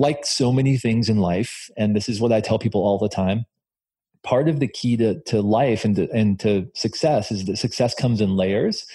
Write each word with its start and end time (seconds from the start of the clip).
like 0.00 0.24
so 0.24 0.50
many 0.50 0.78
things 0.78 1.10
in 1.10 1.18
life, 1.18 1.70
and 1.76 1.94
this 1.94 2.08
is 2.08 2.20
what 2.20 2.32
I 2.32 2.40
tell 2.40 2.58
people 2.58 2.82
all 2.82 2.98
the 2.98 3.08
time. 3.08 3.44
Part 4.22 4.48
of 4.48 4.58
the 4.58 4.66
key 4.66 4.96
to, 4.96 5.20
to 5.26 5.42
life 5.42 5.84
and 5.84 5.94
to, 5.96 6.10
and 6.10 6.40
to 6.40 6.66
success 6.74 7.30
is 7.30 7.44
that 7.44 7.58
success 7.58 7.94
comes 7.94 8.22
in 8.22 8.34
layers. 8.34 8.86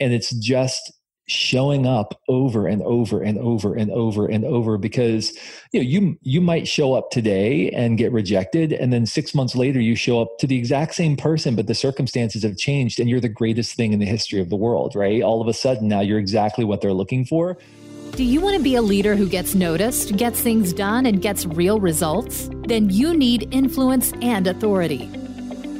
And 0.00 0.14
it's 0.14 0.30
just 0.30 0.90
showing 1.26 1.86
up 1.86 2.18
over 2.28 2.66
and 2.66 2.82
over 2.82 3.22
and 3.22 3.38
over 3.38 3.74
and 3.74 3.90
over 3.90 4.26
and 4.26 4.44
over 4.44 4.76
because 4.76 5.32
you 5.72 5.80
know 5.80 5.86
you 5.86 6.18
you 6.20 6.40
might 6.40 6.68
show 6.68 6.92
up 6.92 7.10
today 7.10 7.70
and 7.70 7.96
get 7.96 8.12
rejected 8.12 8.74
and 8.74 8.92
then 8.92 9.06
6 9.06 9.34
months 9.34 9.56
later 9.56 9.80
you 9.80 9.96
show 9.96 10.20
up 10.20 10.36
to 10.38 10.46
the 10.46 10.58
exact 10.58 10.94
same 10.94 11.16
person 11.16 11.56
but 11.56 11.66
the 11.66 11.74
circumstances 11.74 12.42
have 12.42 12.58
changed 12.58 13.00
and 13.00 13.08
you're 13.08 13.22
the 13.22 13.28
greatest 13.30 13.74
thing 13.74 13.94
in 13.94 14.00
the 14.00 14.06
history 14.06 14.38
of 14.38 14.50
the 14.50 14.56
world 14.56 14.94
right 14.94 15.22
all 15.22 15.40
of 15.40 15.48
a 15.48 15.54
sudden 15.54 15.88
now 15.88 16.00
you're 16.00 16.18
exactly 16.18 16.62
what 16.62 16.82
they're 16.82 16.92
looking 16.92 17.24
for 17.24 17.56
do 18.16 18.22
you 18.22 18.40
want 18.40 18.56
to 18.56 18.62
be 18.62 18.76
a 18.76 18.82
leader 18.82 19.16
who 19.16 19.28
gets 19.28 19.56
noticed, 19.56 20.16
gets 20.16 20.40
things 20.40 20.72
done, 20.72 21.04
and 21.06 21.20
gets 21.20 21.46
real 21.46 21.80
results? 21.80 22.48
Then 22.68 22.88
you 22.88 23.16
need 23.16 23.52
influence 23.52 24.12
and 24.22 24.46
authority. 24.46 25.10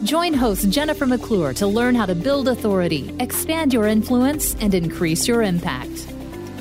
Join 0.03 0.35
host 0.35 0.69
Jennifer 0.69 1.07
McClure 1.07 1.53
to 1.55 1.67
learn 1.69 1.95
how 1.95 2.07
to 2.07 2.15
build 2.15 2.49
authority, 2.49 3.15
expand 3.21 3.73
your 3.73 3.87
influence, 3.87 4.57
and 4.57 4.75
increase 4.75 5.29
your 5.29 5.43
impact. 5.43 6.09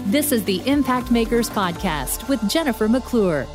This 0.05 0.31
is 0.31 0.44
the 0.44 0.62
Impact 0.70 1.09
Makers 1.09 1.50
Podcast 1.50 2.30
with 2.30 2.48
Jennifer 2.48 2.88
McClure. 2.88 3.48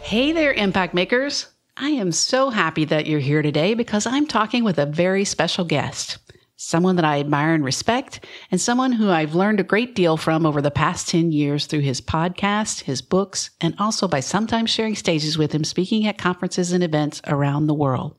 Hey 0.00 0.30
there, 0.30 0.52
Impact 0.52 0.94
Makers. 0.94 1.48
I 1.76 1.90
am 1.90 2.12
so 2.12 2.50
happy 2.50 2.84
that 2.84 3.06
you're 3.06 3.18
here 3.18 3.42
today 3.42 3.74
because 3.74 4.06
I'm 4.06 4.28
talking 4.28 4.62
with 4.62 4.78
a 4.78 4.86
very 4.86 5.24
special 5.24 5.64
guest 5.64 6.18
someone 6.64 6.96
that 6.96 7.04
I 7.04 7.20
admire 7.20 7.54
and 7.54 7.64
respect, 7.64 8.24
and 8.50 8.60
someone 8.60 8.92
who 8.92 9.10
I've 9.10 9.34
learned 9.34 9.60
a 9.60 9.64
great 9.64 9.94
deal 9.94 10.16
from 10.16 10.46
over 10.46 10.62
the 10.62 10.70
past 10.70 11.08
10 11.08 11.30
years 11.30 11.66
through 11.66 11.80
his 11.80 12.00
podcast, 12.00 12.82
his 12.82 13.02
books, 13.02 13.50
and 13.60 13.74
also 13.78 14.08
by 14.08 14.20
sometimes 14.20 14.70
sharing 14.70 14.94
stages 14.96 15.36
with 15.36 15.52
him 15.52 15.64
speaking 15.64 16.06
at 16.06 16.18
conferences 16.18 16.72
and 16.72 16.82
events 16.82 17.20
around 17.26 17.66
the 17.66 17.74
world. 17.74 18.16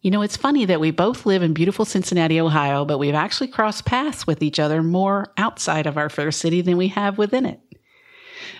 You 0.00 0.10
know, 0.10 0.22
it's 0.22 0.36
funny 0.36 0.64
that 0.64 0.80
we 0.80 0.90
both 0.90 1.26
live 1.26 1.42
in 1.42 1.52
beautiful 1.52 1.84
Cincinnati, 1.84 2.40
Ohio, 2.40 2.84
but 2.84 2.98
we've 2.98 3.14
actually 3.14 3.48
crossed 3.48 3.84
paths 3.84 4.26
with 4.26 4.42
each 4.42 4.58
other 4.58 4.82
more 4.82 5.32
outside 5.36 5.86
of 5.86 5.96
our 5.96 6.08
fair 6.08 6.32
city 6.32 6.60
than 6.60 6.76
we 6.76 6.88
have 6.88 7.18
within 7.18 7.46
it. 7.46 7.60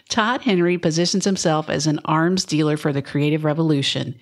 Todd 0.09 0.43
Henry 0.43 0.79
positions 0.79 1.25
himself 1.25 1.69
as 1.69 1.87
an 1.87 1.99
arms 2.05 2.45
dealer 2.45 2.77
for 2.77 2.93
the 2.93 3.03
creative 3.03 3.45
revolution, 3.45 4.15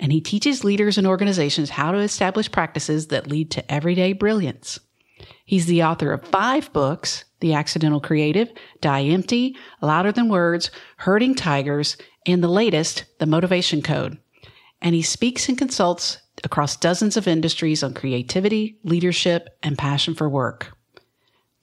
and 0.00 0.12
he 0.12 0.20
teaches 0.20 0.64
leaders 0.64 0.98
and 0.98 1.06
organizations 1.06 1.70
how 1.70 1.92
to 1.92 1.98
establish 1.98 2.50
practices 2.50 3.08
that 3.08 3.26
lead 3.26 3.50
to 3.50 3.72
everyday 3.72 4.12
brilliance. 4.12 4.78
He's 5.44 5.66
the 5.66 5.82
author 5.82 6.12
of 6.12 6.26
five 6.28 6.72
books 6.72 7.24
The 7.40 7.54
Accidental 7.54 8.00
Creative, 8.00 8.50
Die 8.80 9.02
Empty, 9.02 9.56
Louder 9.80 10.12
Than 10.12 10.28
Words, 10.28 10.70
Herding 10.98 11.34
Tigers, 11.34 11.96
and 12.26 12.42
the 12.42 12.48
latest, 12.48 13.04
The 13.18 13.26
Motivation 13.26 13.82
Code. 13.82 14.18
And 14.80 14.94
he 14.94 15.02
speaks 15.02 15.48
and 15.48 15.58
consults 15.58 16.18
across 16.44 16.76
dozens 16.76 17.16
of 17.16 17.26
industries 17.26 17.82
on 17.82 17.94
creativity, 17.94 18.78
leadership, 18.84 19.48
and 19.62 19.76
passion 19.76 20.14
for 20.14 20.28
work. 20.28 20.76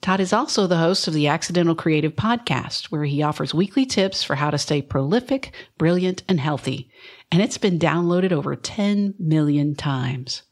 Todd 0.02 0.20
is 0.20 0.34
also 0.34 0.66
the 0.66 0.76
host 0.76 1.08
of 1.08 1.14
the 1.14 1.28
Accidental 1.28 1.74
Creative 1.74 2.12
podcast, 2.12 2.86
where 2.86 3.04
he 3.04 3.22
offers 3.22 3.54
weekly 3.54 3.86
tips 3.86 4.22
for 4.22 4.34
how 4.34 4.50
to 4.50 4.58
stay 4.58 4.82
prolific, 4.82 5.54
brilliant, 5.78 6.22
and 6.28 6.38
healthy 6.38 6.90
and 7.30 7.42
it's 7.42 7.58
been 7.58 7.78
downloaded 7.78 8.32
over 8.32 8.54
10 8.56 9.14
million 9.18 9.74
times. 9.74 10.42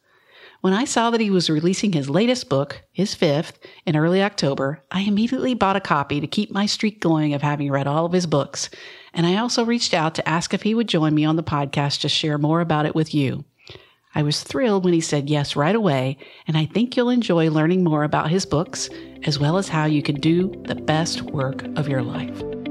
When 0.60 0.72
I 0.72 0.86
saw 0.86 1.10
that 1.10 1.20
he 1.20 1.30
was 1.30 1.50
releasing 1.50 1.92
his 1.92 2.08
latest 2.08 2.48
book, 2.48 2.82
his 2.90 3.14
fifth, 3.14 3.58
in 3.84 3.96
early 3.96 4.22
October, 4.22 4.82
I 4.90 5.02
immediately 5.02 5.52
bought 5.52 5.76
a 5.76 5.80
copy 5.80 6.20
to 6.20 6.26
keep 6.26 6.50
my 6.50 6.64
streak 6.64 7.00
going 7.00 7.34
of 7.34 7.42
having 7.42 7.70
read 7.70 7.86
all 7.86 8.06
of 8.06 8.12
his 8.12 8.26
books. 8.26 8.70
And 9.12 9.26
I 9.26 9.36
also 9.36 9.64
reached 9.64 9.92
out 9.92 10.14
to 10.14 10.26
ask 10.26 10.54
if 10.54 10.62
he 10.62 10.74
would 10.74 10.88
join 10.88 11.14
me 11.14 11.26
on 11.26 11.36
the 11.36 11.42
podcast 11.42 12.00
to 12.00 12.08
share 12.08 12.38
more 12.38 12.62
about 12.62 12.86
it 12.86 12.94
with 12.94 13.14
you. 13.14 13.44
I 14.14 14.22
was 14.22 14.42
thrilled 14.42 14.84
when 14.84 14.94
he 14.94 15.02
said 15.02 15.28
yes 15.28 15.54
right 15.54 15.74
away, 15.74 16.16
and 16.48 16.56
I 16.56 16.64
think 16.64 16.96
you'll 16.96 17.10
enjoy 17.10 17.50
learning 17.50 17.84
more 17.84 18.04
about 18.04 18.30
his 18.30 18.46
books, 18.46 18.88
as 19.24 19.38
well 19.38 19.58
as 19.58 19.68
how 19.68 19.84
you 19.84 20.02
can 20.02 20.18
do 20.18 20.50
the 20.66 20.76
best 20.76 21.20
work 21.20 21.64
of 21.76 21.88
your 21.88 22.02
life. 22.02 22.63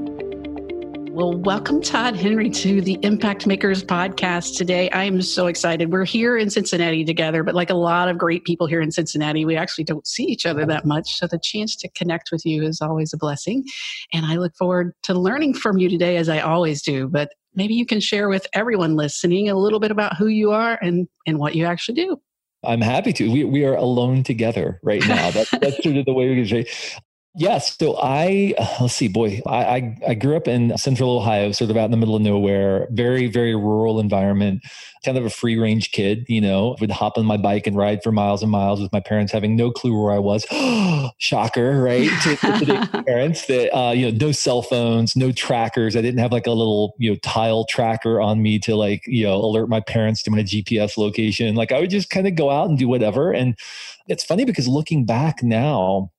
Well, 1.14 1.34
welcome, 1.34 1.80
Todd 1.80 2.16
Henry, 2.16 2.50
to 2.50 2.82
the 2.82 2.98
Impact 3.04 3.46
Makers 3.46 3.84
podcast 3.84 4.58
today. 4.58 4.90
I 4.90 5.04
am 5.04 5.22
so 5.22 5.46
excited. 5.46 5.92
We're 5.92 6.06
here 6.06 6.40
in 6.40 6.50
Cincinnati 6.50 7.06
together, 7.06 7.44
but 7.44 7.54
like 7.54 7.70
a 7.70 7.76
lot 7.76 8.10
of 8.10 8.18
great 8.18 8.46
people 8.46 8.66
here 8.66 8.82
in 8.82 8.90
Cincinnati, 8.90 9.46
we 9.46 9.56
actually 9.56 9.84
don't 9.84 10.08
see 10.08 10.24
each 10.24 10.48
other 10.48 10.66
that 10.66 10.86
much. 10.86 11.20
So 11.20 11.28
the 11.28 11.38
chance 11.38 11.76
to 11.76 11.90
connect 11.90 12.32
with 12.32 12.44
you 12.48 12.64
is 12.64 12.82
always 12.82 13.14
a 13.14 13.18
blessing. 13.18 13.64
And 14.12 14.26
I 14.26 14.38
look 14.38 14.56
forward 14.56 14.94
to 15.04 15.14
learning 15.14 15.54
from 15.54 15.78
you 15.78 15.88
today, 15.88 16.18
as 16.18 16.30
I 16.30 16.40
always 16.40 16.82
do. 16.82 17.08
But 17.08 17.30
maybe 17.54 17.76
you 17.76 17.86
can 17.86 18.00
share 18.00 18.28
with 18.28 18.48
everyone 18.54 18.96
listening 18.96 19.50
a 19.50 19.56
little 19.56 19.80
bit 19.80 19.92
about 19.92 20.18
who 20.18 20.26
you 20.26 20.50
are 20.50 20.80
and, 20.82 21.08
and 21.28 21.38
what 21.38 21.54
you 21.54 21.66
actually 21.66 21.94
do. 21.94 22.20
I'm 22.64 22.82
happy 22.82 23.14
to. 23.14 23.32
We, 23.32 23.44
we 23.44 23.66
are 23.66 23.76
alone 23.76 24.24
together 24.24 24.80
right 24.82 25.08
now. 25.08 25.30
That's, 25.30 25.52
that's 25.52 25.84
sort 25.84 25.96
of 25.96 26.06
the 26.06 26.14
way 26.14 26.30
we 26.30 26.38
can 26.38 26.66
say. 26.66 26.72
Yes. 27.36 27.76
So 27.78 27.98
I, 28.00 28.54
let's 28.82 28.94
see, 28.94 29.08
boy, 29.08 29.42
I, 29.48 29.66
I, 29.66 29.98
I, 30.10 30.14
grew 30.14 30.38
up 30.38 30.48
in 30.48 30.78
central 30.78 31.18
Ohio, 31.18 31.52
sort 31.52 31.72
of 31.72 31.78
out 31.78 31.86
in 31.86 31.92
the 31.92 31.98
middle 31.98 32.16
of 32.16 32.22
nowhere, 32.22 32.88
very, 32.92 33.26
very 33.26 33.56
rural 33.56 34.00
environment, 34.00 34.62
kind 35.04 35.18
of 35.18 35.26
a 35.26 35.32
free 35.32 35.58
range 35.58 35.92
kid, 35.92 36.26
you 36.28 36.40
know, 36.40 36.76
would 36.80 36.92
hop 36.92 37.18
on 37.18 37.26
my 37.26 37.38
bike 37.38 37.66
and 37.66 37.76
ride 37.76 38.04
for 38.04 38.12
miles 38.12 38.44
and 38.44 38.52
miles 38.52 38.80
with 38.80 38.92
my 38.94 39.00
parents 39.00 39.32
having 39.32 39.56
no 39.56 39.72
clue 39.72 40.00
where 40.00 40.14
I 40.14 40.20
was. 40.20 40.46
Shocker, 41.18 41.82
right? 41.82 42.08
to, 42.22 42.36
to 42.36 43.04
parents 43.08 43.48
that, 43.48 43.76
uh, 43.76 43.92
you 43.92 44.12
know, 44.12 44.28
no 44.28 44.32
cell 44.32 44.62
phones, 44.62 45.16
no 45.16 45.32
trackers. 45.32 45.96
I 45.96 46.02
didn't 46.02 46.20
have 46.20 46.32
like 46.32 46.46
a 46.46 46.52
little, 46.52 46.94
you 47.00 47.12
know, 47.12 47.18
tile 47.24 47.66
tracker 47.66 48.22
on 48.22 48.44
me 48.44 48.60
to 48.60 48.76
like, 48.76 49.02
you 49.08 49.24
know, 49.26 49.36
alert 49.36 49.70
my 49.70 49.80
parents 49.80 50.22
to 50.24 50.32
my 50.32 50.40
GPS 50.40 50.98
location. 50.98 51.56
Like 51.56 51.72
I 51.72 51.80
would 51.80 51.90
just 51.90 52.12
kind 52.12 52.28
of 52.28 52.36
go 52.36 52.52
out 52.52 52.70
and 52.70 52.78
do 52.78 52.88
whatever. 52.88 53.32
And 53.32 53.58
it's 54.08 54.24
funny 54.24 54.46
because 54.46 54.68
looking 54.68 55.06
back 55.06 55.42
now, 55.42 56.12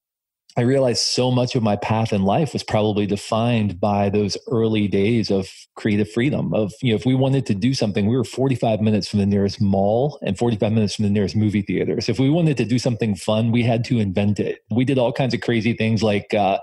I 0.56 0.60
realized 0.60 1.02
so 1.02 1.32
much 1.32 1.56
of 1.56 1.64
my 1.64 1.74
path 1.74 2.12
in 2.12 2.22
life 2.22 2.52
was 2.52 2.62
probably 2.62 3.06
defined 3.06 3.80
by 3.80 4.08
those 4.08 4.36
early 4.46 4.86
days 4.86 5.30
of 5.30 5.48
creative 5.74 6.08
freedom. 6.08 6.54
Of, 6.54 6.72
you 6.80 6.92
know, 6.92 6.96
if 6.96 7.04
we 7.04 7.16
wanted 7.16 7.44
to 7.46 7.54
do 7.54 7.74
something, 7.74 8.06
we 8.06 8.16
were 8.16 8.22
45 8.22 8.80
minutes 8.80 9.08
from 9.08 9.18
the 9.18 9.26
nearest 9.26 9.60
mall 9.60 10.18
and 10.22 10.38
45 10.38 10.72
minutes 10.72 10.94
from 10.94 11.06
the 11.06 11.10
nearest 11.10 11.34
movie 11.34 11.62
theater. 11.62 12.00
So 12.00 12.12
if 12.12 12.20
we 12.20 12.30
wanted 12.30 12.56
to 12.58 12.64
do 12.64 12.78
something 12.78 13.16
fun, 13.16 13.50
we 13.50 13.64
had 13.64 13.84
to 13.86 13.98
invent 13.98 14.38
it. 14.38 14.60
We 14.70 14.84
did 14.84 14.96
all 14.96 15.12
kinds 15.12 15.34
of 15.34 15.40
crazy 15.40 15.72
things 15.72 16.04
like, 16.04 16.32
uh, 16.32 16.58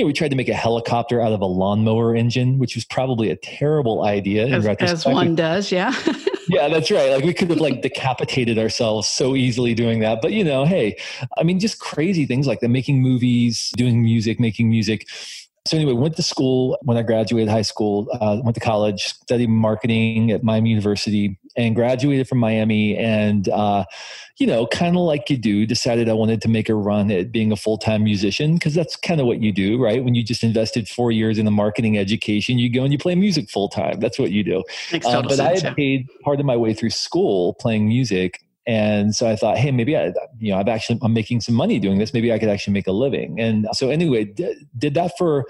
you 0.00 0.04
know, 0.04 0.06
we 0.06 0.14
tried 0.14 0.30
to 0.30 0.36
make 0.36 0.48
a 0.48 0.54
helicopter 0.54 1.20
out 1.20 1.30
of 1.32 1.42
a 1.42 1.46
lawnmower 1.46 2.14
engine, 2.16 2.56
which 2.56 2.74
was 2.74 2.86
probably 2.86 3.28
a 3.28 3.36
terrible 3.36 4.02
idea. 4.02 4.46
As, 4.46 4.66
as 4.66 5.04
one 5.04 5.34
does, 5.34 5.70
yeah. 5.70 5.94
yeah, 6.48 6.68
that's 6.68 6.90
right. 6.90 7.10
Like 7.10 7.22
we 7.22 7.34
could 7.34 7.50
have 7.50 7.60
like 7.60 7.82
decapitated 7.82 8.58
ourselves 8.58 9.06
so 9.06 9.36
easily 9.36 9.74
doing 9.74 10.00
that. 10.00 10.22
But 10.22 10.32
you 10.32 10.42
know, 10.42 10.64
hey, 10.64 10.96
I 11.36 11.42
mean, 11.42 11.60
just 11.60 11.80
crazy 11.80 12.24
things 12.24 12.46
like 12.46 12.60
that, 12.60 12.70
making 12.70 13.02
movies, 13.02 13.70
doing 13.76 14.02
music, 14.02 14.40
making 14.40 14.70
music. 14.70 15.06
So 15.66 15.76
anyway, 15.76 15.92
went 15.92 16.16
to 16.16 16.22
school 16.22 16.78
when 16.82 16.96
I 16.96 17.02
graduated 17.02 17.50
high 17.50 17.62
school. 17.62 18.08
Uh, 18.18 18.40
went 18.42 18.54
to 18.54 18.60
college, 18.60 19.04
studied 19.04 19.50
marketing 19.50 20.30
at 20.30 20.42
Miami 20.42 20.70
University, 20.70 21.38
and 21.54 21.76
graduated 21.76 22.28
from 22.28 22.38
Miami. 22.38 22.96
And 22.96 23.46
uh, 23.50 23.84
you 24.38 24.46
know, 24.46 24.66
kind 24.66 24.96
of 24.96 25.02
like 25.02 25.28
you 25.28 25.36
do, 25.36 25.66
decided 25.66 26.08
I 26.08 26.14
wanted 26.14 26.40
to 26.42 26.48
make 26.48 26.70
a 26.70 26.74
run 26.74 27.10
at 27.10 27.30
being 27.30 27.52
a 27.52 27.56
full 27.56 27.76
time 27.76 28.04
musician 28.04 28.54
because 28.54 28.74
that's 28.74 28.96
kind 28.96 29.20
of 29.20 29.26
what 29.26 29.42
you 29.42 29.52
do, 29.52 29.78
right? 29.78 30.02
When 30.02 30.14
you 30.14 30.22
just 30.22 30.42
invested 30.42 30.88
four 30.88 31.12
years 31.12 31.36
in 31.36 31.46
a 31.46 31.50
marketing 31.50 31.98
education, 31.98 32.58
you 32.58 32.72
go 32.72 32.82
and 32.82 32.90
you 32.90 32.98
play 32.98 33.14
music 33.14 33.50
full 33.50 33.68
time. 33.68 34.00
That's 34.00 34.18
what 34.18 34.30
you 34.30 34.42
do. 34.42 34.64
Uh, 34.92 35.20
but 35.22 35.32
sense, 35.32 35.40
I 35.40 35.58
had 35.60 35.76
paid 35.76 36.08
part 36.22 36.40
of 36.40 36.46
my 36.46 36.56
way 36.56 36.72
through 36.72 36.90
school 36.90 37.52
playing 37.54 37.86
music 37.86 38.40
and 38.66 39.14
so 39.14 39.28
I 39.28 39.36
thought, 39.36 39.56
hey, 39.56 39.70
maybe 39.70 39.96
I, 39.96 40.12
you 40.38 40.52
know, 40.52 40.58
I've 40.58 40.68
actually, 40.68 40.98
I'm 41.02 41.14
making 41.14 41.40
some 41.40 41.54
money 41.54 41.78
doing 41.78 41.98
this. 41.98 42.12
Maybe 42.12 42.32
I 42.32 42.38
could 42.38 42.50
actually 42.50 42.74
make 42.74 42.86
a 42.86 42.92
living. 42.92 43.40
And 43.40 43.66
so 43.72 43.88
anyway, 43.88 44.24
did, 44.24 44.58
did 44.76 44.94
that 44.94 45.12
for 45.16 45.46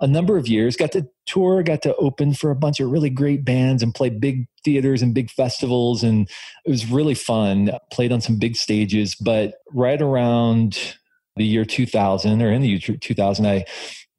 a 0.00 0.06
number 0.06 0.36
of 0.36 0.46
years, 0.46 0.76
got 0.76 0.92
to 0.92 1.08
tour, 1.26 1.62
got 1.62 1.82
to 1.82 1.94
open 1.96 2.34
for 2.34 2.50
a 2.50 2.56
bunch 2.56 2.78
of 2.78 2.90
really 2.90 3.10
great 3.10 3.44
bands 3.44 3.82
and 3.82 3.94
play 3.94 4.10
big 4.10 4.46
theaters 4.62 5.00
and 5.00 5.14
big 5.14 5.30
festivals. 5.30 6.02
And 6.02 6.28
it 6.66 6.70
was 6.70 6.90
really 6.90 7.14
fun. 7.14 7.70
Played 7.90 8.12
on 8.12 8.20
some 8.20 8.38
big 8.38 8.56
stages, 8.56 9.14
but 9.14 9.54
right 9.72 10.00
around 10.00 10.96
the 11.36 11.44
year 11.46 11.64
2000 11.64 12.42
or 12.42 12.52
in 12.52 12.60
the 12.60 12.68
year 12.68 12.78
2000, 12.78 13.46
I 13.46 13.64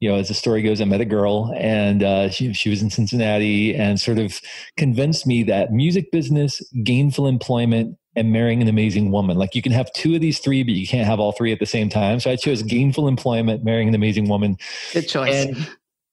you 0.02 0.08
know, 0.08 0.16
as 0.16 0.26
the 0.26 0.34
story 0.34 0.62
goes, 0.62 0.80
I 0.80 0.84
met 0.84 1.00
a 1.00 1.04
girl 1.04 1.54
and 1.56 2.02
uh, 2.02 2.28
she, 2.28 2.52
she 2.54 2.68
was 2.68 2.82
in 2.82 2.90
Cincinnati 2.90 3.72
and 3.72 4.00
sort 4.00 4.18
of 4.18 4.40
convinced 4.76 5.28
me 5.28 5.44
that 5.44 5.72
music 5.72 6.10
business, 6.10 6.60
gainful 6.82 7.28
employment, 7.28 7.96
and 8.16 8.32
marrying 8.32 8.60
an 8.60 8.66
amazing 8.66 9.12
woman. 9.12 9.36
Like 9.36 9.54
you 9.54 9.62
can 9.62 9.70
have 9.70 9.92
two 9.92 10.16
of 10.16 10.20
these 10.20 10.40
three, 10.40 10.64
but 10.64 10.74
you 10.74 10.88
can't 10.88 11.06
have 11.06 11.20
all 11.20 11.30
three 11.30 11.52
at 11.52 11.60
the 11.60 11.66
same 11.66 11.88
time. 11.88 12.18
So 12.18 12.32
I 12.32 12.36
chose 12.36 12.64
gainful 12.64 13.06
employment, 13.06 13.62
marrying 13.62 13.86
an 13.86 13.94
amazing 13.94 14.28
woman. 14.28 14.56
Good 14.92 15.08
choice. 15.08 15.46
And 15.46 15.68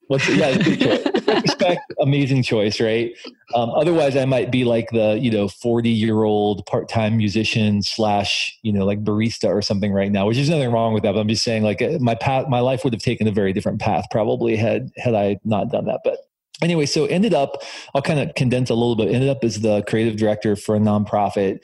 What's 0.09 0.27
yeah, 0.27 0.57
good 0.57 0.79
choice. 0.79 1.05
Respect, 1.43 1.93
amazing 1.99 2.41
choice, 2.41 2.79
right? 2.79 3.15
Um, 3.53 3.69
otherwise, 3.69 4.17
I 4.17 4.25
might 4.25 4.49
be 4.51 4.63
like 4.63 4.89
the 4.89 5.19
you 5.21 5.29
know 5.29 5.47
forty 5.47 5.91
year 5.91 6.23
old 6.23 6.65
part 6.65 6.89
time 6.89 7.15
musician 7.15 7.83
slash 7.83 8.57
you 8.63 8.73
know 8.73 8.85
like 8.85 9.03
barista 9.03 9.49
or 9.49 9.61
something 9.61 9.93
right 9.93 10.11
now, 10.11 10.25
which 10.25 10.37
is 10.37 10.49
nothing 10.49 10.71
wrong 10.71 10.95
with 10.95 11.03
that. 11.03 11.11
But 11.13 11.19
I'm 11.19 11.27
just 11.27 11.43
saying 11.43 11.61
like 11.61 11.83
my 11.99 12.15
path, 12.15 12.47
my 12.49 12.59
life 12.59 12.83
would 12.83 12.91
have 12.91 13.03
taken 13.03 13.27
a 13.27 13.31
very 13.31 13.53
different 13.53 13.79
path 13.79 14.05
probably 14.09 14.55
had 14.55 14.89
had 14.97 15.13
I 15.13 15.39
not 15.45 15.69
done 15.69 15.85
that. 15.85 15.99
But 16.03 16.17
anyway, 16.63 16.87
so 16.87 17.05
ended 17.05 17.35
up, 17.35 17.61
I'll 17.93 18.01
kind 18.01 18.19
of 18.19 18.33
condense 18.33 18.71
a 18.71 18.73
little 18.73 18.95
bit. 18.95 19.13
Ended 19.13 19.29
up 19.29 19.43
as 19.43 19.61
the 19.61 19.83
creative 19.83 20.15
director 20.15 20.55
for 20.55 20.75
a 20.75 20.79
nonprofit, 20.79 21.59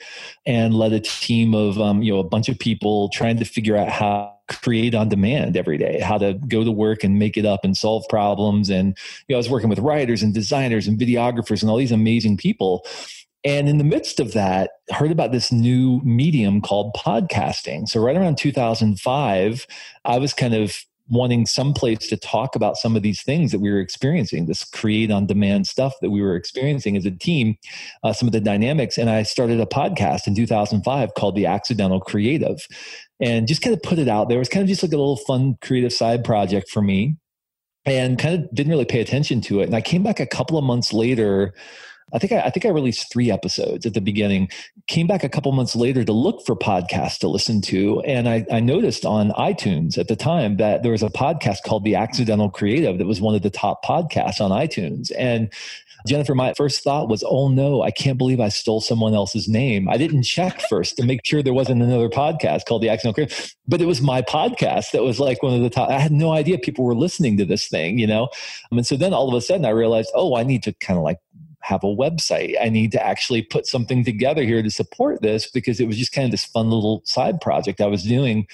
and 0.46 0.72
led 0.72 0.92
a 0.92 1.00
team 1.00 1.52
of 1.52 1.80
um, 1.80 2.00
you 2.00 2.12
know 2.12 2.20
a 2.20 2.24
bunch 2.24 2.48
of 2.48 2.60
people 2.60 3.08
trying 3.08 3.38
to 3.38 3.44
figure 3.44 3.76
out 3.76 3.88
how 3.88 4.35
create 4.48 4.94
on 4.94 5.08
demand 5.08 5.56
every 5.56 5.78
day 5.78 5.98
how 6.00 6.18
to 6.18 6.34
go 6.34 6.64
to 6.64 6.70
work 6.70 7.02
and 7.02 7.18
make 7.18 7.36
it 7.36 7.44
up 7.44 7.64
and 7.64 7.76
solve 7.76 8.04
problems. 8.08 8.70
And 8.70 8.96
you 9.28 9.34
know 9.34 9.36
i 9.36 9.38
was 9.38 9.50
working 9.50 9.68
with 9.68 9.78
writers 9.78 10.22
and 10.22 10.32
designers 10.32 10.86
and 10.86 10.98
videographers 10.98 11.62
and 11.62 11.70
all 11.70 11.76
these 11.76 11.92
amazing 11.92 12.36
people. 12.36 12.86
And 13.44 13.68
in 13.68 13.78
the 13.78 13.84
midst 13.84 14.18
of 14.18 14.32
that 14.32 14.70
heard 14.90 15.12
about 15.12 15.30
this 15.30 15.52
new 15.52 16.00
medium 16.02 16.60
called 16.60 16.94
podcasting. 16.94 17.88
So 17.88 18.00
right 18.00 18.16
around 18.16 18.38
2005 18.38 19.66
i 20.04 20.18
was 20.18 20.32
kind 20.32 20.54
of 20.54 20.76
wanting 21.08 21.46
some 21.46 21.72
place 21.72 22.08
to 22.08 22.16
talk 22.16 22.56
about 22.56 22.76
some 22.76 22.96
of 22.96 23.02
these 23.02 23.22
things 23.22 23.52
that 23.52 23.60
we 23.60 23.70
were 23.70 23.78
experiencing 23.78 24.46
this 24.46 24.64
create 24.64 25.10
on 25.10 25.26
demand 25.26 25.66
stuff 25.66 25.94
that 26.00 26.10
we 26.10 26.20
were 26.20 26.34
experiencing 26.34 26.96
as 26.96 27.06
a 27.06 27.10
team 27.10 27.56
uh, 28.02 28.12
some 28.12 28.26
of 28.26 28.32
the 28.32 28.40
dynamics. 28.40 28.98
And 28.98 29.08
i 29.08 29.22
started 29.22 29.60
a 29.60 29.66
podcast 29.66 30.26
in 30.26 30.34
2005 30.34 31.14
called 31.14 31.36
the 31.36 31.46
accidental 31.46 32.00
creative 32.00 32.66
and 33.20 33.48
just 33.48 33.62
kind 33.62 33.74
of 33.74 33.82
put 33.82 33.98
it 33.98 34.08
out 34.08 34.28
there 34.28 34.38
it 34.38 34.40
was 34.40 34.48
kind 34.48 34.62
of 34.62 34.68
just 34.68 34.82
like 34.82 34.92
a 34.92 34.96
little 34.96 35.16
fun 35.16 35.56
creative 35.62 35.92
side 35.92 36.24
project 36.24 36.68
for 36.68 36.82
me 36.82 37.16
and 37.84 38.18
kind 38.18 38.34
of 38.34 38.54
didn't 38.54 38.70
really 38.70 38.84
pay 38.84 39.00
attention 39.00 39.40
to 39.40 39.60
it 39.60 39.64
and 39.64 39.74
i 39.74 39.80
came 39.80 40.02
back 40.02 40.20
a 40.20 40.26
couple 40.26 40.58
of 40.58 40.64
months 40.64 40.92
later 40.92 41.54
I 42.14 42.18
think 42.18 42.32
I, 42.32 42.42
I, 42.42 42.50
think 42.50 42.64
I 42.64 42.68
released 42.68 43.12
three 43.12 43.30
episodes 43.30 43.84
at 43.84 43.94
the 43.94 44.00
beginning. 44.00 44.48
Came 44.86 45.06
back 45.06 45.24
a 45.24 45.28
couple 45.28 45.50
months 45.52 45.74
later 45.74 46.04
to 46.04 46.12
look 46.12 46.46
for 46.46 46.54
podcasts 46.54 47.18
to 47.18 47.28
listen 47.28 47.60
to, 47.62 48.00
and 48.02 48.28
I, 48.28 48.46
I 48.50 48.60
noticed 48.60 49.04
on 49.04 49.30
iTunes 49.32 49.98
at 49.98 50.06
the 50.06 50.14
time 50.14 50.56
that 50.58 50.82
there 50.82 50.92
was 50.92 51.02
a 51.02 51.08
podcast 51.08 51.64
called 51.64 51.84
The 51.84 51.96
Accidental 51.96 52.48
Creative 52.48 52.96
that 52.98 53.06
was 53.06 53.20
one 53.20 53.34
of 53.34 53.42
the 53.42 53.50
top 53.50 53.84
podcasts 53.84 54.40
on 54.40 54.52
iTunes. 54.52 55.10
And 55.18 55.52
Jennifer, 56.06 56.34
my 56.34 56.54
first 56.54 56.82
thought 56.82 57.08
was, 57.08 57.24
oh 57.26 57.48
no, 57.48 57.82
I 57.82 57.90
can't 57.90 58.18
believe 58.18 58.40
I 58.40 58.48
stole 58.48 58.80
someone 58.80 59.14
else's 59.14 59.48
name. 59.48 59.88
I 59.88 59.96
didn't 59.96 60.22
check 60.22 60.60
first 60.68 60.96
to 60.96 61.04
make 61.04 61.20
sure 61.24 61.42
there 61.42 61.52
wasn't 61.52 61.82
another 61.82 62.08
podcast 62.08 62.66
called 62.66 62.82
The 62.82 62.88
Accidental 62.88 63.14
Creative, 63.14 63.54
but 63.66 63.80
it 63.80 63.86
was 63.86 64.00
my 64.00 64.22
podcast 64.22 64.92
that 64.92 65.02
was 65.02 65.20
like 65.20 65.42
one 65.42 65.54
of 65.54 65.60
the 65.60 65.70
top. 65.70 65.90
I 65.90 65.98
had 65.98 66.12
no 66.12 66.32
idea 66.32 66.58
people 66.58 66.84
were 66.84 66.94
listening 66.94 67.36
to 67.38 67.44
this 67.44 67.68
thing, 67.68 67.98
you 67.98 68.06
know? 68.06 68.28
And 68.70 68.86
so 68.86 68.96
then 68.96 69.12
all 69.12 69.28
of 69.28 69.34
a 69.34 69.40
sudden 69.40 69.66
I 69.66 69.70
realized, 69.70 70.10
oh, 70.14 70.36
I 70.36 70.42
need 70.42 70.62
to 70.62 70.72
kind 70.74 70.98
of 70.98 71.04
like 71.04 71.18
have 71.60 71.82
a 71.82 71.88
website. 71.88 72.54
I 72.60 72.68
need 72.68 72.92
to 72.92 73.04
actually 73.04 73.42
put 73.42 73.66
something 73.66 74.04
together 74.04 74.42
here 74.42 74.62
to 74.62 74.70
support 74.70 75.22
this 75.22 75.50
because 75.50 75.80
it 75.80 75.88
was 75.88 75.96
just 75.96 76.12
kind 76.12 76.24
of 76.24 76.30
this 76.30 76.44
fun 76.44 76.70
little 76.70 77.02
side 77.04 77.40
project 77.40 77.80
I 77.80 77.86
was 77.86 78.04
doing. 78.04 78.46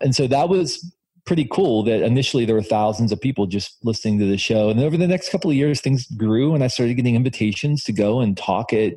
And 0.00 0.14
so 0.14 0.26
that 0.26 0.48
was 0.48 0.94
pretty 1.26 1.46
cool 1.50 1.82
that 1.82 2.02
initially 2.02 2.44
there 2.44 2.54
were 2.54 2.62
thousands 2.62 3.10
of 3.10 3.20
people 3.20 3.46
just 3.46 3.84
listening 3.84 4.18
to 4.18 4.26
the 4.26 4.38
show. 4.38 4.70
And 4.70 4.80
over 4.80 4.96
the 4.96 5.08
next 5.08 5.30
couple 5.30 5.50
of 5.50 5.56
years 5.56 5.80
things 5.80 6.06
grew 6.12 6.54
and 6.54 6.62
i 6.62 6.68
started 6.68 6.94
getting 6.94 7.16
invitations 7.16 7.82
to 7.84 7.92
go 7.92 8.20
and 8.20 8.36
talk 8.36 8.72
at 8.72 8.94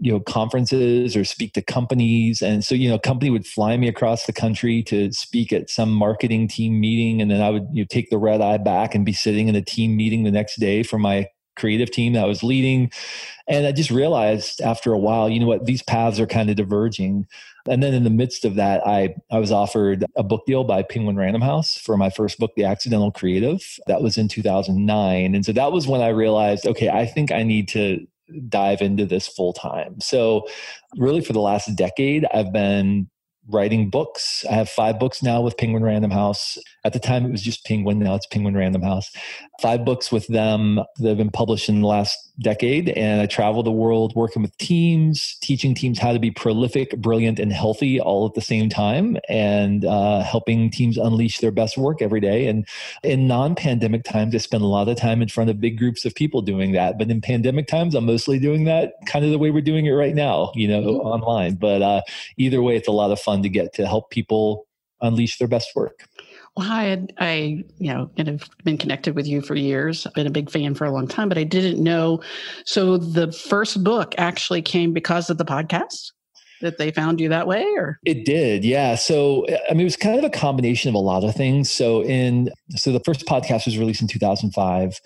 you 0.00 0.12
know 0.12 0.20
conferences 0.20 1.16
or 1.16 1.24
speak 1.24 1.54
to 1.54 1.62
companies. 1.62 2.42
And 2.42 2.64
so 2.64 2.74
you 2.74 2.88
know 2.88 2.96
a 2.96 3.00
company 3.00 3.30
would 3.30 3.46
fly 3.46 3.76
me 3.76 3.88
across 3.88 4.26
the 4.26 4.32
country 4.32 4.82
to 4.84 5.10
speak 5.12 5.52
at 5.52 5.70
some 5.70 5.90
marketing 5.90 6.46
team 6.46 6.78
meeting. 6.78 7.22
And 7.22 7.30
then 7.30 7.40
i 7.40 7.50
would 7.50 7.66
you 7.72 7.82
know, 7.82 7.86
take 7.88 8.10
the 8.10 8.18
red 8.18 8.40
eye 8.40 8.58
back 8.58 8.94
and 8.94 9.04
be 9.04 9.12
sitting 9.12 9.48
in 9.48 9.56
a 9.56 9.62
team 9.62 9.96
meeting 9.96 10.24
the 10.24 10.30
next 10.30 10.60
day 10.60 10.82
for 10.82 10.98
my 10.98 11.28
creative 11.56 11.90
team 11.90 12.12
that 12.14 12.24
I 12.24 12.28
was 12.28 12.42
leading. 12.42 12.90
And 13.48 13.66
I 13.66 13.72
just 13.72 13.90
realized 13.90 14.60
after 14.60 14.92
a 14.92 14.98
while, 14.98 15.28
you 15.28 15.40
know 15.40 15.46
what, 15.46 15.66
these 15.66 15.82
paths 15.82 16.20
are 16.20 16.26
kind 16.26 16.50
of 16.50 16.56
diverging. 16.56 17.26
And 17.68 17.82
then 17.82 17.94
in 17.94 18.04
the 18.04 18.10
midst 18.10 18.44
of 18.44 18.56
that, 18.56 18.86
I, 18.86 19.14
I 19.30 19.38
was 19.38 19.52
offered 19.52 20.04
a 20.16 20.22
book 20.22 20.46
deal 20.46 20.64
by 20.64 20.82
Penguin 20.82 21.16
Random 21.16 21.42
House 21.42 21.78
for 21.78 21.96
my 21.96 22.10
first 22.10 22.38
book, 22.38 22.52
The 22.56 22.64
Accidental 22.64 23.12
Creative. 23.12 23.62
That 23.86 24.02
was 24.02 24.18
in 24.18 24.28
2009. 24.28 25.34
And 25.34 25.44
so 25.44 25.52
that 25.52 25.72
was 25.72 25.86
when 25.86 26.00
I 26.00 26.08
realized, 26.08 26.66
okay, 26.66 26.88
I 26.88 27.06
think 27.06 27.30
I 27.30 27.42
need 27.42 27.68
to 27.68 28.04
dive 28.48 28.80
into 28.82 29.06
this 29.06 29.28
full 29.28 29.52
time. 29.52 30.00
So, 30.00 30.48
really, 30.96 31.20
for 31.20 31.32
the 31.32 31.40
last 31.40 31.74
decade, 31.76 32.26
I've 32.32 32.52
been 32.52 33.08
writing 33.48 33.90
books. 33.90 34.44
I 34.48 34.54
have 34.54 34.68
five 34.68 34.98
books 34.98 35.22
now 35.22 35.40
with 35.40 35.56
Penguin 35.56 35.82
Random 35.82 36.10
House. 36.10 36.58
At 36.84 36.92
the 36.92 37.00
time, 37.00 37.26
it 37.26 37.32
was 37.32 37.42
just 37.42 37.64
Penguin. 37.64 37.98
Now 37.98 38.14
it's 38.14 38.26
Penguin 38.26 38.56
Random 38.56 38.82
House. 38.82 39.10
Five 39.62 39.84
books 39.84 40.10
with 40.10 40.26
them 40.26 40.80
that 40.98 41.08
have 41.08 41.16
been 41.16 41.30
published 41.30 41.68
in 41.68 41.82
the 41.82 41.86
last 41.86 42.18
decade. 42.40 42.88
And 42.90 43.20
I 43.20 43.26
travel 43.26 43.62
the 43.62 43.70
world 43.70 44.12
working 44.16 44.42
with 44.42 44.56
teams, 44.58 45.36
teaching 45.40 45.72
teams 45.72 46.00
how 46.00 46.12
to 46.12 46.18
be 46.18 46.32
prolific, 46.32 46.96
brilliant, 46.98 47.38
and 47.38 47.52
healthy 47.52 48.00
all 48.00 48.26
at 48.26 48.34
the 48.34 48.40
same 48.40 48.68
time, 48.68 49.16
and 49.28 49.84
uh, 49.84 50.24
helping 50.24 50.68
teams 50.68 50.98
unleash 50.98 51.38
their 51.38 51.52
best 51.52 51.78
work 51.78 52.02
every 52.02 52.18
day. 52.18 52.46
And 52.46 52.66
in 53.04 53.28
non 53.28 53.54
pandemic 53.54 54.02
times, 54.02 54.34
I 54.34 54.38
spend 54.38 54.64
a 54.64 54.66
lot 54.66 54.88
of 54.88 54.96
time 54.96 55.22
in 55.22 55.28
front 55.28 55.48
of 55.48 55.60
big 55.60 55.78
groups 55.78 56.04
of 56.04 56.14
people 56.14 56.42
doing 56.42 56.72
that. 56.72 56.98
But 56.98 57.10
in 57.10 57.20
pandemic 57.20 57.68
times, 57.68 57.94
I'm 57.94 58.06
mostly 58.06 58.40
doing 58.40 58.64
that 58.64 58.94
kind 59.06 59.24
of 59.24 59.30
the 59.30 59.38
way 59.38 59.52
we're 59.52 59.62
doing 59.62 59.86
it 59.86 59.92
right 59.92 60.14
now, 60.14 60.50
you 60.56 60.66
know, 60.66 60.82
mm-hmm. 60.82 61.06
online. 61.06 61.54
But 61.54 61.82
uh, 61.82 62.02
either 62.36 62.60
way, 62.62 62.74
it's 62.74 62.88
a 62.88 62.92
lot 62.92 63.12
of 63.12 63.20
fun 63.20 63.42
to 63.44 63.48
get 63.48 63.74
to 63.74 63.86
help 63.86 64.10
people 64.10 64.66
unleash 65.00 65.38
their 65.38 65.48
best 65.48 65.70
work. 65.76 66.08
Well, 66.56 66.70
I 66.70 67.06
I 67.18 67.64
you 67.78 67.92
know 67.92 68.10
kind 68.16 68.28
of 68.28 68.48
been 68.64 68.78
connected 68.78 69.14
with 69.14 69.26
you 69.26 69.40
for 69.40 69.54
years. 69.54 70.06
I've 70.06 70.14
been 70.14 70.26
a 70.26 70.30
big 70.30 70.50
fan 70.50 70.74
for 70.74 70.84
a 70.84 70.92
long 70.92 71.08
time, 71.08 71.28
but 71.28 71.38
I 71.38 71.44
didn't 71.44 71.82
know. 71.82 72.20
So 72.64 72.98
the 72.98 73.32
first 73.32 73.82
book 73.82 74.14
actually 74.18 74.62
came 74.62 74.92
because 74.92 75.30
of 75.30 75.38
the 75.38 75.44
podcast? 75.44 76.12
That 76.60 76.78
they 76.78 76.92
found 76.92 77.20
you 77.20 77.28
that 77.28 77.48
way 77.48 77.64
or? 77.76 77.98
It 78.04 78.24
did 78.24 78.64
yeah. 78.64 78.94
So 78.94 79.44
i 79.68 79.72
mean 79.72 79.80
it 79.80 79.84
was 79.84 79.96
kind 79.96 80.16
of 80.16 80.24
a 80.24 80.30
combination 80.30 80.88
of 80.88 80.94
a 80.94 80.98
lot 80.98 81.24
of 81.24 81.34
things. 81.34 81.70
So 81.70 82.04
in 82.04 82.50
so 82.76 82.92
the 82.92 83.00
first 83.00 83.26
podcast 83.26 83.64
was 83.64 83.78
released 83.78 84.00
in 84.00 84.06
2005 84.06 85.00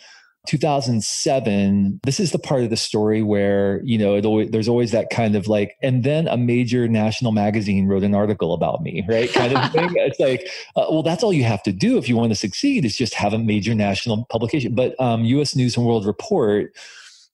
2007 0.47 2.01
this 2.05 2.21
is 2.21 2.33
the 2.33 2.39
part 2.39 2.63
of 2.63 2.71
the 2.71 2.77
story 2.77 3.23
where 3.23 3.81
you 3.85 3.99
know 3.99 4.19
always, 4.21 4.51
there's 4.51 4.69
always 4.69 4.93
that 4.93 5.11
kind 5.11 5.35
of 5.35 5.49
like 5.49 5.77
and 5.83 6.05
then 6.05 6.29
a 6.29 6.37
major 6.37 6.89
national 6.89 7.33
magazine 7.33 7.87
wrote 7.87 8.03
an 8.03 8.15
article 8.15 8.53
about 8.53 8.83
me 8.83 8.97
right? 9.09 9.33
Kind 9.33 9.57
of 9.57 9.73
thing. 9.73 9.91
It's 9.97 10.21
like 10.21 10.49
uh, 10.77 10.87
well 10.91 11.03
that's 11.03 11.23
all 11.23 11.33
you 11.33 11.45
have 11.45 11.63
to 11.65 11.73
do 11.73 11.99
if 11.99 12.09
you 12.09 12.17
want 12.17 12.31
to 12.31 12.37
succeed 12.37 12.85
is 12.85 12.97
just 12.97 13.15
have 13.15 13.33
a 13.33 13.39
major 13.39 13.75
national 13.75 14.25
publication. 14.27 14.75
But 14.75 14.99
um, 15.01 15.25
us 15.25 15.57
news 15.57 15.77
and 15.77 15.87
world 15.87 16.07
report 16.07 16.77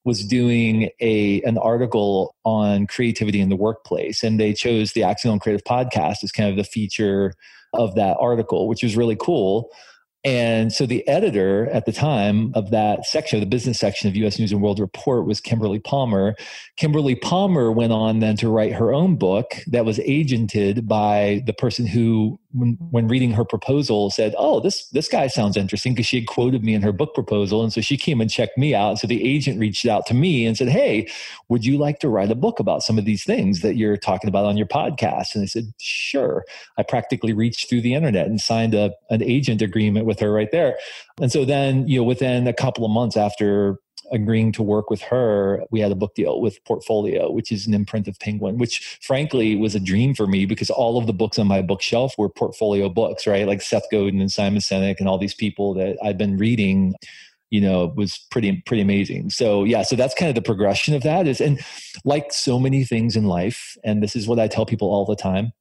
was 0.05 0.25
doing 0.25 0.91
a 1.01 1.43
an 1.43 1.59
article 1.59 2.35
on 2.45 2.87
creativity 2.87 3.41
in 3.41 3.49
the 3.49 3.57
workplace 3.57 4.23
and 4.23 4.41
they 4.41 4.53
chose 4.53 4.93
the 4.93 5.03
accidental 5.03 5.39
creative 5.39 5.65
podcast 5.65 6.25
as 6.25 6.33
kind 6.33 6.51
of 6.51 6.57
the 6.57 6.65
feature 6.65 7.35
of 7.75 7.95
that 7.95 8.17
article 8.21 8.69
which 8.69 8.83
was 8.83 8.97
really 8.97 9.17
cool 9.17 9.71
and 10.25 10.73
so 10.73 10.87
the 10.87 11.07
editor 11.09 11.69
at 11.71 11.85
the 11.85 11.93
time 11.93 12.53
of 12.55 12.71
that 12.71 13.05
section, 13.07 13.39
of 13.39 13.41
the 13.41 13.47
business 13.47 13.79
section 13.79 14.09
of 14.09 14.17
US 14.17 14.39
News 14.39 14.53
and 14.53 14.63
World 14.63 14.79
Report 14.79 15.27
was 15.27 15.41
Kimberly 15.41 15.81
Palmer. 15.81 16.37
Kimberly 16.77 17.17
Palmer 17.17 17.73
went 17.73 17.93
on 17.93 18.21
then 18.21 18.37
to 18.37 18.49
write 18.49 18.73
her 18.75 18.93
own 18.93 19.17
book 19.17 19.55
that 19.67 19.85
was 19.85 19.99
agented 19.99 20.87
by 20.87 21.43
the 21.47 21.53
person 21.53 21.87
who 21.87 22.39
when, 22.53 22.77
when 22.91 23.09
reading 23.09 23.33
her 23.33 23.45
proposal 23.45 24.11
said, 24.11 24.35
"Oh, 24.39 24.61
this 24.61 24.87
this 24.89 25.09
guy 25.09 25.27
sounds 25.27 25.57
interesting," 25.57 25.95
because 25.95 26.07
she 26.07 26.19
had 26.19 26.27
quoted 26.27 26.63
me 26.63 26.75
in 26.75 26.83
her 26.83 26.93
book 26.93 27.15
proposal, 27.15 27.63
and 27.63 27.73
so 27.73 27.81
she 27.81 27.97
came 27.97 28.21
and 28.21 28.31
checked 28.31 28.59
me 28.59 28.75
out. 28.75 28.99
So 28.99 29.07
the 29.07 29.25
agent 29.25 29.59
reached 29.59 29.87
out 29.87 30.07
to 30.07 30.15
me 30.15 30.47
and 30.47 30.57
said, 30.57 30.69
"Hey, 30.69 31.09
would 31.49 31.65
you 31.65 31.79
like 31.79 31.99
to 32.01 32.09
write 32.09 32.31
a 32.31 32.35
book 32.35 32.61
about 32.61 32.83
some 32.83 32.99
of 32.99 33.05
these 33.05 33.25
things 33.25 33.61
that 33.61 33.77
you're 33.77 33.97
talking 33.97 34.29
about 34.29 34.45
on 34.45 34.57
your 34.57 34.67
podcast?" 34.67 35.35
And 35.35 35.43
I 35.43 35.47
said, 35.47 35.73
"Sure." 35.79 36.45
I 36.79 36.83
practically 36.83 37.33
reached 37.33 37.69
through 37.69 37.83
the 37.83 37.95
internet 37.95 38.27
and 38.27 38.41
signed 38.41 38.75
a 38.75 38.93
an 39.11 39.23
agent 39.23 39.63
agreement 39.63 40.07
with 40.07 40.21
her 40.21 40.33
right 40.33 40.51
there. 40.51 40.79
And 41.21 41.31
so 41.33 41.45
then, 41.45 41.87
you 41.89 41.99
know, 41.99 42.05
within 42.05 42.47
a 42.47 42.53
couple 42.53 42.85
of 42.85 42.91
months 42.91 43.17
after 43.17 43.79
agreeing 44.13 44.53
to 44.53 44.63
work 44.63 44.91
with 44.91 45.01
her, 45.03 45.65
we 45.71 45.81
had 45.81 45.91
a 45.91 45.97
book 45.97 46.15
deal 46.15 46.41
with 46.41 46.63
Portfolio, 46.65 47.31
which 47.31 47.51
is 47.51 47.67
an 47.67 47.75
imprint 47.75 48.07
of 48.07 48.19
Penguin, 48.21 48.59
which 48.59 48.99
frankly 49.01 49.57
was 49.57 49.75
a 49.75 49.81
dream 49.81 50.15
for 50.15 50.27
me 50.27 50.47
because 50.47 50.71
all 50.71 50.99
of 50.99 51.07
the 51.07 51.13
books 51.13 51.39
on 51.39 51.47
my 51.47 51.63
bookshelf 51.63 52.15
were 52.19 52.29
portfolio 52.29 52.89
books, 52.89 53.27
right? 53.27 53.47
Like 53.47 53.63
Seth 53.63 53.87
Godin 53.91 54.21
and 54.21 54.31
Simon 54.31 54.61
Sinek 54.61 54.97
and 54.99 55.09
all 55.09 55.19
these 55.19 55.35
people 55.35 55.75
that 55.75 55.97
I've 56.05 56.19
been 56.19 56.37
reading 56.37 56.95
you 57.51 57.61
know 57.61 57.93
was 57.97 58.19
pretty 58.31 58.63
pretty 58.65 58.81
amazing 58.81 59.29
so 59.29 59.63
yeah 59.63 59.83
so 59.83 59.95
that's 59.95 60.15
kind 60.15 60.31
of 60.31 60.35
the 60.35 60.41
progression 60.41 60.95
of 60.95 61.03
that 61.03 61.29
is 61.29 61.39
and 61.39 61.61
like 62.03 62.33
so 62.33 62.59
many 62.59 62.83
things 62.83 63.15
in 63.15 63.25
life 63.25 63.77
and 63.85 64.03
this 64.03 64.17
is 64.17 64.27
what 64.27 64.39
i 64.39 64.49
tell 64.49 64.65
people 64.65 64.89
all 64.89 65.05
the 65.05 65.15
time 65.15 65.53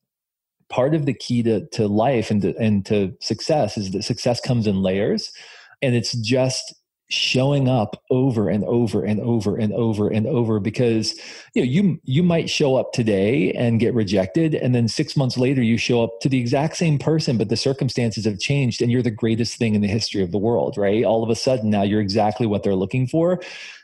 part 0.69 0.95
of 0.95 1.05
the 1.05 1.13
key 1.13 1.43
to, 1.43 1.67
to 1.67 1.87
life 1.87 2.31
and 2.31 2.41
to, 2.43 2.55
and 2.55 2.85
to 2.85 3.13
success 3.19 3.77
is 3.77 3.91
that 3.91 4.03
success 4.03 4.39
comes 4.39 4.65
in 4.65 4.81
layers 4.81 5.33
and 5.81 5.93
it's 5.93 6.13
just 6.13 6.73
showing 7.11 7.67
up 7.67 8.01
over 8.09 8.47
and 8.47 8.63
over 8.63 9.03
and 9.03 9.19
over 9.19 9.57
and 9.57 9.73
over 9.73 10.07
and 10.07 10.25
over 10.27 10.59
because 10.59 11.13
you 11.53 11.61
know 11.61 11.67
you 11.69 11.99
you 12.05 12.23
might 12.23 12.49
show 12.49 12.75
up 12.77 12.93
today 12.93 13.51
and 13.51 13.79
get 13.81 13.93
rejected 13.93 14.55
and 14.55 14.73
then 14.73 14.87
6 14.87 15.17
months 15.17 15.37
later 15.37 15.61
you 15.61 15.77
show 15.77 16.03
up 16.03 16.21
to 16.21 16.29
the 16.29 16.39
exact 16.39 16.77
same 16.77 16.97
person 16.97 17.37
but 17.37 17.49
the 17.49 17.57
circumstances 17.57 18.23
have 18.25 18.39
changed 18.39 18.81
and 18.81 18.91
you're 18.91 19.01
the 19.01 19.11
greatest 19.11 19.57
thing 19.57 19.75
in 19.75 19.81
the 19.81 19.87
history 19.87 20.23
of 20.23 20.31
the 20.31 20.37
world 20.37 20.77
right? 20.77 21.03
All 21.03 21.23
of 21.23 21.29
a 21.29 21.35
sudden 21.35 21.69
now 21.69 21.83
you're 21.83 22.01
exactly 22.01 22.47
what 22.47 22.63
they're 22.63 22.75
looking 22.75 23.07
for. 23.07 23.41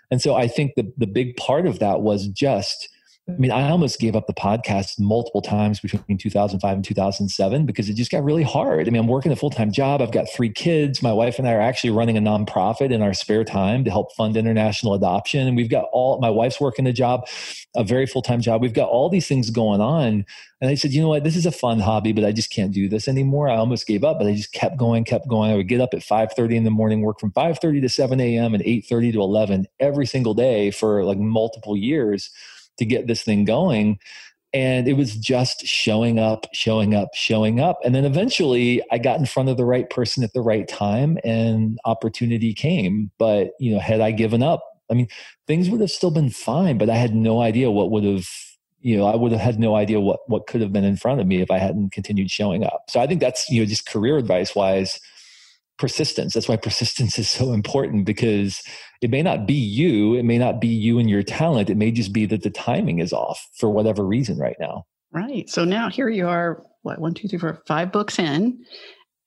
And 0.10 0.22
so 0.22 0.36
i 0.36 0.48
think 0.48 0.76
the 0.76 0.92
the 0.98 1.08
big 1.08 1.36
part 1.36 1.68
of 1.68 1.80
that 1.80 2.02
was 2.02 2.28
just 2.28 2.90
I 3.30 3.34
mean, 3.34 3.52
I 3.52 3.70
almost 3.70 4.00
gave 4.00 4.16
up 4.16 4.26
the 4.26 4.34
podcast 4.34 5.02
multiple 5.02 5.42
times 5.42 5.82
between 5.82 6.18
2005 6.18 6.74
and 6.74 6.86
2007 6.86 7.66
because 7.66 7.90
it 7.90 7.96
just 7.96 8.10
got 8.10 8.24
really 8.24 8.44
hard. 8.44 8.88
I 8.88 8.90
mean, 8.90 9.02
I'm 9.02 9.08
working 9.08 9.34
a 9.34 9.36
full 9.36 9.50
time 9.50 9.70
job. 9.70 10.02
I've 10.02 10.14
got 10.14 10.30
three 10.30 10.50
kids. 10.50 11.04
My 11.04 11.12
wife 11.12 11.38
and 11.38 11.46
I 11.46 11.52
are 11.52 11.60
actually 11.60 11.90
running 11.90 12.18
a 12.18 12.22
nonprofit 12.22 12.90
in 12.92 13.02
our 13.02 13.14
spare 13.14 13.44
time 13.44 13.84
to 13.84 13.92
help 13.92 14.16
fund 14.16 14.38
international 14.38 14.94
adoption. 14.94 15.46
And 15.46 15.58
we've 15.58 15.70
got 15.70 15.88
all, 15.92 16.22
my 16.22 16.30
wife's 16.30 16.62
working 16.62 16.88
a 16.88 16.94
job, 16.94 17.28
a 17.76 17.84
very 17.84 18.06
full 18.06 18.22
time 18.22 18.40
job. 18.40 18.62
We've 18.62 18.74
got 18.74 18.88
all 18.88 19.10
these 19.10 19.28
things 19.28 19.50
going 19.50 19.82
on. 19.82 20.26
And 20.62 20.72
I 20.72 20.76
said, 20.76 20.94
you 20.94 21.02
know 21.02 21.10
what? 21.10 21.26
This 21.26 21.36
is 21.36 21.46
a 21.46 21.52
fun 21.52 21.82
hobby, 21.82 22.14
but 22.14 22.24
I 22.24 22.32
just 22.32 22.50
can't 22.50 22.74
do 22.74 22.88
this 22.88 23.10
anymore. 23.10 23.50
I 23.50 23.58
almost 23.58 23.88
gave 23.88 24.06
up, 24.06 24.20
but 24.20 24.28
I 24.28 24.36
just 24.36 24.54
kept 24.54 24.78
going, 24.78 25.04
kept 25.04 25.28
going. 25.28 25.52
I 25.52 25.56
would 25.56 25.68
get 25.68 25.82
up 25.82 25.94
at 25.94 26.00
5.30 26.00 26.56
in 26.56 26.64
the 26.64 26.72
morning, 26.72 27.02
work 27.02 27.20
from 27.20 27.34
5.30 27.34 27.82
to 27.82 27.90
7 27.90 28.22
a.m. 28.22 28.54
and 28.54 28.64
8.30 28.64 29.12
to 29.14 29.20
11 29.20 29.68
every 29.82 30.06
single 30.06 30.34
day 30.34 30.72
for 30.72 31.04
like 31.04 31.18
multiple 31.18 31.76
years 31.76 32.32
to 32.78 32.86
get 32.86 33.08
this 33.08 33.24
thing 33.24 33.46
going. 33.46 34.00
And 34.54 34.88
it 34.88 34.94
was 34.94 35.16
just 35.16 35.66
showing 35.66 36.20
up, 36.20 36.48
showing 36.54 36.96
up, 36.96 37.10
showing 37.14 37.60
up. 37.60 37.80
And 37.84 37.94
then 37.94 38.06
eventually 38.06 38.82
I 38.92 38.98
got 38.98 39.20
in 39.20 39.26
front 39.26 39.50
of 39.50 39.58
the 39.58 39.66
right 39.66 39.90
person 39.90 40.24
at 40.24 40.34
the 40.34 40.42
right 40.42 40.68
time 40.68 41.18
and 41.24 41.78
opportunity 41.86 42.54
came. 42.54 43.12
But, 43.20 43.52
you 43.60 43.74
know, 43.74 43.80
had 43.80 44.00
I 44.00 44.12
given 44.12 44.42
up, 44.42 44.64
I 44.90 44.94
mean, 44.94 45.08
things 45.48 45.70
would 45.70 45.82
have 45.82 45.92
still 45.92 46.12
been 46.12 46.30
fine, 46.30 46.78
but 46.78 46.90
I 46.90 46.96
had 46.96 47.14
no 47.14 47.42
idea 47.42 47.70
what 47.70 47.92
would 47.92 48.06
have, 48.06 48.28
you 48.80 48.96
know, 48.96 49.06
I 49.06 49.18
would 49.18 49.34
have 49.34 49.42
had 49.42 49.60
no 49.60 49.76
idea 49.76 50.00
what, 50.00 50.22
what 50.28 50.48
could 50.48 50.62
have 50.62 50.72
been 50.72 50.86
in 50.86 50.96
front 50.96 51.20
of 51.20 51.28
me 51.28 51.42
if 51.42 51.52
I 51.52 51.58
hadn't 51.58 51.92
continued 51.92 52.32
showing 52.32 52.64
up. 52.64 52.86
So 52.90 53.02
I 53.02 53.08
think 53.08 53.20
that's, 53.20 53.50
you 53.50 53.60
know, 53.60 53.66
just 53.66 53.86
career 53.86 54.18
advice 54.18 54.56
wise, 54.56 55.00
persistence. 55.78 56.34
That's 56.34 56.48
why 56.48 56.56
persistence 56.56 57.20
is 57.20 57.30
so 57.30 57.52
important 57.52 58.06
because 58.06 58.64
it 59.02 59.10
may 59.10 59.22
not 59.22 59.46
be 59.46 59.54
you, 59.54 60.16
it 60.16 60.24
may 60.24 60.38
not 60.38 60.60
be 60.60 60.68
you 60.68 61.00
and 61.00 61.10
your 61.10 61.24
talent. 61.24 61.70
It 61.70 61.78
may 61.78 61.92
just 61.92 62.14
be 62.14 62.26
that 62.28 62.44
the 62.44 62.50
timing 62.50 63.00
is 63.00 63.14
off 63.14 63.48
for 63.58 63.70
whatever 63.70 64.06
reason 64.06 64.38
right 64.38 64.58
now. 64.60 64.86
Right. 65.12 65.50
So 65.50 65.66
now 65.66 65.90
here 65.90 66.10
you 66.10 66.28
are, 66.28 66.64
what, 66.82 67.00
one, 67.00 67.14
two, 67.14 67.28
three, 67.28 67.40
four, 67.40 67.62
five 67.68 67.92
books 67.92 68.20
in. 68.20 68.60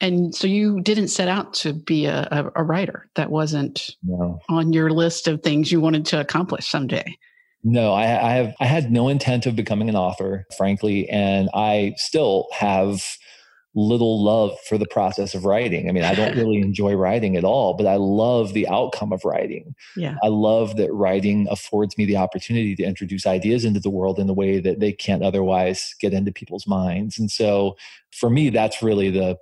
And 0.01 0.35
so 0.35 0.47
you 0.47 0.81
didn't 0.81 1.09
set 1.09 1.29
out 1.29 1.53
to 1.55 1.73
be 1.73 2.07
a, 2.07 2.27
a, 2.31 2.63
a 2.63 2.65
writer. 2.65 3.09
That 3.17 3.31
wasn't 3.31 3.91
no. 4.03 4.41
on 4.49 4.73
your 4.73 4.91
list 4.91 5.29
of 5.29 5.43
things 5.43 5.71
you 5.71 5.81
wanted 5.81 6.07
to 6.07 6.21
accomplish 6.21 6.67
someday. 6.67 7.17
No, 7.63 7.93
I, 7.93 8.05
I 8.05 8.33
have 8.33 8.55
I 8.61 8.65
had 8.65 8.91
no 8.91 9.09
intent 9.09 9.45
of 9.45 9.55
becoming 9.55 9.91
an 9.91 9.97
author, 9.97 10.47
frankly, 10.57 11.07
and 11.11 11.51
I 11.53 11.93
still 11.97 12.47
have 12.53 13.05
little 13.75 14.23
love 14.23 14.59
for 14.69 14.79
the 14.79 14.87
process 14.87 15.35
of 15.35 15.45
writing. 15.45 15.89
I 15.89 15.93
mean, 15.93 16.05
I 16.05 16.15
don't 16.15 16.37
really 16.37 16.59
enjoy 16.59 16.95
writing 16.95 17.37
at 17.37 17.45
all, 17.45 17.75
but 17.75 17.87
I 17.87 17.97
love 17.97 18.53
the 18.53 18.69
outcome 18.69 19.13
of 19.13 19.25
writing. 19.25 19.75
Yeah. 19.97 20.17
I 20.23 20.29
love 20.29 20.77
that 20.77 20.93
writing 20.93 21.47
affords 21.51 21.97
me 21.97 22.05
the 22.05 22.17
opportunity 22.17 22.75
to 22.77 22.83
introduce 22.83 23.27
ideas 23.27 23.65
into 23.65 23.81
the 23.81 23.91
world 23.91 24.19
in 24.19 24.29
a 24.29 24.35
way 24.35 24.61
that 24.61 24.81
they 24.81 24.93
can't 24.93 25.23
otherwise 25.23 25.95
get 26.01 26.13
into 26.13 26.33
people's 26.33 26.67
minds. 26.67 27.19
And 27.19 27.31
so 27.31 27.77
for 28.11 28.31
me, 28.31 28.51
that's 28.51 28.83
really 28.83 29.11
the 29.11 29.37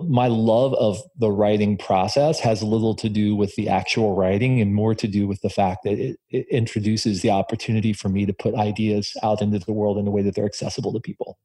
my 0.00 0.28
love 0.28 0.74
of 0.74 1.00
the 1.18 1.30
writing 1.30 1.76
process 1.76 2.38
has 2.38 2.62
little 2.62 2.94
to 2.94 3.08
do 3.08 3.34
with 3.34 3.54
the 3.56 3.68
actual 3.68 4.14
writing 4.14 4.60
and 4.60 4.72
more 4.72 4.94
to 4.94 5.08
do 5.08 5.26
with 5.26 5.40
the 5.40 5.50
fact 5.50 5.82
that 5.82 5.98
it, 5.98 6.20
it 6.30 6.46
introduces 6.50 7.20
the 7.20 7.30
opportunity 7.30 7.92
for 7.92 8.08
me 8.08 8.24
to 8.24 8.32
put 8.32 8.54
ideas 8.54 9.16
out 9.24 9.42
into 9.42 9.58
the 9.58 9.72
world 9.72 9.98
in 9.98 10.06
a 10.06 10.10
way 10.10 10.22
that 10.22 10.36
they're 10.36 10.46
accessible 10.46 10.92
to 10.92 11.00
people. 11.00 11.36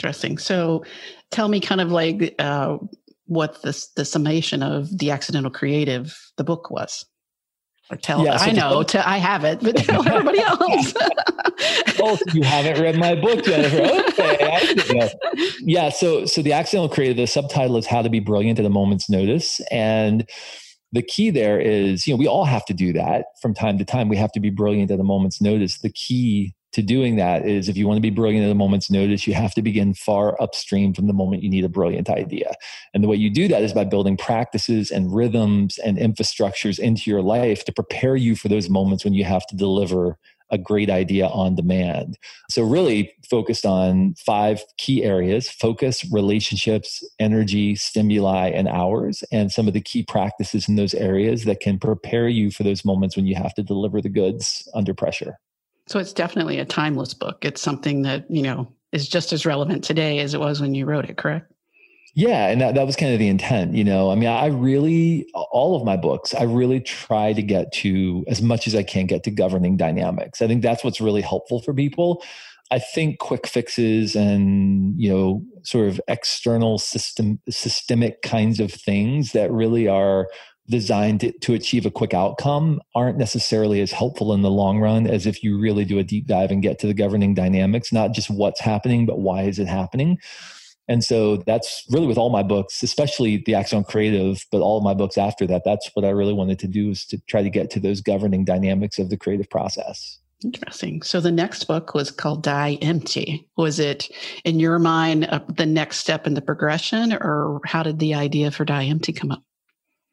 Interesting. 0.00 0.38
So, 0.38 0.82
tell 1.30 1.48
me 1.48 1.60
kind 1.60 1.82
of 1.82 1.92
like 1.92 2.34
uh, 2.38 2.78
what 3.26 3.60
the 3.60 3.86
the 3.96 4.06
summation 4.06 4.62
of 4.62 4.96
the 4.98 5.10
accidental 5.10 5.50
creative 5.50 6.18
the 6.38 6.44
book 6.44 6.70
was. 6.70 7.04
Or 7.90 7.98
tell 7.98 8.24
yeah, 8.24 8.38
so 8.38 8.46
I 8.46 8.52
know 8.52 8.82
to, 8.82 9.06
I 9.06 9.18
have 9.18 9.44
it, 9.44 9.60
but 9.60 9.76
tell 9.76 10.08
everybody 10.08 10.38
else. 10.40 10.94
oh, 12.00 12.16
you 12.32 12.42
haven't 12.42 12.80
read 12.80 12.96
my 12.96 13.14
book, 13.14 13.44
Jennifer. 13.44 14.04
Okay, 14.20 15.10
Yeah, 15.60 15.90
so 15.90 16.24
so 16.24 16.40
the 16.40 16.54
accidental 16.54 16.88
creative. 16.88 17.18
The 17.18 17.26
subtitle 17.26 17.76
is 17.76 17.84
"How 17.84 18.00
to 18.00 18.08
Be 18.08 18.20
Brilliant 18.20 18.58
at 18.58 18.64
a 18.64 18.70
Moment's 18.70 19.10
Notice," 19.10 19.60
and 19.70 20.26
the 20.92 21.02
key 21.02 21.28
there 21.28 21.60
is, 21.60 22.06
you 22.06 22.14
know, 22.14 22.18
we 22.18 22.26
all 22.26 22.46
have 22.46 22.64
to 22.66 22.74
do 22.74 22.92
that 22.94 23.26
from 23.42 23.52
time 23.52 23.76
to 23.78 23.84
time. 23.84 24.08
We 24.08 24.16
have 24.16 24.32
to 24.32 24.40
be 24.40 24.50
brilliant 24.50 24.90
at 24.90 24.98
a 24.98 25.04
moment's 25.04 25.40
notice. 25.40 25.78
The 25.78 25.92
key 25.92 26.54
to 26.72 26.82
doing 26.82 27.16
that 27.16 27.46
is 27.46 27.68
if 27.68 27.76
you 27.76 27.86
want 27.86 27.96
to 27.96 28.02
be 28.02 28.10
brilliant 28.10 28.44
at 28.44 28.50
a 28.50 28.54
moment's 28.54 28.90
notice, 28.90 29.26
you 29.26 29.34
have 29.34 29.54
to 29.54 29.62
begin 29.62 29.94
far 29.94 30.40
upstream 30.40 30.94
from 30.94 31.06
the 31.06 31.12
moment 31.12 31.42
you 31.42 31.50
need 31.50 31.64
a 31.64 31.68
brilliant 31.68 32.08
idea. 32.08 32.54
And 32.94 33.02
the 33.02 33.08
way 33.08 33.16
you 33.16 33.30
do 33.30 33.48
that 33.48 33.62
is 33.62 33.72
by 33.72 33.84
building 33.84 34.16
practices 34.16 34.90
and 34.90 35.14
rhythms 35.14 35.78
and 35.78 35.98
infrastructures 35.98 36.78
into 36.78 37.10
your 37.10 37.22
life 37.22 37.64
to 37.64 37.72
prepare 37.72 38.16
you 38.16 38.36
for 38.36 38.48
those 38.48 38.68
moments 38.68 39.04
when 39.04 39.14
you 39.14 39.24
have 39.24 39.46
to 39.48 39.56
deliver 39.56 40.16
a 40.50 40.58
great 40.58 40.90
idea 40.90 41.28
on 41.28 41.54
demand. 41.54 42.18
So, 42.50 42.64
really 42.64 43.12
focused 43.28 43.64
on 43.64 44.14
five 44.14 44.62
key 44.78 45.04
areas 45.04 45.48
focus, 45.48 46.04
relationships, 46.10 47.04
energy, 47.18 47.76
stimuli, 47.76 48.48
and 48.48 48.68
hours, 48.68 49.22
and 49.30 49.52
some 49.52 49.68
of 49.68 49.74
the 49.74 49.80
key 49.80 50.02
practices 50.02 50.68
in 50.68 50.76
those 50.76 50.94
areas 50.94 51.44
that 51.44 51.60
can 51.60 51.78
prepare 51.78 52.28
you 52.28 52.50
for 52.50 52.64
those 52.64 52.84
moments 52.84 53.16
when 53.16 53.26
you 53.26 53.36
have 53.36 53.54
to 53.54 53.62
deliver 53.62 54.00
the 54.00 54.08
goods 54.08 54.68
under 54.74 54.94
pressure. 54.94 55.38
So 55.90 55.98
it's 55.98 56.12
definitely 56.12 56.60
a 56.60 56.64
timeless 56.64 57.14
book. 57.14 57.44
It's 57.44 57.60
something 57.60 58.02
that, 58.02 58.30
you 58.30 58.42
know, 58.42 58.72
is 58.92 59.08
just 59.08 59.32
as 59.32 59.44
relevant 59.44 59.82
today 59.82 60.20
as 60.20 60.34
it 60.34 60.40
was 60.40 60.60
when 60.60 60.72
you 60.72 60.86
wrote 60.86 61.04
it, 61.04 61.16
correct? 61.16 61.52
Yeah, 62.14 62.46
and 62.46 62.60
that, 62.60 62.76
that 62.76 62.86
was 62.86 62.94
kind 62.94 63.12
of 63.12 63.18
the 63.18 63.26
intent, 63.26 63.74
you 63.74 63.82
know. 63.82 64.10
I 64.10 64.14
mean, 64.14 64.28
I 64.28 64.46
really 64.46 65.26
all 65.34 65.74
of 65.74 65.84
my 65.84 65.96
books, 65.96 66.32
I 66.32 66.44
really 66.44 66.80
try 66.80 67.32
to 67.32 67.42
get 67.42 67.72
to 67.72 68.24
as 68.28 68.40
much 68.40 68.68
as 68.68 68.74
I 68.76 68.84
can 68.84 69.06
get 69.06 69.24
to 69.24 69.32
governing 69.32 69.76
dynamics. 69.76 70.40
I 70.40 70.46
think 70.46 70.62
that's 70.62 70.84
what's 70.84 71.00
really 71.00 71.22
helpful 71.22 71.60
for 71.60 71.74
people. 71.74 72.22
I 72.70 72.78
think 72.78 73.18
quick 73.18 73.48
fixes 73.48 74.14
and, 74.14 74.94
you 74.96 75.10
know, 75.10 75.44
sort 75.64 75.88
of 75.88 76.00
external 76.06 76.78
system 76.78 77.40
systemic 77.48 78.22
kinds 78.22 78.60
of 78.60 78.72
things 78.72 79.32
that 79.32 79.50
really 79.50 79.88
are 79.88 80.28
designed 80.70 81.34
to, 81.42 81.54
achieve 81.54 81.84
a 81.84 81.90
quick 81.90 82.14
outcome 82.14 82.80
aren't 82.94 83.18
necessarily 83.18 83.80
as 83.80 83.92
helpful 83.92 84.32
in 84.32 84.42
the 84.42 84.50
long 84.50 84.78
run 84.78 85.06
as 85.06 85.26
if 85.26 85.42
you 85.42 85.58
really 85.58 85.84
do 85.84 85.98
a 85.98 86.04
deep 86.04 86.26
dive 86.26 86.50
and 86.50 86.62
get 86.62 86.78
to 86.78 86.86
the 86.86 86.94
governing 86.94 87.34
dynamics, 87.34 87.92
not 87.92 88.12
just 88.12 88.30
what's 88.30 88.60
happening, 88.60 89.04
but 89.04 89.18
why 89.18 89.42
is 89.42 89.58
it 89.58 89.66
happening. 89.66 90.18
And 90.88 91.04
so 91.04 91.36
that's 91.36 91.84
really 91.90 92.06
with 92.06 92.18
all 92.18 92.30
my 92.30 92.42
books, 92.42 92.82
especially 92.82 93.42
the 93.46 93.54
Accidental 93.54 93.90
Creative, 93.90 94.44
but 94.50 94.60
all 94.60 94.80
my 94.80 94.94
books 94.94 95.18
after 95.18 95.46
that. 95.46 95.62
That's 95.64 95.90
what 95.94 96.04
I 96.04 96.10
really 96.10 96.32
wanted 96.32 96.58
to 96.60 96.66
do 96.66 96.90
is 96.90 97.04
to 97.06 97.18
try 97.28 97.42
to 97.42 97.50
get 97.50 97.70
to 97.70 97.80
those 97.80 98.00
governing 98.00 98.44
dynamics 98.44 98.98
of 98.98 99.10
the 99.10 99.16
creative 99.16 99.50
process. 99.50 100.18
Interesting. 100.42 101.02
So 101.02 101.20
the 101.20 101.30
next 101.30 101.64
book 101.64 101.94
was 101.94 102.10
called 102.10 102.42
Die 102.42 102.78
Empty. 102.80 103.46
Was 103.56 103.78
it, 103.78 104.08
in 104.44 104.58
your 104.58 104.78
mind, 104.78 105.26
uh, 105.26 105.40
the 105.48 105.66
next 105.66 105.98
step 105.98 106.26
in 106.26 106.34
the 106.34 106.40
progression, 106.40 107.12
or 107.12 107.60
how 107.66 107.82
did 107.82 107.98
the 107.98 108.14
idea 108.14 108.50
for 108.50 108.64
Die 108.64 108.84
Empty 108.86 109.12
come 109.12 109.32
up? 109.32 109.42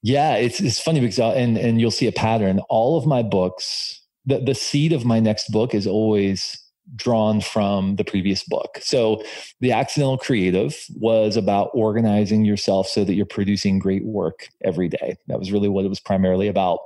Yeah, 0.03 0.35
it's 0.35 0.59
it's 0.59 0.79
funny 0.79 0.99
because 0.99 1.19
I'll, 1.19 1.31
and 1.31 1.57
and 1.57 1.81
you'll 1.81 1.91
see 1.91 2.07
a 2.07 2.11
pattern. 2.11 2.59
All 2.69 2.97
of 2.97 3.05
my 3.05 3.23
books, 3.23 4.01
the 4.25 4.39
the 4.39 4.55
seed 4.55 4.93
of 4.93 5.05
my 5.05 5.19
next 5.19 5.51
book 5.51 5.73
is 5.73 5.87
always 5.87 6.57
drawn 6.95 7.41
from 7.41 7.97
the 7.97 8.03
previous 8.05 8.43
book. 8.43 8.77
So 8.81 9.21
the 9.59 9.73
accidental 9.73 10.17
creative 10.17 10.85
was 10.95 11.35
about 11.35 11.69
organizing 11.73 12.45
yourself 12.45 12.87
so 12.87 13.03
that 13.03 13.13
you're 13.13 13.25
producing 13.25 13.77
great 13.77 14.05
work 14.05 14.47
every 14.63 14.87
day. 14.87 15.17
That 15.27 15.37
was 15.37 15.51
really 15.51 15.67
what 15.67 15.83
it 15.83 15.89
was 15.89 15.99
primarily 15.99 16.47
about. 16.47 16.79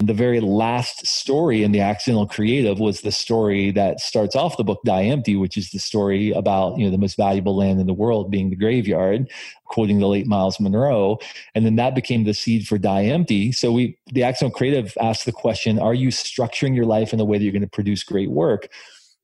The 0.00 0.14
very 0.14 0.40
last 0.40 1.06
story 1.06 1.62
in 1.62 1.72
the 1.72 1.80
accidental 1.80 2.26
creative 2.26 2.80
was 2.80 3.00
the 3.00 3.12
story 3.12 3.70
that 3.72 4.00
starts 4.00 4.34
off 4.34 4.56
the 4.56 4.64
book 4.64 4.80
Die 4.84 5.04
Empty, 5.04 5.36
which 5.36 5.56
is 5.56 5.70
the 5.70 5.78
story 5.78 6.32
about 6.32 6.76
you 6.78 6.84
know 6.84 6.90
the 6.90 6.98
most 6.98 7.16
valuable 7.16 7.56
land 7.56 7.80
in 7.80 7.86
the 7.86 7.94
world 7.94 8.30
being 8.30 8.50
the 8.50 8.56
graveyard, 8.56 9.30
quoting 9.66 10.00
the 10.00 10.08
late 10.08 10.26
myles 10.26 10.58
munroe 10.60 11.18
and 11.54 11.64
then 11.64 11.76
that 11.76 11.94
became 11.94 12.24
the 12.24 12.34
seed 12.34 12.66
for 12.66 12.78
Die 12.78 13.04
Empty. 13.04 13.52
So 13.52 13.72
we 13.72 13.96
the 14.12 14.22
accidental 14.22 14.56
creative 14.56 14.96
asked 15.00 15.24
the 15.24 15.32
question: 15.32 15.78
Are 15.78 15.94
you 15.94 16.08
structuring 16.08 16.74
your 16.74 16.86
life 16.86 17.12
in 17.12 17.20
a 17.20 17.24
way 17.24 17.38
that 17.38 17.44
you're 17.44 17.52
going 17.52 17.62
to 17.62 17.68
produce 17.68 18.02
great 18.02 18.30
work? 18.30 18.68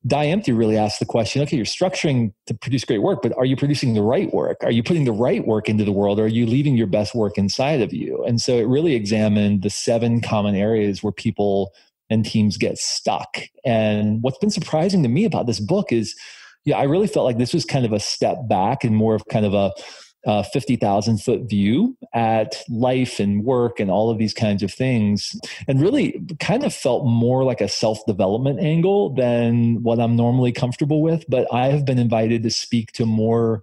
Die 0.06 0.26
Empty 0.26 0.52
really 0.52 0.78
asks 0.78 0.98
the 0.98 1.04
question 1.04 1.42
okay, 1.42 1.56
you're 1.56 1.66
structuring 1.66 2.32
to 2.46 2.54
produce 2.54 2.84
great 2.84 3.02
work, 3.02 3.20
but 3.22 3.36
are 3.36 3.44
you 3.44 3.56
producing 3.56 3.94
the 3.94 4.02
right 4.02 4.32
work? 4.32 4.56
Are 4.62 4.70
you 4.70 4.82
putting 4.82 5.04
the 5.04 5.12
right 5.12 5.46
work 5.46 5.68
into 5.68 5.84
the 5.84 5.92
world? 5.92 6.18
Or 6.18 6.24
are 6.24 6.28
you 6.28 6.46
leaving 6.46 6.76
your 6.76 6.86
best 6.86 7.14
work 7.14 7.36
inside 7.36 7.82
of 7.82 7.92
you? 7.92 8.24
And 8.24 8.40
so 8.40 8.56
it 8.56 8.66
really 8.66 8.94
examined 8.94 9.62
the 9.62 9.70
seven 9.70 10.22
common 10.22 10.54
areas 10.54 11.02
where 11.02 11.12
people 11.12 11.72
and 12.08 12.24
teams 12.24 12.56
get 12.56 12.78
stuck. 12.78 13.38
And 13.64 14.22
what's 14.22 14.38
been 14.38 14.50
surprising 14.50 15.02
to 15.02 15.08
me 15.08 15.24
about 15.24 15.46
this 15.46 15.60
book 15.60 15.92
is, 15.92 16.14
yeah, 16.64 16.78
I 16.78 16.84
really 16.84 17.06
felt 17.06 17.26
like 17.26 17.38
this 17.38 17.54
was 17.54 17.64
kind 17.64 17.84
of 17.84 17.92
a 17.92 18.00
step 18.00 18.48
back 18.48 18.84
and 18.84 18.96
more 18.96 19.14
of 19.14 19.26
kind 19.26 19.46
of 19.46 19.54
a 19.54 19.72
uh, 20.26 20.42
50,000 20.42 21.18
foot 21.18 21.48
view 21.48 21.96
at 22.14 22.62
life 22.68 23.18
and 23.18 23.44
work 23.44 23.80
and 23.80 23.90
all 23.90 24.10
of 24.10 24.18
these 24.18 24.34
kinds 24.34 24.62
of 24.62 24.72
things. 24.72 25.34
And 25.66 25.80
really 25.80 26.20
kind 26.40 26.64
of 26.64 26.74
felt 26.74 27.06
more 27.06 27.44
like 27.44 27.60
a 27.60 27.68
self 27.68 28.04
development 28.06 28.60
angle 28.60 29.14
than 29.14 29.82
what 29.82 30.00
I'm 30.00 30.16
normally 30.16 30.52
comfortable 30.52 31.02
with. 31.02 31.24
But 31.28 31.46
I 31.52 31.68
have 31.68 31.84
been 31.84 31.98
invited 31.98 32.42
to 32.42 32.50
speak 32.50 32.92
to 32.92 33.06
more 33.06 33.62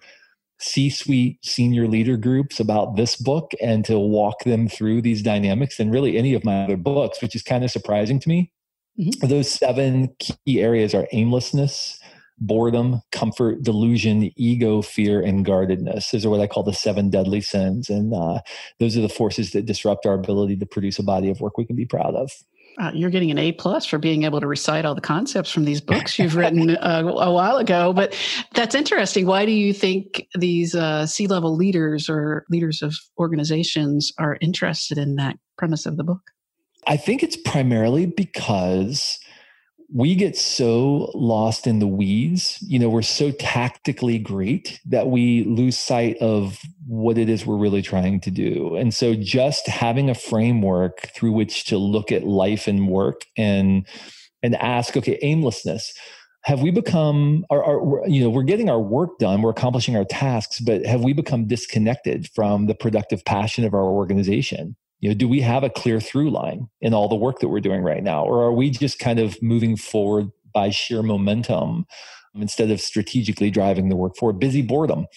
C 0.59 0.89
suite 0.89 1.37
senior 1.45 1.87
leader 1.87 2.17
groups 2.17 2.59
about 2.59 2.95
this 2.95 3.15
book 3.15 3.51
and 3.61 3.85
to 3.85 3.99
walk 3.99 4.43
them 4.43 4.67
through 4.67 5.01
these 5.01 5.21
dynamics 5.21 5.77
than 5.77 5.91
really 5.91 6.17
any 6.17 6.33
of 6.33 6.43
my 6.43 6.63
other 6.63 6.77
books, 6.77 7.21
which 7.21 7.35
is 7.35 7.43
kind 7.43 7.63
of 7.63 7.71
surprising 7.71 8.19
to 8.19 8.29
me. 8.29 8.51
Mm-hmm. 8.99 9.27
Those 9.27 9.49
seven 9.49 10.15
key 10.17 10.59
areas 10.59 10.95
are 10.95 11.07
aimlessness, 11.11 11.99
boredom, 12.39 13.01
comfort, 13.11 13.63
delusion, 13.63 14.31
ego, 14.35 14.81
fear, 14.81 15.21
and 15.21 15.45
guardedness. 15.45 16.11
Those 16.11 16.25
are 16.25 16.29
what 16.29 16.39
I 16.39 16.47
call 16.47 16.63
the 16.63 16.73
seven 16.73 17.09
deadly 17.09 17.41
sins. 17.41 17.89
And 17.89 18.13
uh, 18.13 18.39
those 18.79 18.97
are 18.97 19.01
the 19.01 19.09
forces 19.09 19.51
that 19.51 19.65
disrupt 19.65 20.05
our 20.05 20.13
ability 20.13 20.57
to 20.57 20.65
produce 20.65 20.99
a 20.99 21.03
body 21.03 21.29
of 21.29 21.41
work 21.41 21.57
we 21.57 21.65
can 21.65 21.75
be 21.75 21.85
proud 21.85 22.15
of. 22.15 22.31
Uh, 22.79 22.91
you're 22.93 23.09
getting 23.09 23.31
an 23.31 23.39
A 23.39 23.51
plus 23.53 23.87
for 23.87 23.97
being 23.97 24.23
able 24.23 24.39
to 24.39 24.45
recite 24.45 24.85
all 24.85 24.93
the 24.93 25.01
concepts 25.01 25.51
from 25.51 25.65
these 25.65 25.81
books 25.81 26.19
you've 26.19 26.35
written 26.37 26.77
uh, 26.77 27.01
a 27.05 27.31
while 27.31 27.57
ago. 27.57 27.91
But 27.91 28.15
that's 28.53 28.75
interesting. 28.75 29.25
Why 29.25 29.45
do 29.45 29.51
you 29.51 29.73
think 29.73 30.27
these 30.37 30.75
uh, 30.75 31.07
C 31.07 31.25
level 31.25 31.55
leaders 31.55 32.07
or 32.07 32.45
leaders 32.49 32.83
of 32.83 32.95
organizations 33.17 34.11
are 34.19 34.37
interested 34.41 34.99
in 34.99 35.15
that 35.15 35.37
premise 35.57 35.87
of 35.87 35.97
the 35.97 36.03
book? 36.03 36.21
I 36.85 36.97
think 36.97 37.23
it's 37.23 37.35
primarily 37.35 38.05
because 38.05 39.19
we 39.93 40.15
get 40.15 40.37
so 40.37 41.11
lost 41.13 41.65
in 41.65 41.79
the 41.79 41.87
weeds. 41.87 42.57
You 42.61 42.77
know, 42.79 42.89
we're 42.89 43.01
so 43.01 43.31
tactically 43.31 44.19
great 44.19 44.79
that 44.85 45.07
we 45.07 45.45
lose 45.45 45.77
sight 45.77 46.17
of 46.17 46.59
what 46.85 47.17
it 47.17 47.29
is 47.29 47.45
we're 47.45 47.57
really 47.57 47.81
trying 47.81 48.19
to 48.21 48.31
do. 48.31 48.75
And 48.75 48.93
so 48.93 49.15
just 49.15 49.67
having 49.67 50.09
a 50.09 50.15
framework 50.15 51.09
through 51.13 51.31
which 51.31 51.65
to 51.65 51.77
look 51.77 52.11
at 52.11 52.25
life 52.25 52.67
and 52.67 52.87
work 52.87 53.21
and 53.37 53.87
and 54.43 54.55
ask, 54.57 54.95
okay, 54.95 55.17
aimlessness. 55.21 55.93
Have 56.43 56.61
we 56.61 56.71
become 56.71 57.45
our, 57.49 57.63
our 57.63 58.07
you 58.07 58.21
know, 58.21 58.29
we're 58.29 58.43
getting 58.43 58.69
our 58.69 58.79
work 58.79 59.17
done, 59.19 59.41
we're 59.41 59.49
accomplishing 59.49 59.97
our 59.97 60.05
tasks, 60.05 60.59
but 60.59 60.85
have 60.85 61.01
we 61.01 61.11
become 61.11 61.47
disconnected 61.47 62.29
from 62.33 62.67
the 62.67 62.75
productive 62.75 63.25
passion 63.25 63.65
of 63.65 63.73
our 63.73 63.83
organization? 63.83 64.75
You 64.99 65.09
know 65.09 65.15
do 65.15 65.27
we 65.27 65.41
have 65.41 65.63
a 65.63 65.69
clear 65.69 65.99
through 65.99 66.31
line 66.31 66.69
in 66.81 66.93
all 66.93 67.07
the 67.07 67.15
work 67.15 67.39
that 67.39 67.49
we're 67.49 67.59
doing 67.59 67.83
right 67.83 68.03
now? 68.03 68.23
Or 68.23 68.43
are 68.43 68.53
we 68.53 68.69
just 68.69 68.99
kind 68.99 69.19
of 69.19 69.41
moving 69.41 69.77
forward 69.77 70.31
by 70.53 70.69
sheer 70.69 71.03
momentum 71.03 71.85
instead 72.35 72.71
of 72.71 72.81
strategically 72.81 73.51
driving 73.51 73.89
the 73.89 73.95
work 73.95 74.15
forward? 74.15 74.39
Busy 74.39 74.61
boredom. 74.61 75.07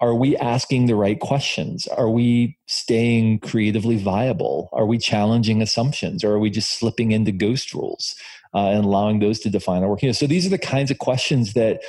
Are 0.00 0.14
we 0.14 0.36
asking 0.36 0.86
the 0.86 0.94
right 0.94 1.18
questions? 1.18 1.88
Are 1.88 2.08
we 2.08 2.56
staying 2.66 3.40
creatively 3.40 3.96
viable? 3.96 4.68
Are 4.72 4.86
we 4.86 4.96
challenging 4.96 5.60
assumptions? 5.60 6.22
Or 6.22 6.34
are 6.34 6.38
we 6.38 6.50
just 6.50 6.78
slipping 6.78 7.10
into 7.10 7.32
ghost 7.32 7.74
rules 7.74 8.14
uh, 8.54 8.68
and 8.68 8.84
allowing 8.84 9.18
those 9.18 9.40
to 9.40 9.50
define 9.50 9.82
our 9.82 9.90
work? 9.90 10.02
You 10.02 10.08
know 10.08 10.12
so 10.12 10.28
these 10.28 10.46
are 10.46 10.50
the 10.50 10.58
kinds 10.58 10.92
of 10.92 10.98
questions 10.98 11.54
that 11.54 11.82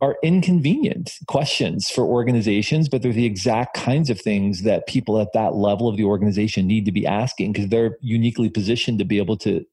are 0.00 0.16
inconvenient 0.22 1.18
questions 1.28 1.88
for 1.88 2.04
organizations, 2.04 2.88
but 2.88 3.02
they're 3.02 3.12
the 3.12 3.24
exact 3.24 3.74
kinds 3.76 4.10
of 4.10 4.20
things 4.20 4.62
that 4.62 4.86
people 4.86 5.20
at 5.20 5.32
that 5.32 5.54
level 5.54 5.88
of 5.88 5.96
the 5.96 6.04
organization 6.04 6.66
need 6.66 6.84
to 6.84 6.92
be 6.92 7.06
asking 7.06 7.52
because 7.52 7.68
they're 7.68 7.96
uniquely 8.00 8.50
positioned 8.50 8.98
to 8.98 9.04
be 9.04 9.18
able 9.18 9.36
to 9.36 9.64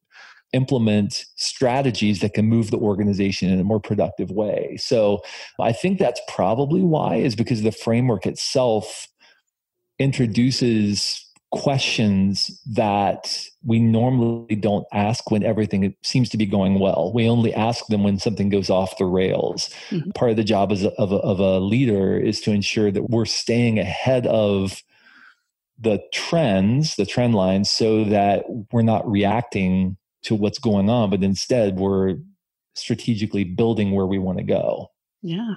implement 0.54 1.26
strategies 1.36 2.20
that 2.20 2.34
can 2.34 2.46
move 2.46 2.72
the 2.72 2.78
organization 2.78 3.50
in 3.50 3.60
a 3.60 3.64
more 3.64 3.80
productive 3.80 4.32
way. 4.32 4.78
So 4.78 5.22
I 5.60 5.72
think 5.72 5.98
that's 5.98 6.22
probably 6.28 6.82
why, 6.82 7.16
is 7.16 7.36
because 7.36 7.62
the 7.62 7.72
framework 7.72 8.26
itself 8.26 9.08
introduces 9.98 11.26
questions 11.52 12.62
that 12.66 13.46
we 13.64 13.80
normally 13.80 14.56
don't 14.56 14.86
ask 14.94 15.30
when 15.30 15.44
everything 15.44 15.94
seems 16.02 16.30
to 16.30 16.38
be 16.38 16.46
going 16.46 16.80
well. 16.80 17.12
We 17.14 17.28
only 17.28 17.54
ask 17.54 17.86
them 17.88 18.04
when 18.04 18.18
something 18.18 18.50
goes 18.50 18.70
off 18.70 18.98
the 18.98 19.06
rails. 19.06 19.70
Mm-hmm. 19.90 20.12
Part 20.12 20.32
of 20.32 20.38
the 20.38 20.44
job 20.44 20.72
as 20.72 20.84
a, 20.84 20.92
of, 20.94 21.12
a, 21.12 21.18
of 21.18 21.40
a 21.40 21.60
leader 21.60 22.18
is 22.18 22.40
to 22.42 22.52
ensure 22.52 22.90
that 22.92 23.10
we're 23.10 23.26
staying 23.26 23.80
ahead 23.80 24.26
of 24.28 24.82
the 25.78 26.02
trends, 26.14 26.96
the 26.96 27.06
trend 27.06 27.36
lines, 27.36 27.70
so 27.70 28.06
that 28.06 28.46
we're 28.72 28.82
not 28.82 29.10
reacting 29.10 29.98
to 30.24 30.36
what's 30.36 30.60
going 30.60 30.90
on, 30.90 31.10
but 31.10 31.24
instead 31.24 31.78
we're 31.78 32.16
strategically 32.76 33.44
building 33.44 33.92
where 33.92 34.06
we 34.06 34.20
want 34.20 34.38
to 34.38 34.44
go. 34.44 34.88
Yeah. 35.22 35.56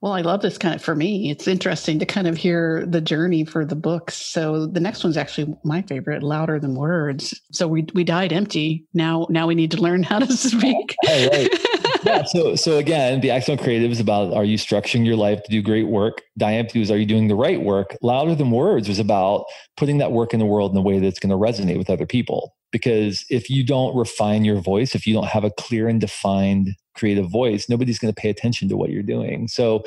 Well, 0.00 0.14
I 0.14 0.22
love 0.22 0.40
this 0.40 0.56
kind 0.56 0.74
of 0.74 0.82
for 0.82 0.94
me. 0.94 1.30
It's 1.30 1.46
interesting 1.46 1.98
to 1.98 2.06
kind 2.06 2.26
of 2.26 2.36
hear 2.36 2.86
the 2.86 3.02
journey 3.02 3.44
for 3.44 3.66
the 3.66 3.76
books. 3.76 4.16
So 4.16 4.66
the 4.66 4.80
next 4.80 5.04
one's 5.04 5.18
actually 5.18 5.54
my 5.62 5.82
favorite, 5.82 6.22
Louder 6.22 6.58
Than 6.58 6.74
Words. 6.74 7.38
So 7.52 7.68
we 7.68 7.86
we 7.92 8.02
died 8.02 8.32
empty. 8.32 8.86
Now 8.94 9.26
now 9.28 9.46
we 9.46 9.54
need 9.54 9.70
to 9.72 9.76
learn 9.80 10.02
how 10.02 10.20
to 10.20 10.32
speak. 10.36 10.96
Yeah. 12.02 12.24
So 12.24 12.54
so 12.54 12.78
again, 12.78 13.20
the 13.20 13.30
Accidental 13.30 13.62
Creative 13.62 13.90
is 13.90 14.00
about 14.00 14.32
are 14.32 14.44
you 14.44 14.56
structuring 14.56 15.04
your 15.04 15.16
life 15.16 15.42
to 15.42 15.50
do 15.50 15.60
great 15.60 15.88
work? 15.88 16.22
Die 16.38 16.54
empty 16.54 16.78
was 16.78 16.90
are 16.90 16.96
you 16.96 17.04
doing 17.04 17.28
the 17.28 17.34
right 17.34 17.60
work? 17.60 17.96
Louder 18.00 18.34
Than 18.34 18.50
Words 18.50 18.88
was 18.88 18.98
about 18.98 19.44
putting 19.76 19.98
that 19.98 20.12
work 20.12 20.32
in 20.32 20.40
the 20.40 20.46
world 20.46 20.72
in 20.72 20.78
a 20.78 20.82
way 20.82 20.98
that's 20.98 21.18
going 21.18 21.30
to 21.30 21.36
resonate 21.36 21.76
with 21.76 21.90
other 21.90 22.06
people. 22.06 22.54
Because 22.72 23.24
if 23.30 23.50
you 23.50 23.64
don't 23.64 23.96
refine 23.96 24.44
your 24.44 24.60
voice, 24.60 24.94
if 24.94 25.06
you 25.06 25.14
don't 25.14 25.26
have 25.26 25.44
a 25.44 25.50
clear 25.50 25.88
and 25.88 26.00
defined 26.00 26.76
creative 26.94 27.30
voice, 27.30 27.68
nobody's 27.68 27.98
going 27.98 28.12
to 28.12 28.20
pay 28.20 28.30
attention 28.30 28.68
to 28.68 28.76
what 28.76 28.90
you're 28.90 29.02
doing. 29.02 29.48
So 29.48 29.82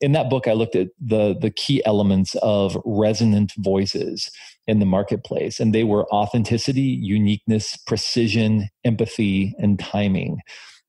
in 0.00 0.12
that 0.12 0.28
book, 0.28 0.48
I 0.48 0.52
looked 0.52 0.76
at 0.76 0.88
the, 1.00 1.36
the 1.38 1.50
key 1.50 1.84
elements 1.86 2.34
of 2.42 2.76
resonant 2.84 3.52
voices 3.58 4.30
in 4.66 4.80
the 4.80 4.86
marketplace, 4.86 5.60
and 5.60 5.74
they 5.74 5.84
were 5.84 6.06
authenticity, 6.12 6.80
uniqueness, 6.80 7.76
precision, 7.86 8.68
empathy, 8.84 9.54
and 9.58 9.78
timing. 9.78 10.40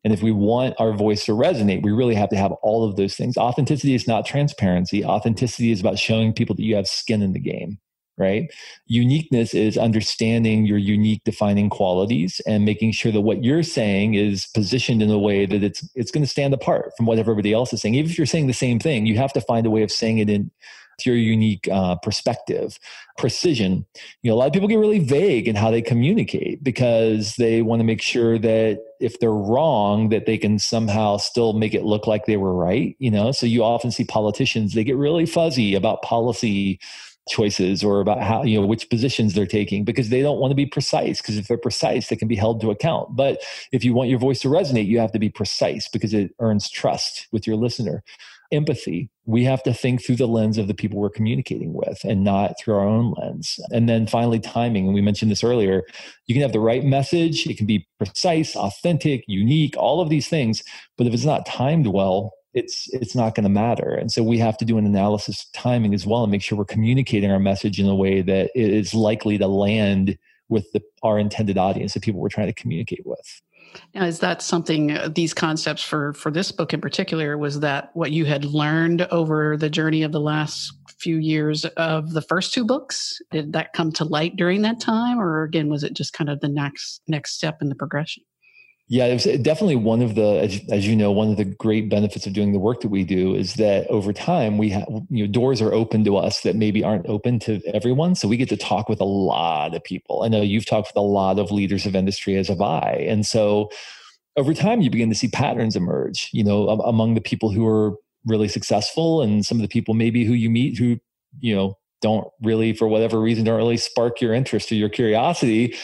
And 0.04 0.14
if 0.14 0.24
we 0.24 0.32
want 0.32 0.76
our 0.80 0.94
voice 0.94 1.26
to 1.26 1.34
resonate, 1.34 1.84
we 1.84 1.92
really 1.92 2.16
have 2.16 2.30
to 2.30 2.38
have 2.38 2.54
all 2.64 2.88
of 2.88 2.96
those 2.96 3.16
things. 3.16 3.38
Authenticity 3.38 3.94
is 3.94 4.08
not 4.08 4.26
transparency. 4.26 5.04
Authenticity 5.04 5.72
is 5.72 5.80
about 5.80 6.00
showing 6.00 6.34
people 6.34 6.56
that 6.56 6.64
you 6.64 6.76
have 6.76 6.88
skin 6.88 7.22
in 7.22 7.34
the 7.34 7.40
game 7.40 7.78
right? 8.18 8.52
Uniqueness 8.88 9.54
is 9.54 9.78
understanding 9.78 10.66
your 10.66 10.78
unique 10.78 11.24
defining 11.24 11.70
qualities 11.70 12.42
and 12.48 12.66
making 12.66 12.92
sure 12.92 13.12
that 13.12 13.22
what 13.22 13.44
you're 13.44 13.64
saying 13.64 14.16
is 14.16 14.48
positioned 14.48 15.02
in 15.02 15.10
a 15.10 15.20
way 15.20 15.46
that 15.46 15.64
it's 15.64 15.88
it's 15.96 16.12
going 16.12 16.24
to 16.24 16.30
stand 16.30 16.54
apart 16.54 16.92
from 16.98 17.06
what 17.06 17.20
everybody 17.20 17.54
else 17.54 17.72
is 17.74 17.82
saying. 17.82 17.96
Even 17.96 18.10
if 18.10 18.18
you're 18.18 18.28
saying 18.28 18.48
the 18.48 18.54
same 18.54 18.80
thing, 18.80 19.06
you 19.06 19.18
have 19.18 19.34
to 19.34 19.42
find 19.42 19.66
a 19.66 19.70
way 19.70 19.84
of 19.84 19.92
saying 19.92 20.18
it 20.18 20.30
in 20.30 20.52
your 21.06 21.16
unique 21.16 21.68
uh, 21.72 21.96
perspective. 21.98 22.80
Precision. 23.18 23.86
You 24.24 24.32
know, 24.32 24.36
a 24.36 24.38
lot 24.38 24.48
of 24.48 24.54
people 24.54 24.68
get 24.68 24.80
really 24.80 25.00
vague 25.00 25.48
in 25.48 25.56
how 25.56 25.70
they 25.70 25.82
communicate 25.82 26.64
because 26.64 27.36
they 27.36 27.62
want 27.62 27.82
to 27.82 27.84
make 27.84 28.02
sure 28.02 28.40
that 28.40 28.80
if 29.00 29.20
they're 29.20 29.32
wrong, 29.32 30.10
that 30.10 30.26
they 30.26 30.38
can 30.38 30.58
somehow 30.58 31.18
still 31.18 31.54
make 31.54 31.76
it 31.76 31.84
look 31.84 32.08
like 32.08 32.26
they 32.26 32.38
were 32.38 32.54
right. 32.54 32.96
You 33.00 33.12
know, 33.12 33.32
so 33.32 33.46
you 33.46 33.64
often 33.64 33.92
see 33.92 34.06
politicians 34.06 34.74
they 34.74 34.84
get 34.84 34.98
really 34.98 35.26
fuzzy 35.26 35.76
about 35.76 36.02
policy 36.02 36.80
choices 37.28 37.84
or 37.84 38.00
about 38.00 38.22
how 38.22 38.44
you 38.44 38.60
know 38.60 38.66
which 38.66 38.90
positions 38.90 39.34
they're 39.34 39.46
taking 39.46 39.84
because 39.84 40.10
they 40.10 40.22
don't 40.22 40.40
want 40.40 40.52
to 40.52 40.56
be 40.56 40.66
precise 40.66 41.22
because 41.22 41.38
if 41.38 41.48
they're 41.48 41.58
precise 41.58 42.08
they 42.08 42.16
can 42.16 42.28
be 42.28 42.36
held 42.36 42.62
to 42.62 42.72
account. 42.72 43.16
But 43.16 43.42
if 43.72 43.84
you 43.84 43.94
want 43.94 44.10
your 44.10 44.20
voice 44.20 44.40
to 44.42 44.48
resonate 44.48 44.88
you 44.88 45.00
have 45.00 45.12
to 45.12 45.20
be 45.20 45.30
precise 45.30 45.88
because 45.88 46.14
it 46.14 46.32
earns 46.40 46.70
trust 46.70 47.28
with 47.32 47.48
your 47.48 47.56
listener. 47.56 48.04
Empathy. 48.54 49.10
We 49.26 49.44
have 49.44 49.62
to 49.64 49.74
think 49.74 50.02
through 50.02 50.16
the 50.16 50.28
lens 50.28 50.58
of 50.58 50.70
the 50.70 50.74
people 50.74 51.00
we're 51.00 51.10
communicating 51.10 51.74
with 51.74 52.00
and 52.06 52.24
not 52.24 52.54
through 52.58 52.76
our 52.76 52.88
own 52.88 53.14
lens. 53.18 53.60
And 53.72 53.90
then 53.90 54.08
finally 54.08 54.40
timing 54.40 54.86
and 54.86 54.94
we 54.94 55.02
mentioned 55.02 55.30
this 55.30 55.44
earlier. 55.44 55.84
You 56.28 56.36
can 56.36 56.42
have 56.44 56.54
the 56.54 56.62
right 56.62 56.86
message 56.86 57.46
it 57.46 57.58
can 57.58 57.66
be 57.68 57.86
precise 57.98 58.56
authentic 58.56 59.24
unique 59.28 59.76
all 59.78 60.02
of 60.02 60.10
these 60.10 60.28
things 60.28 60.64
but 60.98 61.08
if 61.08 61.14
it's 61.14 61.26
not 61.26 61.46
timed 61.46 61.88
well 61.88 62.34
it's 62.58 62.88
it's 62.92 63.16
not 63.16 63.36
going 63.36 63.44
to 63.44 63.50
matter. 63.50 63.94
And 63.94 64.12
so 64.12 64.24
we 64.24 64.40
have 64.40 64.58
to 64.58 64.66
do 64.66 64.78
an 64.78 64.86
analysis 64.86 65.44
of 65.44 65.52
timing 65.54 65.94
as 65.94 66.08
well 66.08 66.24
and 66.24 66.32
make 66.32 66.42
sure 66.42 66.58
we're 66.58 66.66
communicating 66.66 67.30
our 67.32 67.40
message 67.40 67.80
in 67.80 67.86
a 67.86 67.96
way 67.96 68.22
that 68.22 68.50
is 68.56 68.94
likely 68.94 69.38
to 69.38 69.48
land 69.48 70.18
with 70.50 70.72
the, 70.72 70.82
our 71.04 71.20
intended 71.20 71.58
audience 71.58 71.94
the 71.94 72.00
people 72.00 72.20
we're 72.20 72.30
trying 72.30 72.48
to 72.48 72.54
communicate 72.54 73.06
with. 73.06 73.42
Now 73.94 74.06
is 74.06 74.20
that 74.20 74.42
something 74.42 74.92
uh, 74.92 75.10
these 75.14 75.34
concepts 75.34 75.84
for 75.84 76.14
for 76.14 76.32
this 76.32 76.52
book 76.52 76.74
in 76.74 76.82
particular 76.82 77.38
was 77.38 77.60
that 77.60 77.92
what 77.94 78.12
you 78.12 78.26
had 78.26 78.44
learned 78.44 79.04
over 79.12 79.56
the 79.56 79.70
journey 79.70 80.02
of 80.02 80.12
the 80.12 80.22
last 80.22 80.74
few 80.98 81.18
years 81.18 81.64
of 81.76 82.14
the 82.14 82.24
first 82.24 82.54
two 82.54 82.66
books? 82.66 83.22
Did 83.30 83.54
that 83.54 83.74
come 83.74 83.92
to 83.94 84.04
light 84.04 84.36
during 84.36 84.64
that 84.64 84.80
time? 84.80 85.20
Or 85.20 85.44
again 85.44 85.70
was 85.70 85.84
it 85.84 85.94
just 85.94 86.14
kind 86.14 86.30
of 86.30 86.40
the 86.40 86.50
next 86.50 87.02
next 87.08 87.34
step 87.34 87.62
in 87.62 87.70
the 87.70 87.76
progression 87.76 88.24
yeah, 88.90 89.06
it 89.06 89.14
was 89.14 89.26
definitely 89.42 89.76
one 89.76 90.02
of 90.02 90.16
the, 90.16 90.40
as, 90.40 90.62
as, 90.72 90.88
you 90.88 90.96
know, 90.96 91.12
one 91.12 91.30
of 91.30 91.36
the 91.36 91.44
great 91.44 91.90
benefits 91.90 92.26
of 92.26 92.32
doing 92.32 92.54
the 92.54 92.60
work 92.60 92.80
that 92.82 92.88
we 92.88 93.04
do 93.04 93.36
is 93.36 93.56
that 93.56 93.86
over 93.88 94.14
time 94.14 94.58
we 94.58 94.70
have, 94.70 94.88
you 95.10 95.26
know, 95.26 95.32
doors 95.32 95.62
are 95.62 95.74
open 95.74 96.06
to 96.06 96.16
us 96.16 96.42
that 96.42 96.56
maybe 96.56 96.86
aren't 96.86 97.06
open 97.08 97.38
to 97.40 97.62
everyone. 97.74 98.16
So 98.16 98.30
we 98.30 98.38
get 98.38 98.48
to 98.48 98.56
talk 98.56 98.88
with 98.88 99.02
a 99.02 99.06
lot 99.06 99.76
of 99.76 99.84
people. 99.84 100.24
I 100.24 100.30
know 100.30 100.42
you've 100.42 100.66
talked 100.66 100.88
with 100.88 100.96
a 100.96 101.02
lot 101.02 101.38
of 101.38 101.52
leaders 101.52 101.86
of 101.86 101.98
industry, 101.98 102.38
as 102.38 102.48
have 102.48 102.62
I. 102.62 103.06
And 103.10 103.26
so 103.26 103.70
over 104.38 104.54
time, 104.54 104.80
you 104.80 104.90
begin 104.90 105.10
to 105.10 105.16
see 105.16 105.28
patterns 105.28 105.76
emerge, 105.76 106.30
you 106.32 106.44
know, 106.44 106.70
among 106.70 107.16
the 107.16 107.22
people 107.22 107.52
who 107.52 107.68
are 107.68 107.98
really 108.26 108.48
successful 108.48 109.22
and 109.22 109.46
some 109.46 109.58
of 109.58 109.64
the 109.64 109.68
people 109.68 109.96
maybe 109.96 110.24
who 110.24 110.34
you 110.34 110.50
meet 110.50 110.78
who, 110.78 110.98
you 111.40 111.54
know, 111.54 111.78
don't 112.02 112.28
really, 112.42 112.74
for 112.74 112.88
whatever 112.88 113.20
reason, 113.20 113.44
don't 113.44 113.58
really 113.58 113.78
spark 113.78 114.22
your 114.22 114.34
interest 114.34 114.72
or 114.72 114.76
your 114.76 114.90
curiosity 114.90 115.76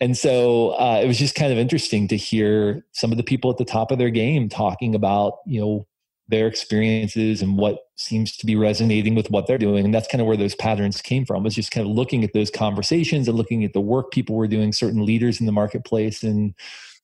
and 0.00 0.16
so 0.16 0.70
uh, 0.70 1.00
it 1.02 1.06
was 1.06 1.18
just 1.18 1.34
kind 1.34 1.52
of 1.52 1.58
interesting 1.58 2.06
to 2.08 2.16
hear 2.16 2.84
some 2.92 3.10
of 3.10 3.16
the 3.16 3.24
people 3.24 3.50
at 3.50 3.56
the 3.56 3.64
top 3.64 3.90
of 3.90 3.98
their 3.98 4.10
game 4.10 4.48
talking 4.48 4.94
about, 4.94 5.38
you 5.44 5.60
know, 5.60 5.86
their 6.28 6.46
experiences 6.46 7.40
and 7.42 7.56
what 7.56 7.78
seems 7.96 8.36
to 8.36 8.46
be 8.46 8.54
resonating 8.54 9.14
with 9.14 9.30
what 9.30 9.46
they're 9.46 9.58
doing. 9.58 9.84
And 9.84 9.94
that's 9.94 10.06
kind 10.06 10.20
of 10.20 10.26
where 10.26 10.36
those 10.36 10.54
patterns 10.54 11.00
came 11.00 11.24
from, 11.24 11.42
was 11.42 11.54
just 11.54 11.70
kind 11.70 11.86
of 11.88 11.92
looking 11.92 12.22
at 12.22 12.32
those 12.32 12.50
conversations 12.50 13.26
and 13.26 13.36
looking 13.36 13.64
at 13.64 13.72
the 13.72 13.80
work 13.80 14.12
people 14.12 14.36
were 14.36 14.46
doing, 14.46 14.72
certain 14.72 15.04
leaders 15.04 15.40
in 15.40 15.46
the 15.46 15.52
marketplace 15.52 16.22
and 16.22 16.54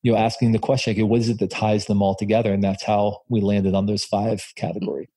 you 0.03 0.13
know, 0.13 0.19
asking 0.19 0.53
the 0.53 0.59
question, 0.59 0.93
okay, 0.93 1.03
what 1.03 1.21
is 1.21 1.31
it 1.31 1.39
that 1.39 1.51
ties 1.51 1.87
them 1.87 2.03
all 2.03 2.15
together? 2.15 2.53
And 2.53 2.63
that's 2.63 2.85
how 2.85 3.23
we 3.31 3.41
landed 3.41 3.75
on 3.75 3.87
those 3.87 4.05
five 4.05 4.45
categories. 4.55 5.09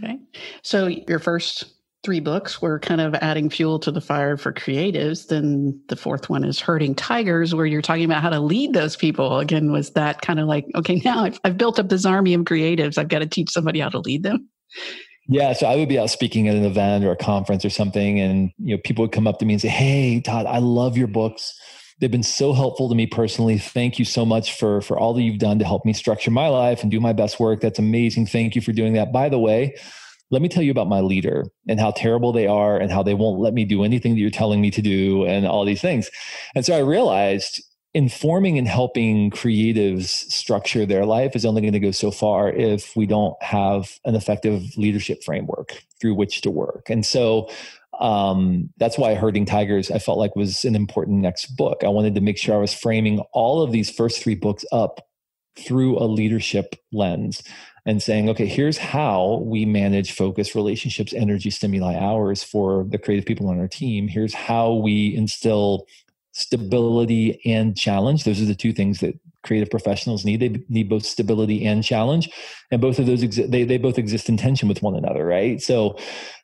Okay. 0.00 0.18
So 0.62 0.86
your 0.86 1.18
first 1.18 1.75
three 2.06 2.20
books 2.20 2.62
were 2.62 2.78
kind 2.78 3.00
of 3.00 3.16
adding 3.16 3.50
fuel 3.50 3.80
to 3.80 3.90
the 3.90 4.00
fire 4.00 4.36
for 4.36 4.52
creatives. 4.52 5.26
Then 5.26 5.80
the 5.88 5.96
fourth 5.96 6.30
one 6.30 6.44
is 6.44 6.60
Herding 6.60 6.94
Tigers, 6.94 7.52
where 7.52 7.66
you're 7.66 7.82
talking 7.82 8.04
about 8.04 8.22
how 8.22 8.30
to 8.30 8.38
lead 8.38 8.74
those 8.74 8.94
people. 8.94 9.40
Again, 9.40 9.72
was 9.72 9.90
that 9.90 10.22
kind 10.22 10.38
of 10.38 10.46
like, 10.46 10.66
okay, 10.76 11.02
now 11.04 11.24
I've, 11.24 11.40
I've 11.42 11.58
built 11.58 11.80
up 11.80 11.88
this 11.88 12.06
army 12.06 12.32
of 12.34 12.42
creatives. 12.42 12.96
I've 12.96 13.08
got 13.08 13.18
to 13.18 13.26
teach 13.26 13.50
somebody 13.50 13.80
how 13.80 13.88
to 13.88 13.98
lead 13.98 14.22
them. 14.22 14.48
Yeah, 15.28 15.52
so 15.52 15.66
I 15.66 15.74
would 15.74 15.88
be 15.88 15.98
out 15.98 16.10
speaking 16.10 16.46
at 16.46 16.54
an 16.54 16.64
event 16.64 17.04
or 17.04 17.10
a 17.10 17.16
conference 17.16 17.64
or 17.64 17.70
something, 17.70 18.20
and 18.20 18.52
you 18.58 18.76
know, 18.76 18.82
people 18.84 19.02
would 19.02 19.10
come 19.10 19.26
up 19.26 19.40
to 19.40 19.44
me 19.44 19.54
and 19.54 19.60
say, 19.60 19.66
"Hey, 19.66 20.20
Todd, 20.20 20.46
I 20.46 20.58
love 20.58 20.96
your 20.96 21.08
books. 21.08 21.52
They've 21.98 22.08
been 22.08 22.22
so 22.22 22.52
helpful 22.52 22.88
to 22.88 22.94
me 22.94 23.08
personally. 23.08 23.58
Thank 23.58 23.98
you 23.98 24.04
so 24.04 24.24
much 24.24 24.56
for 24.56 24.80
for 24.82 24.96
all 24.96 25.12
that 25.14 25.22
you've 25.22 25.40
done 25.40 25.58
to 25.58 25.64
help 25.64 25.84
me 25.84 25.92
structure 25.92 26.30
my 26.30 26.46
life 26.46 26.82
and 26.82 26.92
do 26.92 27.00
my 27.00 27.12
best 27.12 27.40
work. 27.40 27.60
That's 27.60 27.80
amazing. 27.80 28.26
Thank 28.26 28.54
you 28.54 28.62
for 28.62 28.70
doing 28.70 28.92
that. 28.92 29.12
By 29.12 29.28
the 29.28 29.40
way, 29.40 29.74
let 30.30 30.42
me 30.42 30.48
tell 30.48 30.62
you 30.62 30.70
about 30.70 30.88
my 30.88 31.00
leader 31.00 31.44
and 31.68 31.78
how 31.78 31.92
terrible 31.92 32.32
they 32.32 32.46
are 32.46 32.76
and 32.76 32.90
how 32.90 33.02
they 33.02 33.14
won't 33.14 33.40
let 33.40 33.54
me 33.54 33.64
do 33.64 33.84
anything 33.84 34.14
that 34.14 34.20
you're 34.20 34.30
telling 34.30 34.60
me 34.60 34.70
to 34.70 34.82
do 34.82 35.24
and 35.24 35.46
all 35.46 35.64
these 35.64 35.80
things. 35.80 36.10
And 36.54 36.64
so 36.64 36.74
I 36.74 36.80
realized 36.80 37.62
informing 37.94 38.58
and 38.58 38.68
helping 38.68 39.30
creatives 39.30 40.08
structure 40.30 40.84
their 40.84 41.06
life 41.06 41.34
is 41.34 41.46
only 41.46 41.62
going 41.62 41.72
to 41.72 41.80
go 41.80 41.92
so 41.92 42.10
far 42.10 42.50
if 42.50 42.94
we 42.94 43.06
don't 43.06 43.40
have 43.42 43.98
an 44.04 44.14
effective 44.14 44.76
leadership 44.76 45.22
framework 45.24 45.82
through 46.00 46.14
which 46.14 46.42
to 46.42 46.50
work. 46.50 46.90
And 46.90 47.06
so 47.06 47.48
um, 48.00 48.68
that's 48.76 48.98
why 48.98 49.14
herding 49.14 49.46
tigers 49.46 49.90
i 49.90 49.98
felt 49.98 50.18
like 50.18 50.36
was 50.36 50.64
an 50.66 50.74
important 50.74 51.20
next 51.20 51.46
book 51.56 51.82
i 51.82 51.88
wanted 51.88 52.14
to 52.14 52.20
make 52.20 52.36
sure 52.36 52.54
i 52.54 52.58
was 52.58 52.74
framing 52.74 53.20
all 53.32 53.62
of 53.62 53.72
these 53.72 53.90
first 53.90 54.22
three 54.22 54.34
books 54.34 54.66
up 54.70 55.00
through 55.58 55.98
a 55.98 56.04
leadership 56.04 56.76
lens 56.92 57.42
and 57.86 58.02
saying, 58.02 58.28
okay, 58.28 58.46
here's 58.46 58.76
how 58.76 59.40
we 59.44 59.64
manage 59.64 60.12
focus, 60.12 60.56
relationships, 60.56 61.14
energy, 61.14 61.50
stimuli, 61.50 61.94
hours 61.94 62.42
for 62.42 62.84
the 62.88 62.98
creative 62.98 63.24
people 63.24 63.48
on 63.48 63.60
our 63.60 63.68
team. 63.68 64.08
Here's 64.08 64.34
how 64.34 64.74
we 64.74 65.14
instill 65.14 65.86
stability 66.32 67.40
and 67.46 67.76
challenge. 67.76 68.24
Those 68.24 68.42
are 68.42 68.46
the 68.46 68.56
two 68.56 68.72
things 68.72 69.00
that 69.00 69.14
creative 69.46 69.70
professionals 69.70 70.24
need. 70.24 70.40
They 70.40 70.60
need 70.68 70.88
both 70.88 71.06
stability 71.06 71.64
and 71.64 71.82
challenge, 71.82 72.28
and 72.70 72.80
both 72.80 72.98
of 72.98 73.06
those 73.06 73.22
exi- 73.22 73.50
they 73.50 73.64
they 73.64 73.78
both 73.78 73.98
exist 73.98 74.28
in 74.28 74.36
tension 74.36 74.68
with 74.68 74.82
one 74.82 74.94
another, 74.94 75.24
right? 75.24 75.62
So, 75.62 75.96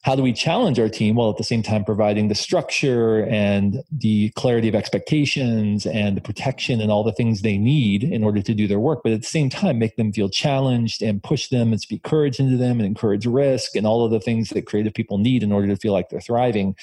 how 0.03 0.17
do 0.17 0.23
we 0.23 0.33
challenge 0.33 0.79
our 0.79 0.89
team 0.89 1.17
while 1.17 1.31
at 1.31 1.37
the 1.37 1.45
same 1.45 1.63
time 1.63 1.85
providing 1.85 2.29
the 2.29 2.35
structure 2.35 3.25
and 3.27 3.83
the 3.91 4.31
clarity 4.31 4.69
of 4.69 4.75
expectations 4.75 5.87
and 5.87 6.17
the 6.17 6.21
protection 6.21 6.81
and 6.81 6.91
all 6.91 7.05
the 7.05 7.13
things 7.13 7.43
they 7.43 7.59
need 7.59 8.03
in 8.03 8.25
order 8.25 8.43
to 8.43 8.55
do 8.55 8.67
their 8.67 8.81
work, 8.81 9.01
but 9.03 9.13
at 9.13 9.21
the 9.21 9.27
same 9.27 9.51
time 9.51 9.79
make 9.79 9.97
them 9.97 10.13
feel 10.13 10.29
challenged 10.29 11.03
and 11.03 11.23
push 11.23 11.49
them 11.49 11.73
and 11.73 11.81
speak 11.81 12.03
courage 12.03 12.41
into 12.41 12.57
them 12.57 12.81
and 12.81 12.87
encourage 12.87 13.27
risk 13.27 13.77
and 13.77 13.87
all 13.87 14.05
of 14.05 14.11
the 14.11 14.21
things 14.21 14.51
that 14.51 14.67
creative 14.67 14.95
people 14.95 15.19
need 15.19 15.43
in 15.43 15.53
order 15.53 15.69
to 15.69 15.77
feel 15.77 15.93
like 15.93 16.09
they're 16.09 16.21
thriving. 16.21 16.75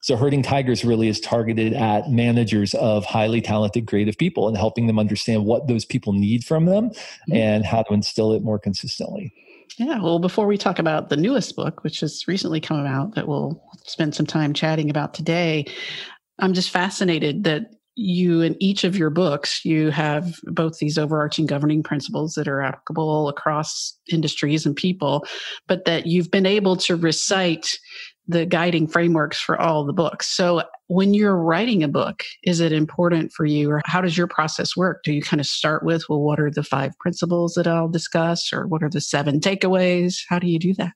So 0.00 0.16
Herding 0.16 0.42
Tigers 0.42 0.84
really 0.84 1.08
is 1.08 1.20
targeted 1.20 1.72
at 1.72 2.10
managers 2.10 2.74
of 2.74 3.04
highly 3.04 3.40
talented 3.40 3.86
creative 3.86 4.16
people 4.16 4.48
and 4.48 4.56
helping 4.56 4.86
them 4.86 4.98
understand 4.98 5.44
what 5.44 5.66
those 5.66 5.84
people 5.84 6.12
need 6.12 6.44
from 6.44 6.66
them 6.66 6.90
mm-hmm. 6.90 7.34
and 7.34 7.64
how 7.64 7.82
to 7.82 7.94
instill 7.94 8.32
it 8.32 8.42
more 8.42 8.58
consistently. 8.58 9.32
Yeah, 9.78 10.00
well, 10.00 10.18
before 10.18 10.46
we 10.46 10.56
talk 10.56 10.78
about 10.78 11.08
the 11.08 11.16
newest 11.16 11.56
book, 11.56 11.82
which 11.82 12.00
has 12.00 12.26
recently 12.28 12.60
come 12.60 12.86
out 12.86 13.14
that 13.14 13.28
we'll 13.28 13.62
spend 13.84 14.14
some 14.14 14.26
time 14.26 14.54
chatting 14.54 14.88
about 14.88 15.12
today, 15.12 15.66
I'm 16.38 16.54
just 16.54 16.70
fascinated 16.70 17.44
that 17.44 17.70
you 17.96 18.42
in 18.42 18.54
each 18.62 18.84
of 18.84 18.96
your 18.96 19.08
books 19.08 19.64
you 19.64 19.90
have 19.90 20.34
both 20.44 20.78
these 20.78 20.98
overarching 20.98 21.46
governing 21.46 21.82
principles 21.82 22.34
that 22.34 22.46
are 22.46 22.60
applicable 22.60 23.26
across 23.26 23.98
industries 24.12 24.66
and 24.66 24.76
people 24.76 25.24
but 25.66 25.86
that 25.86 26.06
you've 26.06 26.30
been 26.30 26.44
able 26.44 26.76
to 26.76 26.94
recite 26.94 27.78
the 28.28 28.44
guiding 28.44 28.86
frameworks 28.88 29.40
for 29.40 29.60
all 29.60 29.84
the 29.84 29.92
books. 29.92 30.26
So 30.26 30.62
when 30.88 31.14
you're 31.14 31.36
writing 31.36 31.82
a 31.82 31.88
book, 31.88 32.24
is 32.42 32.60
it 32.60 32.72
important 32.72 33.32
for 33.32 33.44
you 33.44 33.70
or 33.70 33.82
how 33.84 34.00
does 34.00 34.16
your 34.16 34.26
process 34.26 34.76
work? 34.76 35.02
Do 35.04 35.12
you 35.12 35.22
kind 35.22 35.40
of 35.40 35.46
start 35.46 35.84
with, 35.84 36.04
well, 36.08 36.20
what 36.20 36.40
are 36.40 36.50
the 36.50 36.64
five 36.64 36.92
principles 36.98 37.54
that 37.54 37.66
I'll 37.66 37.88
discuss 37.88 38.52
or 38.52 38.66
what 38.66 38.82
are 38.82 38.90
the 38.90 39.00
seven 39.00 39.40
takeaways? 39.40 40.18
How 40.28 40.38
do 40.38 40.48
you 40.48 40.58
do 40.58 40.74
that? 40.74 40.92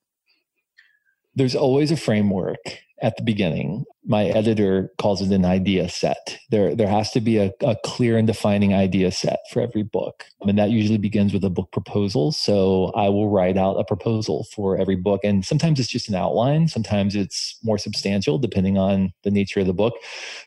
There's 1.36 1.54
always 1.54 1.92
a 1.92 1.96
framework 1.96 2.58
at 3.02 3.16
the 3.16 3.22
beginning. 3.22 3.84
My 4.04 4.24
editor 4.26 4.90
calls 4.98 5.22
it 5.22 5.32
an 5.32 5.44
idea 5.44 5.88
set. 5.88 6.38
There, 6.50 6.74
there 6.74 6.88
has 6.88 7.10
to 7.12 7.20
be 7.20 7.38
a, 7.38 7.52
a, 7.62 7.76
clear 7.84 8.18
and 8.18 8.26
defining 8.26 8.74
idea 8.74 9.10
set 9.10 9.40
for 9.50 9.60
every 9.60 9.82
book. 9.82 10.24
And 10.42 10.58
that 10.58 10.70
usually 10.70 10.98
begins 10.98 11.32
with 11.32 11.44
a 11.44 11.50
book 11.50 11.70
proposal. 11.72 12.32
So 12.32 12.92
I 12.96 13.08
will 13.08 13.30
write 13.30 13.56
out 13.56 13.74
a 13.74 13.84
proposal 13.84 14.46
for 14.54 14.76
every 14.76 14.96
book. 14.96 15.20
And 15.24 15.44
sometimes 15.44 15.80
it's 15.80 15.88
just 15.88 16.08
an 16.08 16.14
outline. 16.14 16.68
Sometimes 16.68 17.14
it's 17.14 17.58
more 17.62 17.78
substantial, 17.78 18.38
depending 18.38 18.76
on 18.76 19.12
the 19.22 19.30
nature 19.30 19.60
of 19.60 19.66
the 19.66 19.74
book. 19.74 19.94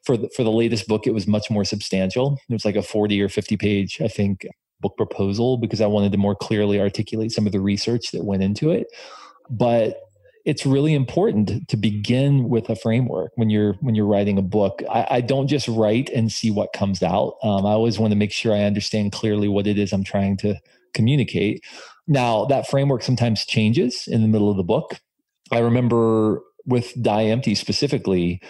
For 0.05 0.17
the, 0.17 0.29
for 0.35 0.43
the 0.43 0.51
latest 0.51 0.87
book, 0.87 1.07
it 1.07 1.13
was 1.13 1.27
much 1.27 1.49
more 1.49 1.65
substantial. 1.65 2.39
It 2.49 2.53
was 2.53 2.65
like 2.65 2.75
a 2.75 2.83
40 2.83 3.21
or 3.21 3.29
50 3.29 3.57
page, 3.57 4.01
I 4.01 4.07
think, 4.07 4.45
book 4.81 4.97
proposal 4.97 5.57
because 5.57 5.81
I 5.81 5.87
wanted 5.87 6.11
to 6.11 6.17
more 6.17 6.35
clearly 6.35 6.79
articulate 6.79 7.31
some 7.31 7.45
of 7.45 7.51
the 7.51 7.61
research 7.61 8.11
that 8.11 8.25
went 8.25 8.43
into 8.43 8.69
it. 8.71 8.87
But 9.49 9.97
it's 10.45 10.65
really 10.65 10.93
important 10.93 11.67
to 11.69 11.77
begin 11.77 12.49
with 12.49 12.69
a 12.69 12.75
framework 12.75 13.31
when 13.35 13.49
you're 13.49 13.73
when 13.81 13.95
you're 13.95 14.05
writing 14.05 14.37
a 14.37 14.41
book. 14.41 14.83
I, 14.89 15.07
I 15.09 15.21
don't 15.21 15.47
just 15.47 15.67
write 15.67 16.09
and 16.09 16.31
see 16.31 16.51
what 16.51 16.73
comes 16.73 17.01
out. 17.01 17.37
Um, 17.43 17.65
I 17.65 17.71
always 17.71 17.97
want 17.97 18.11
to 18.11 18.17
make 18.17 18.31
sure 18.31 18.53
I 18.53 18.63
understand 18.63 19.13
clearly 19.13 19.47
what 19.47 19.67
it 19.67 19.77
is 19.77 19.93
I'm 19.93 20.03
trying 20.03 20.37
to 20.37 20.55
communicate. 20.93 21.63
Now 22.07 22.45
that 22.45 22.69
framework 22.69 23.03
sometimes 23.03 23.45
changes 23.45 24.07
in 24.07 24.21
the 24.21 24.27
middle 24.27 24.51
of 24.51 24.57
the 24.57 24.63
book. 24.63 24.99
I 25.51 25.59
remember 25.59 26.41
with 26.65 26.93
Die 27.01 27.25
Empty 27.25 27.55
specifically, 27.55 28.41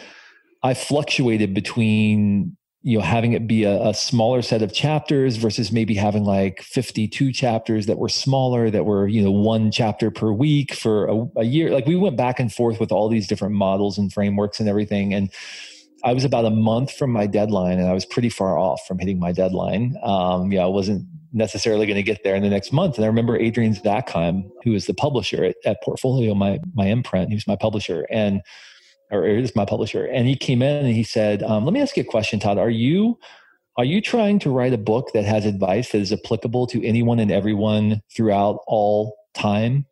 I 0.63 0.73
fluctuated 0.73 1.53
between 1.53 2.57
you 2.83 2.97
know 2.97 3.03
having 3.03 3.31
it 3.31 3.47
be 3.47 3.63
a, 3.63 3.81
a, 3.89 3.93
smaller 3.93 4.41
set 4.41 4.61
of 4.61 4.73
chapters 4.73 5.37
versus 5.37 5.71
maybe 5.71 5.95
having 5.95 6.25
like 6.25 6.61
52 6.61 7.31
chapters 7.31 7.85
that 7.85 7.97
were 7.97 8.09
smaller 8.09 8.69
that 8.69 8.85
were 8.85 9.07
you 9.07 9.21
know 9.21 9.31
one 9.31 9.71
chapter 9.71 10.11
per 10.11 10.31
week 10.31 10.73
for 10.73 11.05
a, 11.05 11.39
a, 11.39 11.43
year. 11.43 11.71
Like 11.71 11.85
we 11.85 11.95
went 11.95 12.17
back 12.17 12.39
and 12.39 12.53
forth 12.53 12.79
with 12.79 12.91
all 12.91 13.07
these 13.07 13.27
different 13.27 13.55
models 13.55 13.97
and 13.97 14.11
frameworks 14.11 14.59
and 14.59 14.67
everything 14.67 15.13
and 15.13 15.31
i 16.03 16.13
was 16.13 16.25
about 16.25 16.43
a 16.45 16.49
month 16.49 16.91
from 16.91 17.09
my 17.11 17.25
deadline 17.25 17.79
and 17.79 17.87
i 17.87 17.93
was 17.93 18.05
pretty 18.05 18.29
far 18.29 18.57
off 18.57 18.81
from 18.87 18.99
hitting 18.99 19.19
my 19.19 19.31
deadline. 19.31 19.95
Um, 20.03 20.51
yeah 20.51 20.63
i 20.63 20.67
wasn't 20.67 21.07
necessarily 21.31 21.87
going 21.87 21.95
to 21.95 22.03
get 22.03 22.23
there 22.23 22.35
in 22.35 22.43
the 22.43 22.49
next 22.49 22.71
month 22.73 22.97
and 22.97 23.05
i 23.05 23.07
remember 23.07 23.37
adrian 23.37 23.73
zackheim 23.73 24.49
who 24.63 24.75
is 24.75 24.85
the 24.85 24.93
publisher 24.93 25.45
at, 25.45 25.55
at 25.65 25.81
portfolio 25.81 26.35
my 26.35 26.59
my 26.75 26.85
imprint 26.85 27.29
he 27.29 27.35
was 27.35 27.47
my 27.47 27.55
publisher 27.55 28.05
and 28.11 28.41
or 29.13 29.25
is 29.25 29.55
my 29.55 29.65
publisher, 29.65 30.05
and 30.05 30.27
he 30.27 30.35
came 30.35 30.61
in 30.61 30.85
and 30.85 30.95
he 30.95 31.03
said, 31.03 31.43
um, 31.43 31.65
"Let 31.65 31.73
me 31.73 31.81
ask 31.81 31.95
you 31.95 32.03
a 32.03 32.05
question, 32.05 32.39
Todd. 32.39 32.57
Are 32.57 32.69
you 32.69 33.19
are 33.77 33.85
you 33.85 34.01
trying 34.01 34.39
to 34.39 34.51
write 34.51 34.73
a 34.73 34.77
book 34.77 35.11
that 35.13 35.25
has 35.25 35.45
advice 35.45 35.91
that 35.91 35.99
is 35.99 36.13
applicable 36.13 36.67
to 36.67 36.85
anyone 36.85 37.19
and 37.19 37.31
everyone 37.31 38.01
throughout 38.15 38.59
all 38.67 39.15
time?" 39.33 39.85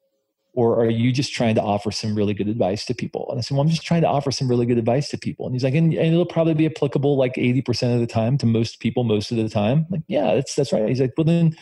Or 0.54 0.82
are 0.82 0.90
you 0.90 1.14
just 1.14 1.34
trying 1.34 1.56
to 1.56 1.62
offer 1.62 1.92
some 1.92 2.14
really 2.14 2.34
good 2.34 2.50
advice 2.50 2.84
to 2.86 2.94
people? 2.94 3.26
And 3.30 3.38
I 3.38 3.42
said, 3.42 3.56
Well, 3.56 3.64
I'm 3.64 3.70
just 3.70 3.84
trying 3.84 4.02
to 4.02 4.10
offer 4.10 4.32
some 4.32 4.50
really 4.50 4.66
good 4.66 4.78
advice 4.78 5.08
to 5.10 5.18
people. 5.18 5.46
And 5.46 5.56
he's 5.56 5.64
like, 5.64 5.76
and, 5.76 5.94
and 5.94 6.14
it'll 6.14 6.26
probably 6.26 6.54
be 6.54 6.66
applicable 6.66 7.16
like 7.16 7.36
80% 7.36 7.94
of 7.94 8.02
the 8.02 8.08
time 8.08 8.38
to 8.40 8.46
most 8.46 8.82
people 8.82 9.06
most 9.06 9.32
of 9.32 9.38
the 9.38 9.48
time. 9.48 9.86
I'm 9.88 9.88
like, 9.90 10.02
yeah, 10.08 10.36
that's 10.36 10.54
that's 10.54 10.74
right. 10.74 10.90
He's 10.90 11.00
like, 11.00 11.14
well 11.18 11.24
then 11.24 11.56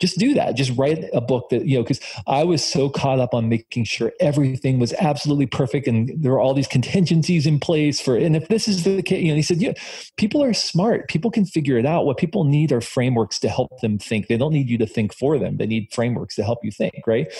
just 0.00 0.18
do 0.18 0.34
that. 0.34 0.54
Just 0.54 0.76
write 0.76 1.04
a 1.12 1.20
book 1.20 1.48
that 1.50 1.66
you 1.66 1.76
know 1.76 1.82
because 1.82 2.00
i 2.26 2.44
was 2.44 2.64
so 2.64 2.88
caught 2.88 3.18
up 3.18 3.34
on 3.34 3.48
making 3.48 3.84
sure 3.84 4.12
everything 4.20 4.78
was 4.78 4.92
absolutely 4.94 5.46
perfect 5.46 5.86
and 5.86 6.10
there 6.16 6.32
were 6.32 6.40
all 6.40 6.54
these 6.54 6.68
contingencies 6.68 7.46
in 7.46 7.58
place 7.58 8.00
for 8.00 8.16
and 8.16 8.36
if 8.36 8.48
this 8.48 8.68
is 8.68 8.84
the 8.84 9.02
case 9.02 9.22
you 9.22 9.28
know 9.28 9.36
he 9.36 9.42
said 9.42 9.58
yeah 9.58 9.72
people 10.16 10.42
are 10.42 10.54
smart. 10.54 11.08
People 11.08 11.30
can 11.30 11.44
figure 11.44 11.78
it 11.78 11.86
out. 11.86 12.06
What 12.06 12.16
people 12.16 12.44
need 12.44 12.72
are 12.72 12.80
frameworks 12.80 13.38
to 13.40 13.48
help 13.48 13.80
them 13.80 13.98
think. 13.98 14.26
They 14.26 14.36
don't 14.36 14.52
need 14.52 14.68
you 14.68 14.78
to 14.78 14.86
think 14.86 15.14
for 15.14 15.38
them. 15.38 15.56
They 15.56 15.66
need 15.66 15.88
frameworks 15.92 16.34
to 16.36 16.44
help 16.44 16.60
you 16.62 16.70
think 16.70 16.94
right? 17.06 17.32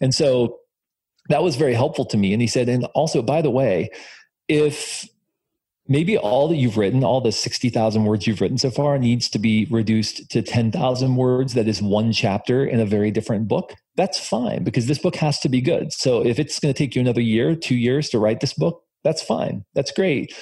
And 0.00 0.14
so 0.14 0.58
that 1.28 1.42
was 1.42 1.56
very 1.56 1.74
helpful 1.74 2.04
to 2.06 2.16
me. 2.16 2.32
And 2.32 2.40
he 2.40 2.48
said 2.48 2.68
and 2.68 2.84
also 2.94 3.22
by 3.22 3.42
the 3.42 3.50
way 3.50 3.90
if 4.48 5.06
maybe 5.88 6.18
all 6.18 6.48
that 6.48 6.56
you've 6.56 6.76
written, 6.76 7.02
all 7.02 7.20
the 7.20 7.32
60,000 7.32 8.04
words 8.04 8.26
you've 8.26 8.40
written 8.40 8.58
so 8.58 8.70
far, 8.70 8.98
needs 8.98 9.28
to 9.30 9.38
be 9.38 9.66
reduced 9.70 10.30
to 10.30 10.42
10,000 10.42 11.16
words. 11.16 11.54
That 11.54 11.66
is 11.66 11.80
one 11.80 12.12
chapter 12.12 12.64
in 12.64 12.78
a 12.78 12.86
very 12.86 13.10
different 13.10 13.48
book. 13.48 13.74
That's 13.96 14.20
fine 14.20 14.64
because 14.64 14.86
this 14.86 14.98
book 14.98 15.16
has 15.16 15.40
to 15.40 15.48
be 15.48 15.60
good. 15.60 15.92
So 15.92 16.24
if 16.24 16.38
it's 16.38 16.60
going 16.60 16.72
to 16.72 16.78
take 16.78 16.94
you 16.94 17.00
another 17.00 17.22
year, 17.22 17.56
two 17.56 17.74
years 17.74 18.10
to 18.10 18.18
write 18.18 18.40
this 18.40 18.52
book, 18.52 18.84
that's 19.02 19.22
fine. 19.22 19.64
That's 19.74 19.90
great. 19.90 20.34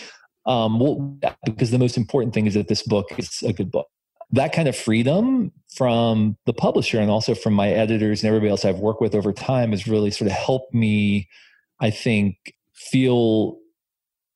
Um, 0.45 1.21
because 1.45 1.71
the 1.71 1.79
most 1.79 1.97
important 1.97 2.35
thing 2.35 2.47
is 2.47 2.55
that 2.55 2.69
this 2.69 2.83
book 2.83 3.07
is 3.17 3.43
a 3.43 3.53
good 3.53 3.71
book. 3.71 3.89
That 4.33 4.53
kind 4.53 4.69
of 4.69 4.77
freedom 4.77 5.53
from 5.75 6.37
the 6.47 6.53
publisher 6.53 6.99
and 6.99 7.11
also 7.11 7.35
from 7.35 7.55
my 7.55 7.71
editors 7.71 8.23
and 8.23 8.29
everybody 8.29 8.51
else 8.51 8.65
I've 8.65 8.81
worked 8.81 9.01
with 9.01 9.15
over 9.15 9.33
time 9.33 9.71
has 9.71 9.87
really 9.87 10.11
sort 10.11 10.31
of 10.31 10.37
helped 10.37 10.75
me, 10.75 11.29
I 11.81 11.91
think, 11.91 12.37
feel 12.75 13.59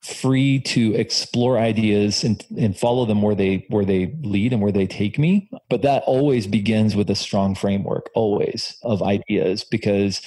free 0.03 0.61
to 0.61 0.95
explore 0.95 1.59
ideas 1.59 2.25
and, 2.25 2.45
and 2.59 2.77
follow 2.77 3.05
them 3.05 3.21
where 3.21 3.35
they 3.35 3.67
where 3.69 3.85
they 3.85 4.15
lead 4.23 4.53
and 4.53 4.63
where 4.63 4.73
they 4.73 4.87
take 4.87 5.19
me 5.19 5.51
But 5.69 5.83
that 5.83 6.03
always 6.07 6.47
begins 6.47 6.97
with 6.97 7.11
a 7.11 7.15
strong 7.15 7.55
framework, 7.55 8.11
always 8.15 8.77
of 8.83 9.03
ideas, 9.03 9.63
because 9.65 10.23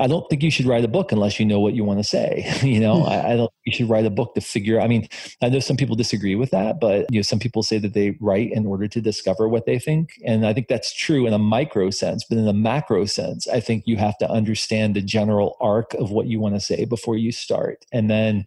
I 0.00 0.06
don't 0.06 0.28
think 0.30 0.44
you 0.44 0.50
should 0.50 0.66
write 0.66 0.84
a 0.84 0.88
book 0.88 1.10
unless 1.10 1.40
you 1.40 1.46
know 1.46 1.58
what 1.58 1.74
you 1.74 1.82
want 1.82 1.98
to 1.98 2.04
say. 2.04 2.48
you 2.62 2.78
know, 2.78 3.02
hmm. 3.02 3.08
I, 3.08 3.32
I, 3.32 3.36
don't. 3.36 3.52
You 3.64 3.72
should 3.72 3.88
write 3.88 4.06
a 4.06 4.10
book 4.10 4.34
to 4.34 4.40
figure. 4.40 4.80
I 4.80 4.86
mean, 4.86 5.08
I 5.42 5.48
know 5.48 5.58
some 5.58 5.76
people 5.76 5.96
disagree 5.96 6.36
with 6.36 6.50
that, 6.52 6.80
but 6.80 7.06
you 7.10 7.18
know, 7.18 7.22
some 7.22 7.38
people 7.38 7.62
say 7.62 7.78
that 7.78 7.94
they 7.94 8.16
write 8.20 8.52
in 8.52 8.64
order 8.64 8.86
to 8.88 9.00
discover 9.00 9.48
what 9.48 9.66
they 9.66 9.78
think, 9.78 10.12
and 10.24 10.46
I 10.46 10.52
think 10.52 10.68
that's 10.68 10.94
true 10.94 11.26
in 11.26 11.32
a 11.32 11.38
micro 11.38 11.90
sense. 11.90 12.24
But 12.24 12.38
in 12.38 12.46
a 12.46 12.52
macro 12.52 13.06
sense, 13.06 13.48
I 13.48 13.60
think 13.60 13.84
you 13.86 13.96
have 13.96 14.16
to 14.18 14.30
understand 14.30 14.94
the 14.94 15.02
general 15.02 15.56
arc 15.60 15.94
of 15.94 16.10
what 16.10 16.26
you 16.26 16.40
want 16.40 16.54
to 16.54 16.60
say 16.60 16.84
before 16.84 17.16
you 17.16 17.32
start, 17.32 17.84
and 17.92 18.08
then 18.08 18.46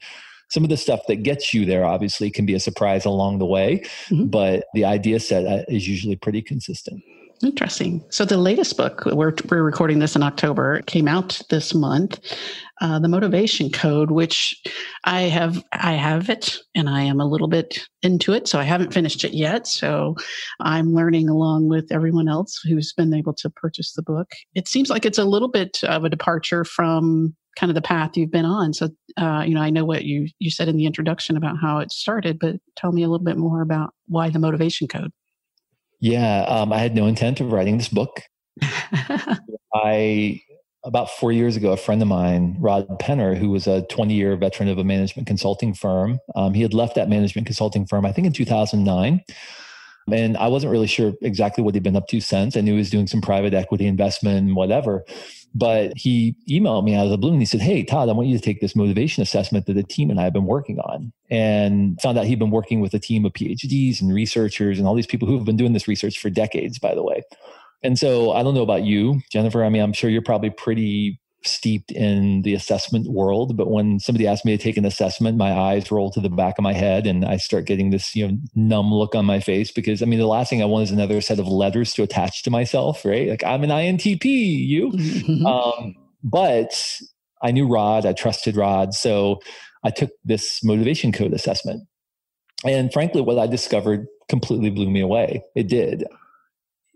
some 0.51 0.63
of 0.63 0.69
the 0.69 0.77
stuff 0.77 0.99
that 1.07 1.23
gets 1.23 1.53
you 1.53 1.65
there 1.65 1.85
obviously 1.85 2.29
can 2.29 2.45
be 2.45 2.53
a 2.53 2.59
surprise 2.59 3.05
along 3.05 3.39
the 3.39 3.45
way, 3.45 3.79
mm-hmm. 4.09 4.25
but 4.25 4.65
the 4.73 4.83
idea 4.83 5.19
set 5.19 5.45
uh, 5.45 5.63
is 5.69 5.87
usually 5.87 6.17
pretty 6.17 6.41
consistent. 6.41 7.01
Interesting. 7.41 8.03
So 8.09 8.23
the 8.23 8.37
latest 8.37 8.77
book, 8.77 9.03
we're, 9.05 9.33
we're 9.49 9.63
recording 9.63 9.97
this 9.97 10.15
in 10.15 10.21
October, 10.21 10.81
came 10.83 11.07
out 11.07 11.41
this 11.49 11.73
month, 11.73 12.19
uh, 12.81 12.99
the 12.99 13.07
Motivation 13.07 13.71
Code, 13.71 14.11
which 14.11 14.61
I 15.05 15.21
have 15.21 15.63
I 15.71 15.93
have 15.93 16.29
it, 16.29 16.57
and 16.75 16.87
I 16.87 17.01
am 17.01 17.19
a 17.19 17.25
little 17.25 17.47
bit 17.47 17.79
into 18.03 18.33
it. 18.33 18.47
So 18.47 18.59
I 18.59 18.63
haven't 18.63 18.93
finished 18.93 19.23
it 19.23 19.33
yet. 19.33 19.65
So 19.65 20.15
I'm 20.59 20.93
learning 20.93 21.29
along 21.29 21.69
with 21.69 21.91
everyone 21.91 22.27
else 22.27 22.59
who's 22.63 22.93
been 22.93 23.13
able 23.13 23.33
to 23.35 23.49
purchase 23.49 23.93
the 23.93 24.03
book. 24.03 24.29
It 24.53 24.67
seems 24.67 24.89
like 24.89 25.05
it's 25.05 25.17
a 25.17 25.25
little 25.25 25.49
bit 25.49 25.79
of 25.83 26.03
a 26.03 26.09
departure 26.09 26.63
from 26.63 27.35
kind 27.57 27.69
of 27.69 27.75
the 27.75 27.81
path 27.81 28.15
you've 28.15 28.31
been 28.31 28.45
on. 28.45 28.73
So 28.73 28.89
uh, 29.17 29.43
you 29.45 29.53
know, 29.53 29.61
I 29.61 29.69
know 29.69 29.85
what 29.85 30.05
you 30.05 30.27
you 30.39 30.49
said 30.49 30.67
in 30.67 30.77
the 30.77 30.85
introduction 30.85 31.37
about 31.37 31.57
how 31.61 31.79
it 31.79 31.91
started, 31.91 32.39
but 32.39 32.55
tell 32.75 32.91
me 32.91 33.03
a 33.03 33.09
little 33.09 33.25
bit 33.25 33.37
more 33.37 33.61
about 33.61 33.93
why 34.07 34.29
the 34.29 34.39
Motivation 34.39 34.87
Code. 34.87 35.11
Yeah, 35.99 36.43
um, 36.43 36.73
I 36.73 36.79
had 36.79 36.95
no 36.95 37.05
intent 37.05 37.41
of 37.41 37.51
writing 37.51 37.77
this 37.77 37.89
book. 37.89 38.21
I 39.73 40.41
about 40.83 41.11
four 41.11 41.31
years 41.31 41.55
ago, 41.55 41.71
a 41.71 41.77
friend 41.77 42.01
of 42.01 42.07
mine, 42.07 42.55
Rod 42.59 42.87
Penner, 42.99 43.37
who 43.37 43.49
was 43.49 43.67
a 43.67 43.83
20 43.83 44.13
year 44.13 44.35
veteran 44.35 44.67
of 44.67 44.77
a 44.77 44.83
management 44.83 45.27
consulting 45.27 45.73
firm, 45.73 46.19
um, 46.35 46.53
he 46.53 46.61
had 46.61 46.73
left 46.73 46.95
that 46.95 47.09
management 47.09 47.45
consulting 47.45 47.85
firm, 47.85 48.05
I 48.05 48.11
think 48.11 48.25
in 48.27 48.33
2009. 48.33 49.21
And 50.11 50.35
I 50.37 50.47
wasn't 50.47 50.71
really 50.71 50.87
sure 50.87 51.13
exactly 51.21 51.63
what 51.63 51.75
he'd 51.75 51.83
been 51.83 51.95
up 51.95 52.07
to 52.07 52.19
since. 52.19 52.57
I 52.57 52.61
knew 52.61 52.71
he 52.71 52.79
was 52.79 52.89
doing 52.89 53.07
some 53.07 53.21
private 53.21 53.53
equity 53.53 53.85
investment 53.85 54.47
and 54.47 54.55
whatever. 54.55 55.05
But 55.53 55.93
he 55.97 56.35
emailed 56.49 56.85
me 56.85 56.95
out 56.95 57.05
of 57.05 57.11
the 57.11 57.17
blue 57.17 57.31
and 57.31 57.41
he 57.41 57.45
said, 57.45 57.61
Hey, 57.61 57.83
Todd, 57.83 58.09
I 58.09 58.13
want 58.13 58.29
you 58.29 58.37
to 58.37 58.43
take 58.43 58.61
this 58.61 58.75
motivation 58.75 59.21
assessment 59.21 59.65
that 59.65 59.73
the 59.73 59.83
team 59.83 60.09
and 60.09 60.19
I 60.19 60.23
have 60.23 60.33
been 60.33 60.45
working 60.45 60.79
on. 60.79 61.11
And 61.29 61.99
found 62.01 62.17
out 62.17 62.25
he'd 62.25 62.39
been 62.39 62.51
working 62.51 62.79
with 62.79 62.93
a 62.93 62.99
team 62.99 63.25
of 63.25 63.33
PhDs 63.33 64.01
and 64.01 64.13
researchers 64.13 64.79
and 64.79 64.87
all 64.87 64.95
these 64.95 65.07
people 65.07 65.27
who 65.27 65.35
have 65.35 65.45
been 65.45 65.57
doing 65.57 65.73
this 65.73 65.87
research 65.87 66.19
for 66.19 66.29
decades, 66.29 66.79
by 66.79 66.95
the 66.95 67.03
way. 67.03 67.23
And 67.83 67.97
so 67.97 68.31
I 68.31 68.43
don't 68.43 68.53
know 68.53 68.63
about 68.63 68.83
you, 68.83 69.21
Jennifer. 69.31 69.63
I 69.63 69.69
mean, 69.69 69.81
I'm 69.81 69.93
sure 69.93 70.09
you're 70.09 70.21
probably 70.21 70.51
pretty 70.51 71.20
steeped 71.43 71.91
in 71.91 72.41
the 72.43 72.53
assessment 72.53 73.07
world, 73.07 73.57
but 73.57 73.69
when 73.69 73.99
somebody 73.99 74.27
asks 74.27 74.45
me 74.45 74.55
to 74.55 74.63
take 74.63 74.77
an 74.77 74.85
assessment, 74.85 75.37
my 75.37 75.51
eyes 75.51 75.91
roll 75.91 76.11
to 76.11 76.19
the 76.19 76.29
back 76.29 76.57
of 76.57 76.63
my 76.63 76.73
head 76.73 77.07
and 77.07 77.25
I 77.25 77.37
start 77.37 77.65
getting 77.65 77.89
this, 77.89 78.15
you 78.15 78.27
know, 78.27 78.37
numb 78.55 78.93
look 78.93 79.15
on 79.15 79.25
my 79.25 79.39
face 79.39 79.71
because 79.71 80.01
I 80.01 80.05
mean, 80.05 80.19
the 80.19 80.27
last 80.27 80.49
thing 80.49 80.61
I 80.61 80.65
want 80.65 80.83
is 80.83 80.91
another 80.91 81.21
set 81.21 81.39
of 81.39 81.47
letters 81.47 81.93
to 81.93 82.03
attach 82.03 82.43
to 82.43 82.51
myself, 82.51 83.03
right? 83.05 83.29
Like 83.29 83.43
I'm 83.43 83.63
an 83.63 83.69
INTP, 83.69 84.25
you. 84.25 84.91
Mm-hmm. 84.91 85.45
Um, 85.45 85.95
but 86.23 86.99
I 87.41 87.51
knew 87.51 87.67
Rod, 87.67 88.05
I 88.05 88.13
trusted 88.13 88.55
Rod. 88.55 88.93
So 88.93 89.39
I 89.83 89.89
took 89.89 90.11
this 90.23 90.63
motivation 90.63 91.11
code 91.11 91.33
assessment. 91.33 91.87
And 92.63 92.93
frankly, 92.93 93.21
what 93.21 93.39
I 93.39 93.47
discovered 93.47 94.05
completely 94.29 94.69
blew 94.69 94.89
me 94.89 95.01
away. 95.01 95.43
It 95.55 95.67
did 95.67 96.05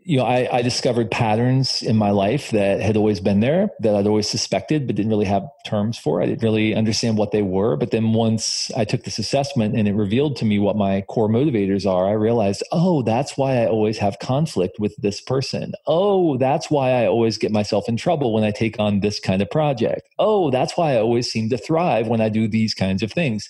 you 0.08 0.18
know, 0.18 0.24
I, 0.24 0.48
I, 0.58 0.62
discovered 0.62 1.10
patterns 1.10 1.82
in 1.82 1.98
my 1.98 2.12
life 2.12 2.52
that 2.52 2.80
had 2.80 2.96
always 2.96 3.20
been 3.20 3.40
there 3.40 3.70
that 3.80 3.96
I'd 3.96 4.06
always 4.06 4.30
suspected, 4.30 4.86
but 4.86 4.96
didn't 4.96 5.10
really 5.10 5.26
have 5.26 5.48
terms 5.66 5.98
for. 5.98 6.22
I 6.22 6.28
didn't 6.28 6.44
really 6.44 6.76
understand 6.76 7.18
what 7.18 7.32
they 7.32 7.42
were. 7.42 7.76
But 7.76 7.90
then 7.90 8.14
once 8.14 8.70
I 8.78 8.86
took 8.86 9.04
this 9.04 9.18
assessment 9.18 9.76
and 9.76 9.88
it 9.88 9.96
revealed 9.96 10.36
to 10.38 10.46
me 10.46 10.60
what 10.60 10.78
my 10.78 11.02
core 11.02 11.28
motivators 11.28 11.90
are, 11.92 12.08
I 12.08 12.12
realized, 12.12 12.62
oh, 12.72 13.02
that's 13.02 13.36
why 13.36 13.64
I 13.64 13.66
always 13.66 13.98
have 13.98 14.20
conflict 14.20 14.80
with 14.80 14.96
this 14.98 15.22
person. 15.22 15.74
Oh, 15.88 16.38
that's 16.38 16.70
why 16.70 16.92
I 16.92 17.08
always 17.08 17.40
get 17.40 17.52
myself 17.52 17.90
in 17.90 17.98
trouble 17.98 18.32
when 18.32 18.44
I 18.44 18.52
take 18.52 18.80
on 18.80 19.00
this 19.00 19.20
kind 19.20 19.42
of 19.42 19.50
project. 19.50 20.04
Oh, 20.20 20.52
that's 20.52 20.78
why 20.78 20.94
I 20.94 20.98
always 21.00 21.32
seem 21.32 21.50
to 21.50 21.58
thrive 21.58 22.08
when 22.08 22.22
I 22.22 22.30
do 22.30 22.48
these 22.48 22.76
kinds 22.76 23.02
of 23.02 23.12
things. 23.12 23.50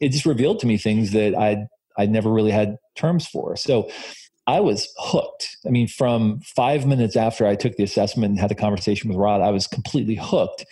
It 0.00 0.08
just 0.08 0.24
revealed 0.24 0.58
to 0.60 0.66
me 0.66 0.78
things 0.78 1.10
that 1.10 1.34
I'd 1.34 1.66
I'd 1.98 2.10
never 2.10 2.32
really 2.32 2.50
had 2.50 2.78
terms 2.96 3.26
for. 3.26 3.54
So 3.56 3.90
I 4.46 4.60
was 4.60 4.88
hooked. 4.98 5.56
I 5.66 5.70
mean, 5.70 5.86
from 5.86 6.40
five 6.40 6.86
minutes 6.86 7.16
after 7.16 7.46
I 7.46 7.54
took 7.54 7.76
the 7.76 7.84
assessment 7.84 8.30
and 8.30 8.38
had 8.40 8.50
the 8.50 8.56
conversation 8.56 9.08
with 9.08 9.18
Rod, 9.18 9.40
I 9.40 9.50
was 9.50 9.66
completely 9.66 10.16
hooked. 10.20 10.64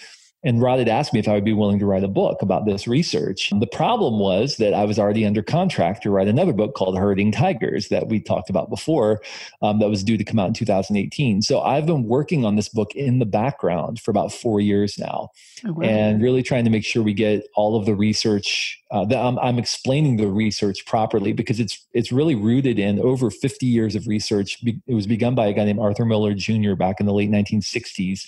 And 0.42 0.62
Rod 0.62 0.79
had 0.79 0.88
asked 0.88 1.12
me 1.12 1.20
if 1.20 1.29
I 1.29 1.35
would 1.35 1.44
be 1.44 1.53
willing 1.53 1.79
to 1.81 1.87
write 1.87 2.03
a 2.03 2.09
book 2.09 2.40
about 2.40 2.64
this 2.64 2.88
research. 2.88 3.53
The 3.59 3.66
problem 3.66 4.18
was 4.18 4.57
that 4.57 4.72
I 4.72 4.85
was 4.85 4.98
already 4.98 5.26
under 5.26 5.42
contract 5.42 6.03
to 6.05 6.11
write 6.11 6.29
another 6.29 6.55
book 6.55 6.74
called 6.74 6.96
Herding 6.96 7.31
Tigers 7.31 7.88
that 7.88 8.09
we 8.09 8.20
talked 8.20 8.48
about 8.48 8.70
before, 8.70 9.20
um, 9.61 9.81
that 9.81 9.90
was 9.90 10.03
due 10.03 10.16
to 10.16 10.24
come 10.24 10.38
out 10.38 10.48
in 10.48 10.55
2018. 10.55 11.42
So 11.42 11.61
I've 11.61 11.85
been 11.85 12.05
working 12.05 12.46
on 12.46 12.57
this 12.57 12.70
book 12.70 12.94
in 12.94 13.18
the 13.18 13.26
background 13.26 14.00
for 14.00 14.11
about 14.11 14.33
four 14.33 14.61
years 14.61 14.98
now, 14.98 15.29
oh, 15.66 15.72
wow. 15.72 15.83
and 15.83 16.22
really 16.22 16.42
trying 16.42 16.64
to 16.64 16.70
make 16.70 16.85
sure 16.85 17.03
we 17.03 17.12
get 17.12 17.46
all 17.55 17.76
of 17.76 17.85
the 17.85 17.94
research. 17.94 18.79
Uh, 18.90 19.05
that 19.05 19.18
I'm, 19.18 19.38
I'm 19.38 19.59
explaining 19.59 20.16
the 20.16 20.26
research 20.26 20.85
properly 20.85 21.33
because 21.33 21.61
it's 21.61 21.87
it's 21.94 22.11
really 22.11 22.35
rooted 22.35 22.76
in 22.76 22.98
over 22.98 23.31
50 23.31 23.64
years 23.64 23.94
of 23.94 24.09
research. 24.09 24.59
It 24.64 24.94
was 24.94 25.07
begun 25.07 25.37
by 25.37 25.46
a 25.46 25.53
guy 25.53 25.64
named 25.64 25.79
Arthur 25.79 26.05
Miller 26.05 26.35
Jr. 26.35 26.74
back 26.74 26.98
in 26.98 27.07
the 27.07 27.12
late 27.12 27.31
1960s 27.31 28.26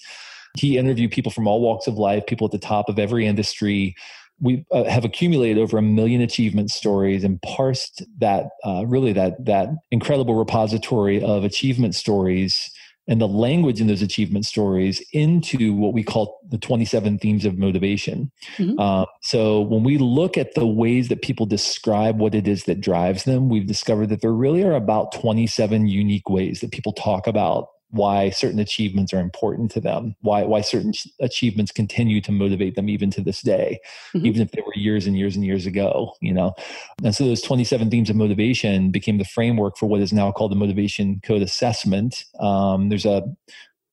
he 0.56 0.78
interviewed 0.78 1.10
people 1.10 1.32
from 1.32 1.46
all 1.46 1.60
walks 1.60 1.86
of 1.86 1.94
life, 1.94 2.26
people 2.26 2.46
at 2.46 2.52
the 2.52 2.58
top 2.58 2.88
of 2.88 2.98
every 2.98 3.26
industry. 3.26 3.94
We 4.40 4.64
uh, 4.72 4.84
have 4.84 5.04
accumulated 5.04 5.58
over 5.58 5.78
a 5.78 5.82
million 5.82 6.20
achievement 6.20 6.70
stories 6.70 7.22
and 7.22 7.40
parsed 7.42 8.02
that 8.18 8.46
uh, 8.64 8.84
really 8.86 9.12
that 9.12 9.44
that 9.44 9.68
incredible 9.90 10.34
repository 10.34 11.22
of 11.22 11.44
achievement 11.44 11.94
stories 11.94 12.70
and 13.08 13.20
the 13.20 13.28
language 13.28 13.80
in 13.80 13.88
those 13.88 14.02
achievement 14.02 14.46
stories 14.46 15.04
into 15.12 15.74
what 15.74 15.92
we 15.92 16.04
call 16.04 16.40
the 16.50 16.58
27 16.58 17.18
themes 17.18 17.44
of 17.44 17.58
motivation. 17.58 18.30
Mm-hmm. 18.56 18.78
Uh, 18.78 19.06
so 19.22 19.60
when 19.60 19.82
we 19.82 19.98
look 19.98 20.38
at 20.38 20.54
the 20.54 20.66
ways 20.66 21.08
that 21.08 21.22
people 21.22 21.44
describe 21.44 22.18
what 22.18 22.34
it 22.34 22.46
is 22.46 22.64
that 22.64 22.80
drives 22.80 23.24
them, 23.24 23.48
we've 23.48 23.66
discovered 23.66 24.08
that 24.10 24.20
there 24.20 24.32
really 24.32 24.62
are 24.62 24.74
about 24.74 25.12
27 25.12 25.88
unique 25.88 26.28
ways 26.28 26.60
that 26.60 26.70
people 26.70 26.92
talk 26.92 27.26
about 27.26 27.68
why 27.92 28.30
certain 28.30 28.58
achievements 28.58 29.12
are 29.12 29.20
important 29.20 29.70
to 29.70 29.80
them, 29.80 30.16
why 30.22 30.42
why 30.44 30.62
certain 30.62 30.92
achievements 31.20 31.70
continue 31.70 32.20
to 32.22 32.32
motivate 32.32 32.74
them 32.74 32.88
even 32.88 33.10
to 33.10 33.20
this 33.20 33.42
day, 33.42 33.78
mm-hmm. 34.14 34.26
even 34.26 34.40
if 34.40 34.50
they 34.50 34.62
were 34.62 34.74
years 34.74 35.06
and 35.06 35.16
years 35.16 35.36
and 35.36 35.44
years 35.44 35.66
ago, 35.66 36.14
you 36.20 36.32
know. 36.32 36.54
And 37.04 37.14
so 37.14 37.24
those 37.24 37.42
27 37.42 37.90
themes 37.90 38.08
of 38.08 38.16
motivation 38.16 38.90
became 38.90 39.18
the 39.18 39.24
framework 39.24 39.76
for 39.76 39.86
what 39.86 40.00
is 40.00 40.12
now 40.12 40.32
called 40.32 40.52
the 40.52 40.56
motivation 40.56 41.20
code 41.22 41.42
assessment. 41.42 42.24
Um, 42.40 42.88
there's 42.88 43.06
a 43.06 43.22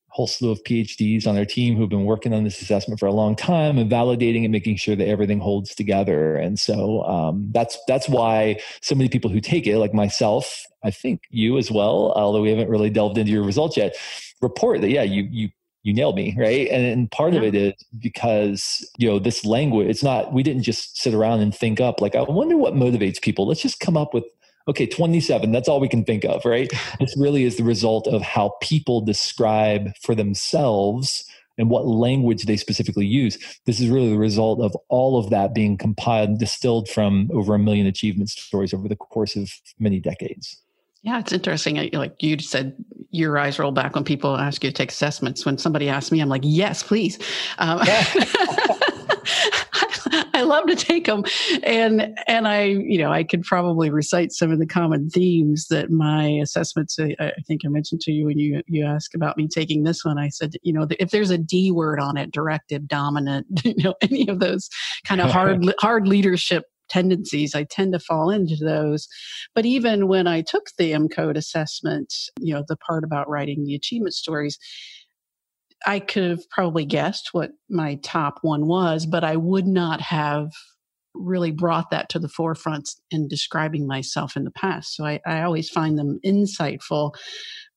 whole 0.10 0.28
slew 0.28 0.52
of 0.52 0.64
PhDs 0.64 1.28
on 1.28 1.38
our 1.38 1.46
team 1.46 1.76
who've 1.76 1.90
been 1.90 2.06
working 2.06 2.34
on 2.34 2.44
this 2.44 2.62
assessment 2.62 3.00
for 3.00 3.06
a 3.06 3.12
long 3.12 3.36
time 3.36 3.78
and 3.78 3.90
validating 3.90 4.44
and 4.44 4.52
making 4.52 4.76
sure 4.76 4.96
that 4.96 5.08
everything 5.08 5.40
holds 5.40 5.76
together. 5.76 6.36
And 6.36 6.60
so 6.60 7.04
um, 7.04 7.50
that's 7.52 7.78
that's 7.88 8.10
why 8.10 8.60
so 8.82 8.96
many 8.96 9.10
people 9.10 9.30
who 9.30 9.40
take 9.40 9.68
it, 9.68 9.78
like 9.78 9.94
myself, 9.94 10.66
I 10.84 10.92
think 10.92 11.22
you 11.30 11.58
as 11.58 11.72
well, 11.72 12.14
although 12.16 12.42
we 12.42 12.50
haven't 12.50 12.70
really 12.70 12.90
delved 12.90 13.18
into 13.18 13.32
your 13.32 13.44
results 13.44 13.78
yet, 13.78 13.96
report 14.42 14.82
that 14.82 14.90
yeah, 14.90 15.04
you 15.04 15.28
you 15.30 15.50
you 15.84 15.94
nailed 15.94 16.16
me 16.16 16.36
right 16.38 16.68
and, 16.70 16.86
and 16.86 17.12
part 17.12 17.34
yeah. 17.34 17.40
of 17.40 17.46
it 17.46 17.56
is 17.56 17.74
because 18.00 18.86
you 18.98 19.10
know 19.10 19.18
this 19.18 19.46
language 19.46 19.88
it's 19.88 20.04
not 20.04 20.34
we 20.34 20.44
didn't 20.44 20.64
just 20.64 20.98
sit 20.98 21.14
around 21.14 21.40
and 21.40 21.56
think 21.56 21.80
up 21.80 22.02
like 22.02 22.16
i 22.16 22.22
wonder 22.22 22.58
what 22.58 22.74
motivates 22.74 23.22
people 23.22 23.48
let's 23.48 23.62
just 23.62 23.80
come 23.80 23.96
up 23.96 24.14
with 24.14 24.26
okay 24.68 24.86
27 24.86 25.52
that's 25.52 25.68
all 25.68 25.80
we 25.80 25.90
can 25.90 26.04
think 26.04 26.26
of 26.26 26.44
right 26.46 26.72
this 27.00 27.16
really 27.18 27.44
is 27.44 27.58
the 27.58 27.64
result 27.64 28.08
of 28.08 28.22
how 28.22 28.54
people 28.62 29.02
describe 29.02 29.92
for 30.02 30.16
themselves 30.16 31.26
and 31.58 31.70
what 31.70 31.86
language 31.86 32.44
they 32.44 32.58
specifically 32.58 33.06
use 33.06 33.38
this 33.66 33.80
is 33.80 33.90
really 33.90 34.10
the 34.10 34.18
result 34.18 34.62
of 34.62 34.76
all 34.90 35.18
of 35.18 35.30
that 35.30 35.54
being 35.54 35.78
compiled 35.78 36.30
and 36.30 36.40
distilled 36.40 36.88
from 36.90 37.30
over 37.34 37.54
a 37.54 37.60
million 37.60 37.88
achievement 37.88 38.30
stories 38.30 38.74
over 38.74 38.88
the 38.88 38.96
course 38.96 39.36
of 39.36 39.52
many 39.80 40.00
decades 40.00 40.62
yeah, 41.02 41.20
it's 41.20 41.32
interesting. 41.32 41.90
Like 41.94 42.22
you 42.22 42.38
said, 42.40 42.76
your 43.12 43.38
eyes 43.38 43.58
roll 43.58 43.72
back 43.72 43.96
when 43.96 44.04
people 44.04 44.36
ask 44.36 44.64
you 44.64 44.70
to 44.70 44.74
take 44.74 44.92
assessments. 44.92 45.46
When 45.46 45.58
somebody 45.58 45.88
asks 45.88 46.12
me, 46.12 46.20
I'm 46.20 46.28
like, 46.28 46.42
yes, 46.44 46.84
please. 46.84 47.18
Um, 47.58 47.80
I 50.40 50.44
love 50.44 50.68
to 50.68 50.76
take 50.76 51.06
them, 51.06 51.26
and 51.64 52.18
and 52.28 52.48
I 52.48 52.64
you 52.64 52.98
know 52.98 53.12
I 53.12 53.24
could 53.24 53.44
probably 53.44 53.90
recite 53.90 54.32
some 54.32 54.52
of 54.52 54.60
the 54.60 54.66
common 54.66 55.10
themes 55.10 55.68
that 55.70 55.92
my 55.92 56.28
assessments. 56.42 56.98
Uh, 56.98 57.10
I, 57.20 57.28
I 57.28 57.42
think 57.48 57.62
I 57.66 57.68
mentioned 57.68 58.02
to 58.02 58.12
you 58.12 58.26
when 58.26 58.40
you 58.40 58.62
you 58.68 58.86
asked 58.86 59.16
about 59.16 59.38
me 59.38 59.48
taking 59.48 59.84
this 59.84 60.06
one. 60.06 60.18
I 60.18 60.30
said 60.30 60.54
you 60.64 60.72
know 60.72 60.88
if 61.00 61.12
there's 61.12 61.30
a 61.30 61.38
D 61.38 61.72
word 61.72 62.00
on 62.00 62.16
it, 62.16 62.32
directive, 62.32 62.88
dominant, 62.88 63.48
you 63.64 63.84
know 63.84 63.96
any 64.02 64.28
of 64.30 64.40
those 64.40 64.70
kind 65.04 65.20
of 65.20 65.30
hard 65.30 65.74
hard 65.80 66.08
leadership 66.08 66.64
tendencies. 66.90 67.54
I 67.54 67.66
tend 67.66 67.94
to 67.94 68.00
fall 68.00 68.30
into 68.30 68.56
those. 68.56 69.08
But 69.54 69.66
even 69.66 70.08
when 70.08 70.26
I 70.26 70.42
took 70.42 70.64
the 70.78 70.94
M 70.94 71.08
Code 71.08 71.38
assessment, 71.38 72.14
you 72.40 72.54
know, 72.54 72.64
the 72.68 72.78
part 72.78 73.04
about 73.04 73.30
writing 73.30 73.64
the 73.64 73.76
achievement 73.76 74.16
stories, 74.16 74.58
I 75.86 76.00
could 76.00 76.24
have 76.24 76.50
probably 76.50 76.86
guessed 76.86 77.30
what 77.32 77.52
my 77.70 77.96
top 78.04 78.40
one 78.42 78.68
was, 78.68 79.06
but 79.06 79.24
I 79.24 79.36
would 79.36 79.68
not 79.68 80.02
have 80.02 80.52
really 81.14 81.52
brought 81.52 81.90
that 81.92 82.10
to 82.10 82.20
the 82.20 82.30
forefront 82.30 82.90
in 83.12 83.28
describing 83.28 83.88
myself 83.88 84.36
in 84.36 84.44
the 84.44 84.52
past. 84.52 84.96
So 84.96 85.06
I, 85.06 85.20
I 85.26 85.42
always 85.42 85.70
find 85.70 85.98
them 85.98 86.20
insightful. 86.26 87.14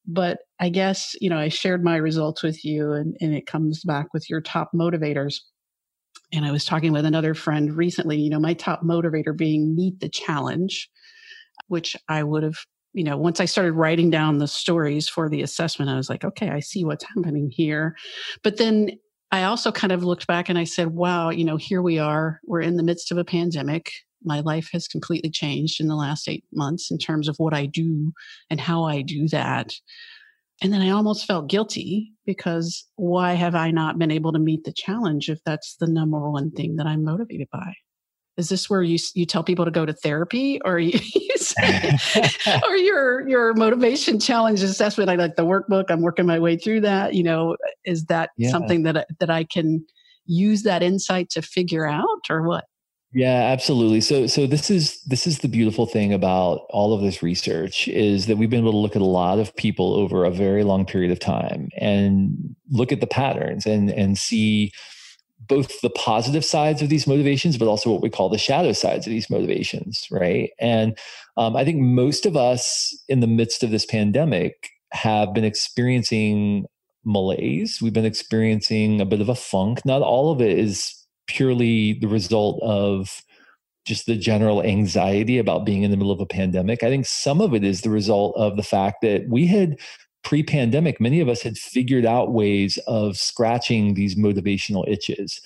But 0.06 0.38
I 0.58 0.68
guess, 0.68 1.14
you 1.20 1.30
know, 1.30 1.38
I 1.38 1.48
shared 1.48 1.84
my 1.84 1.96
results 1.96 2.42
with 2.42 2.64
you 2.64 2.92
and, 2.92 3.16
and 3.20 3.34
it 3.34 3.46
comes 3.46 3.84
back 3.84 4.12
with 4.12 4.28
your 4.28 4.40
top 4.40 4.70
motivators. 4.74 5.36
And 6.32 6.44
I 6.44 6.50
was 6.50 6.64
talking 6.64 6.92
with 6.92 7.04
another 7.04 7.34
friend 7.34 7.72
recently, 7.76 8.18
you 8.18 8.30
know, 8.30 8.40
my 8.40 8.54
top 8.54 8.82
motivator 8.82 9.36
being 9.36 9.76
meet 9.76 10.00
the 10.00 10.08
challenge, 10.08 10.88
which 11.68 11.96
I 12.08 12.22
would 12.22 12.42
have 12.42 12.56
you 12.94 13.04
know, 13.04 13.16
once 13.16 13.40
I 13.40 13.46
started 13.46 13.72
writing 13.72 14.10
down 14.10 14.38
the 14.38 14.48
stories 14.48 15.08
for 15.08 15.28
the 15.28 15.42
assessment, 15.42 15.90
I 15.90 15.96
was 15.96 16.10
like, 16.10 16.24
okay, 16.24 16.50
I 16.50 16.60
see 16.60 16.84
what's 16.84 17.04
happening 17.04 17.50
here. 17.50 17.96
But 18.42 18.58
then 18.58 18.90
I 19.30 19.44
also 19.44 19.72
kind 19.72 19.92
of 19.92 20.04
looked 20.04 20.26
back 20.26 20.48
and 20.48 20.58
I 20.58 20.64
said, 20.64 20.88
wow, 20.88 21.30
you 21.30 21.44
know, 21.44 21.56
here 21.56 21.80
we 21.80 21.98
are. 21.98 22.40
We're 22.44 22.60
in 22.60 22.76
the 22.76 22.82
midst 22.82 23.10
of 23.10 23.16
a 23.16 23.24
pandemic. 23.24 23.90
My 24.22 24.40
life 24.40 24.68
has 24.72 24.86
completely 24.86 25.30
changed 25.30 25.80
in 25.80 25.88
the 25.88 25.96
last 25.96 26.28
eight 26.28 26.44
months 26.52 26.90
in 26.90 26.98
terms 26.98 27.28
of 27.28 27.36
what 27.38 27.54
I 27.54 27.66
do 27.66 28.12
and 28.50 28.60
how 28.60 28.84
I 28.84 29.00
do 29.00 29.26
that. 29.28 29.72
And 30.62 30.72
then 30.72 30.82
I 30.82 30.90
almost 30.90 31.26
felt 31.26 31.48
guilty 31.48 32.12
because 32.26 32.86
why 32.96 33.32
have 33.32 33.54
I 33.54 33.70
not 33.70 33.98
been 33.98 34.12
able 34.12 34.32
to 34.32 34.38
meet 34.38 34.64
the 34.64 34.72
challenge 34.72 35.28
if 35.28 35.40
that's 35.44 35.76
the 35.80 35.88
number 35.88 36.30
one 36.30 36.50
thing 36.52 36.76
that 36.76 36.86
I'm 36.86 37.02
motivated 37.02 37.48
by? 37.50 37.74
Is 38.42 38.48
this 38.48 38.68
where 38.68 38.82
you 38.82 38.98
you 39.14 39.24
tell 39.24 39.44
people 39.44 39.64
to 39.64 39.70
go 39.70 39.86
to 39.86 39.92
therapy, 39.92 40.60
or 40.64 40.80
you, 40.80 40.98
you 41.14 41.36
say, 41.36 41.96
or 42.68 42.76
your 42.76 43.28
your 43.28 43.54
motivation 43.54 44.18
challenge 44.18 44.62
assessment? 44.62 45.08
I 45.08 45.14
like 45.14 45.36
the 45.36 45.46
workbook. 45.46 45.84
I'm 45.90 46.00
working 46.00 46.26
my 46.26 46.40
way 46.40 46.56
through 46.56 46.80
that. 46.80 47.14
You 47.14 47.22
know, 47.22 47.56
is 47.84 48.06
that 48.06 48.30
yeah. 48.36 48.50
something 48.50 48.82
that 48.82 49.06
that 49.20 49.30
I 49.30 49.44
can 49.44 49.86
use 50.26 50.64
that 50.64 50.82
insight 50.82 51.30
to 51.30 51.42
figure 51.42 51.86
out, 51.86 52.26
or 52.28 52.42
what? 52.42 52.64
Yeah, 53.14 53.50
absolutely. 53.52 54.00
So 54.00 54.26
so 54.26 54.48
this 54.48 54.70
is 54.70 55.00
this 55.02 55.26
is 55.26 55.38
the 55.38 55.48
beautiful 55.48 55.86
thing 55.86 56.12
about 56.12 56.66
all 56.70 56.94
of 56.94 57.02
this 57.02 57.22
research 57.22 57.86
is 57.86 58.26
that 58.26 58.38
we've 58.38 58.50
been 58.50 58.60
able 58.60 58.72
to 58.72 58.78
look 58.78 58.96
at 58.96 59.02
a 59.02 59.04
lot 59.04 59.38
of 59.38 59.54
people 59.54 59.94
over 59.94 60.24
a 60.24 60.30
very 60.30 60.64
long 60.64 60.84
period 60.84 61.12
of 61.12 61.20
time 61.20 61.68
and 61.76 62.56
look 62.70 62.90
at 62.90 63.00
the 63.00 63.06
patterns 63.06 63.66
and 63.66 63.90
and 63.90 64.18
see 64.18 64.72
both 65.48 65.80
the 65.80 65.90
positive 65.90 66.44
sides 66.44 66.82
of 66.82 66.88
these 66.88 67.06
motivations, 67.06 67.56
but 67.56 67.68
also 67.68 67.90
what 67.90 68.02
we 68.02 68.10
call 68.10 68.28
the 68.28 68.38
shadow 68.38 68.72
sides 68.72 69.06
of 69.06 69.10
these 69.10 69.30
motivations, 69.30 70.06
right? 70.10 70.50
And 70.60 70.96
um, 71.36 71.56
I 71.56 71.64
think 71.64 71.78
most 71.78 72.26
of 72.26 72.36
us 72.36 72.96
in 73.08 73.20
the 73.20 73.26
midst 73.26 73.62
of 73.62 73.70
this 73.70 73.86
pandemic 73.86 74.70
have 74.92 75.34
been 75.34 75.44
experiencing 75.44 76.66
malaise. 77.04 77.80
We've 77.82 77.92
been 77.92 78.04
experiencing 78.04 79.00
a 79.00 79.06
bit 79.06 79.20
of 79.20 79.28
a 79.28 79.34
funk. 79.34 79.84
Not 79.84 80.02
all 80.02 80.30
of 80.30 80.40
it 80.40 80.58
is 80.58 80.94
purely 81.26 81.94
the 81.94 82.08
result 82.08 82.60
of 82.62 83.22
just 83.84 84.06
the 84.06 84.16
general 84.16 84.62
anxiety 84.62 85.38
about 85.38 85.66
being 85.66 85.82
in 85.82 85.90
the 85.90 85.96
middle 85.96 86.12
of 86.12 86.20
a 86.20 86.26
pandemic. 86.26 86.84
I 86.84 86.88
think 86.88 87.06
some 87.06 87.40
of 87.40 87.54
it 87.54 87.64
is 87.64 87.80
the 87.80 87.90
result 87.90 88.36
of 88.36 88.56
the 88.56 88.62
fact 88.62 88.98
that 89.02 89.28
we 89.28 89.46
had 89.46 89.76
pre 90.22 90.42
pandemic, 90.42 91.00
many 91.00 91.20
of 91.20 91.28
us 91.28 91.42
had 91.42 91.58
figured 91.58 92.06
out 92.06 92.32
ways 92.32 92.78
of 92.86 93.16
scratching 93.16 93.94
these 93.94 94.14
motivational 94.14 94.88
itches 94.88 95.40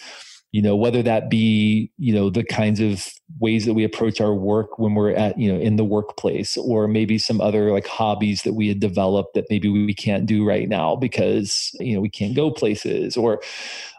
you 0.57 0.62
know 0.62 0.75
whether 0.75 1.03
that 1.03 1.29
be 1.29 1.90
you 1.99 2.14
know 2.14 2.31
the 2.31 2.42
kinds 2.42 2.81
of 2.81 3.07
ways 3.40 3.66
that 3.66 3.75
we 3.75 3.85
approach 3.85 4.23
our 4.23 4.33
work 4.33 4.79
when 4.79 4.95
we're 4.95 5.11
at 5.11 5.38
you 5.38 5.53
know 5.53 5.61
in 5.61 5.77
the 5.77 5.85
workplace 5.85 6.57
or 6.57 6.88
maybe 6.88 7.19
some 7.19 7.42
other 7.42 7.73
like 7.73 7.87
hobbies 7.87 8.40
that 8.40 8.55
we 8.55 8.66
had 8.66 8.81
developed 8.81 9.35
that 9.35 9.45
maybe 9.51 9.69
we 9.69 9.92
can't 9.92 10.25
do 10.25 10.47
right 10.47 10.71
now 10.71 10.97
because 10.97 11.77
you 11.79 11.95
know 11.95 12.01
we 12.01 12.09
can't 12.09 12.35
go 12.35 12.51
places 12.51 13.19
or 13.19 13.42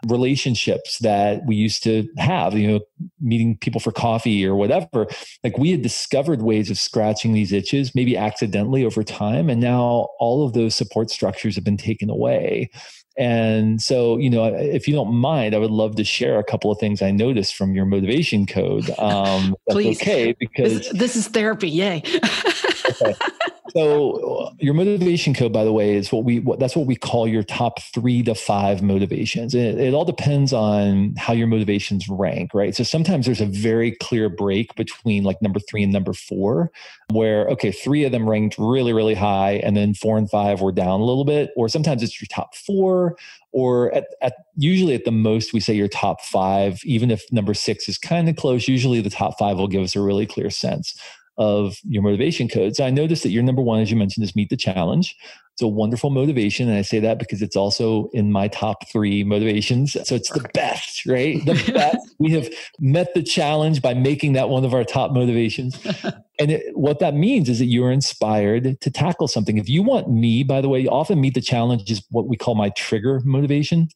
relationships 0.08 0.98
that 0.98 1.46
we 1.46 1.54
used 1.54 1.80
to 1.84 2.08
have 2.16 2.54
you 2.54 2.66
know 2.66 2.80
meeting 3.20 3.56
people 3.58 3.80
for 3.80 3.92
coffee 3.92 4.44
or 4.44 4.56
whatever. 4.56 5.06
Like 5.44 5.58
we 5.58 5.70
had 5.70 5.82
discovered 5.82 6.42
ways 6.42 6.70
of 6.72 6.78
scratching 6.78 7.34
these 7.34 7.52
itches 7.52 7.94
maybe 7.94 8.16
accidentally 8.16 8.84
over 8.84 9.04
time 9.04 9.48
and 9.48 9.60
now 9.60 10.08
all 10.18 10.44
of 10.44 10.54
those 10.54 10.74
support 10.74 11.08
structures 11.08 11.54
have 11.54 11.64
been 11.64 11.76
taken 11.76 12.10
away 12.10 12.68
and 13.18 13.82
so, 13.82 14.16
you 14.16 14.30
know, 14.30 14.44
if 14.44 14.86
you 14.86 14.94
don't 14.94 15.12
mind, 15.12 15.52
I 15.52 15.58
would 15.58 15.72
love 15.72 15.96
to 15.96 16.04
share 16.04 16.38
a 16.38 16.44
couple 16.44 16.70
of 16.70 16.78
things 16.78 17.02
I 17.02 17.10
noticed 17.10 17.56
from 17.56 17.74
your 17.74 17.84
motivation 17.84 18.46
code. 18.46 18.88
Um, 18.96 19.56
Please. 19.68 20.00
okay, 20.00 20.36
because 20.38 20.78
this, 20.78 20.92
this 20.92 21.16
is 21.16 21.26
therapy. 21.26 21.68
Yay. 21.68 22.02
okay. 23.02 23.14
So 23.70 24.14
uh, 24.14 24.50
your 24.58 24.74
motivation 24.74 25.34
code, 25.34 25.52
by 25.52 25.64
the 25.64 25.72
way, 25.72 25.94
is 25.94 26.10
what 26.10 26.24
we 26.24 26.40
what, 26.40 26.58
that's 26.58 26.74
what 26.74 26.86
we 26.86 26.96
call 26.96 27.28
your 27.28 27.42
top 27.42 27.80
three 27.82 28.22
to 28.22 28.34
five 28.34 28.82
motivations. 28.82 29.54
It, 29.54 29.78
it 29.78 29.94
all 29.94 30.04
depends 30.04 30.52
on 30.52 31.14
how 31.16 31.32
your 31.32 31.46
motivations 31.46 32.08
rank, 32.08 32.54
right? 32.54 32.74
So 32.74 32.82
sometimes 32.82 33.26
there's 33.26 33.40
a 33.40 33.46
very 33.46 33.92
clear 33.92 34.28
break 34.28 34.74
between 34.74 35.24
like 35.24 35.42
number 35.42 35.60
three 35.60 35.82
and 35.82 35.92
number 35.92 36.12
four, 36.12 36.70
where 37.12 37.46
okay, 37.48 37.72
three 37.72 38.04
of 38.04 38.12
them 38.12 38.28
ranked 38.28 38.56
really 38.58 38.92
really 38.92 39.14
high, 39.14 39.60
and 39.64 39.76
then 39.76 39.94
four 39.94 40.16
and 40.16 40.30
five 40.30 40.60
were 40.60 40.72
down 40.72 41.00
a 41.00 41.04
little 41.04 41.24
bit, 41.24 41.50
or 41.56 41.68
sometimes 41.68 42.02
it's 42.02 42.20
your 42.20 42.28
top 42.30 42.54
four, 42.54 43.16
or 43.52 43.94
at, 43.94 44.06
at 44.22 44.34
usually 44.56 44.94
at 44.94 45.04
the 45.04 45.10
most 45.10 45.52
we 45.52 45.60
say 45.60 45.72
your 45.72 45.88
top 45.88 46.20
five 46.22 46.80
even 46.84 47.10
if 47.10 47.24
number 47.32 47.54
six 47.54 47.88
is 47.88 47.96
kind 47.96 48.28
of 48.28 48.36
close 48.36 48.68
usually 48.68 49.00
the 49.00 49.10
top 49.10 49.38
five 49.38 49.56
will 49.56 49.68
give 49.68 49.82
us 49.82 49.96
a 49.96 50.00
really 50.00 50.26
clear 50.26 50.50
sense 50.50 51.00
of 51.38 51.78
your 51.84 52.02
motivation 52.02 52.48
codes. 52.48 52.80
I 52.80 52.90
noticed 52.90 53.22
that 53.22 53.30
your 53.30 53.44
number 53.44 53.62
one, 53.62 53.80
as 53.80 53.90
you 53.90 53.96
mentioned, 53.96 54.24
is 54.24 54.34
meet 54.34 54.50
the 54.50 54.56
challenge. 54.56 55.16
It's 55.54 55.62
a 55.62 55.68
wonderful 55.68 56.10
motivation. 56.10 56.68
And 56.68 56.76
I 56.76 56.82
say 56.82 56.98
that 57.00 57.18
because 57.18 57.42
it's 57.42 57.56
also 57.56 58.10
in 58.12 58.30
my 58.30 58.48
top 58.48 58.88
three 58.90 59.24
motivations. 59.24 59.96
So 60.04 60.14
it's 60.14 60.30
the 60.30 60.48
best, 60.52 61.06
right? 61.06 61.44
The 61.44 61.72
best. 61.74 62.14
we 62.18 62.32
have 62.32 62.48
met 62.80 63.14
the 63.14 63.22
challenge 63.22 63.80
by 63.80 63.94
making 63.94 64.32
that 64.34 64.48
one 64.48 64.64
of 64.64 64.74
our 64.74 64.84
top 64.84 65.12
motivations. 65.12 65.78
and 66.38 66.50
it, 66.50 66.76
what 66.76 66.98
that 66.98 67.14
means 67.14 67.48
is 67.48 67.60
that 67.60 67.66
you're 67.66 67.92
inspired 67.92 68.80
to 68.80 68.90
tackle 68.90 69.28
something. 69.28 69.58
If 69.58 69.68
you 69.68 69.82
want 69.82 70.10
me, 70.10 70.42
by 70.42 70.60
the 70.60 70.68
way, 70.68 70.86
often 70.86 71.20
meet 71.20 71.34
the 71.34 71.40
challenge 71.40 71.90
is 71.90 72.04
what 72.10 72.28
we 72.28 72.36
call 72.36 72.56
my 72.56 72.70
trigger 72.70 73.20
motivation. 73.24 73.88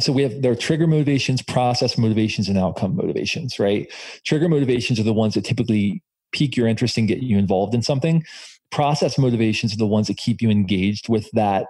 So 0.00 0.12
we 0.12 0.22
have 0.22 0.42
there 0.42 0.52
are 0.52 0.56
trigger 0.56 0.86
motivations, 0.86 1.42
process 1.42 1.98
motivations, 1.98 2.48
and 2.48 2.56
outcome 2.56 2.94
motivations, 2.94 3.58
right? 3.58 3.92
Trigger 4.24 4.48
motivations 4.48 5.00
are 5.00 5.04
the 5.04 5.12
ones 5.12 5.34
that 5.34 5.44
typically 5.44 6.02
pique 6.32 6.56
your 6.56 6.66
interest 6.66 6.98
and 6.98 7.08
get 7.08 7.22
you 7.22 7.38
involved 7.38 7.74
in 7.74 7.82
something. 7.82 8.24
Process 8.70 9.18
motivations 9.18 9.72
are 9.72 9.78
the 9.78 9.86
ones 9.86 10.08
that 10.08 10.16
keep 10.16 10.42
you 10.42 10.50
engaged 10.50 11.08
with 11.08 11.30
that 11.32 11.66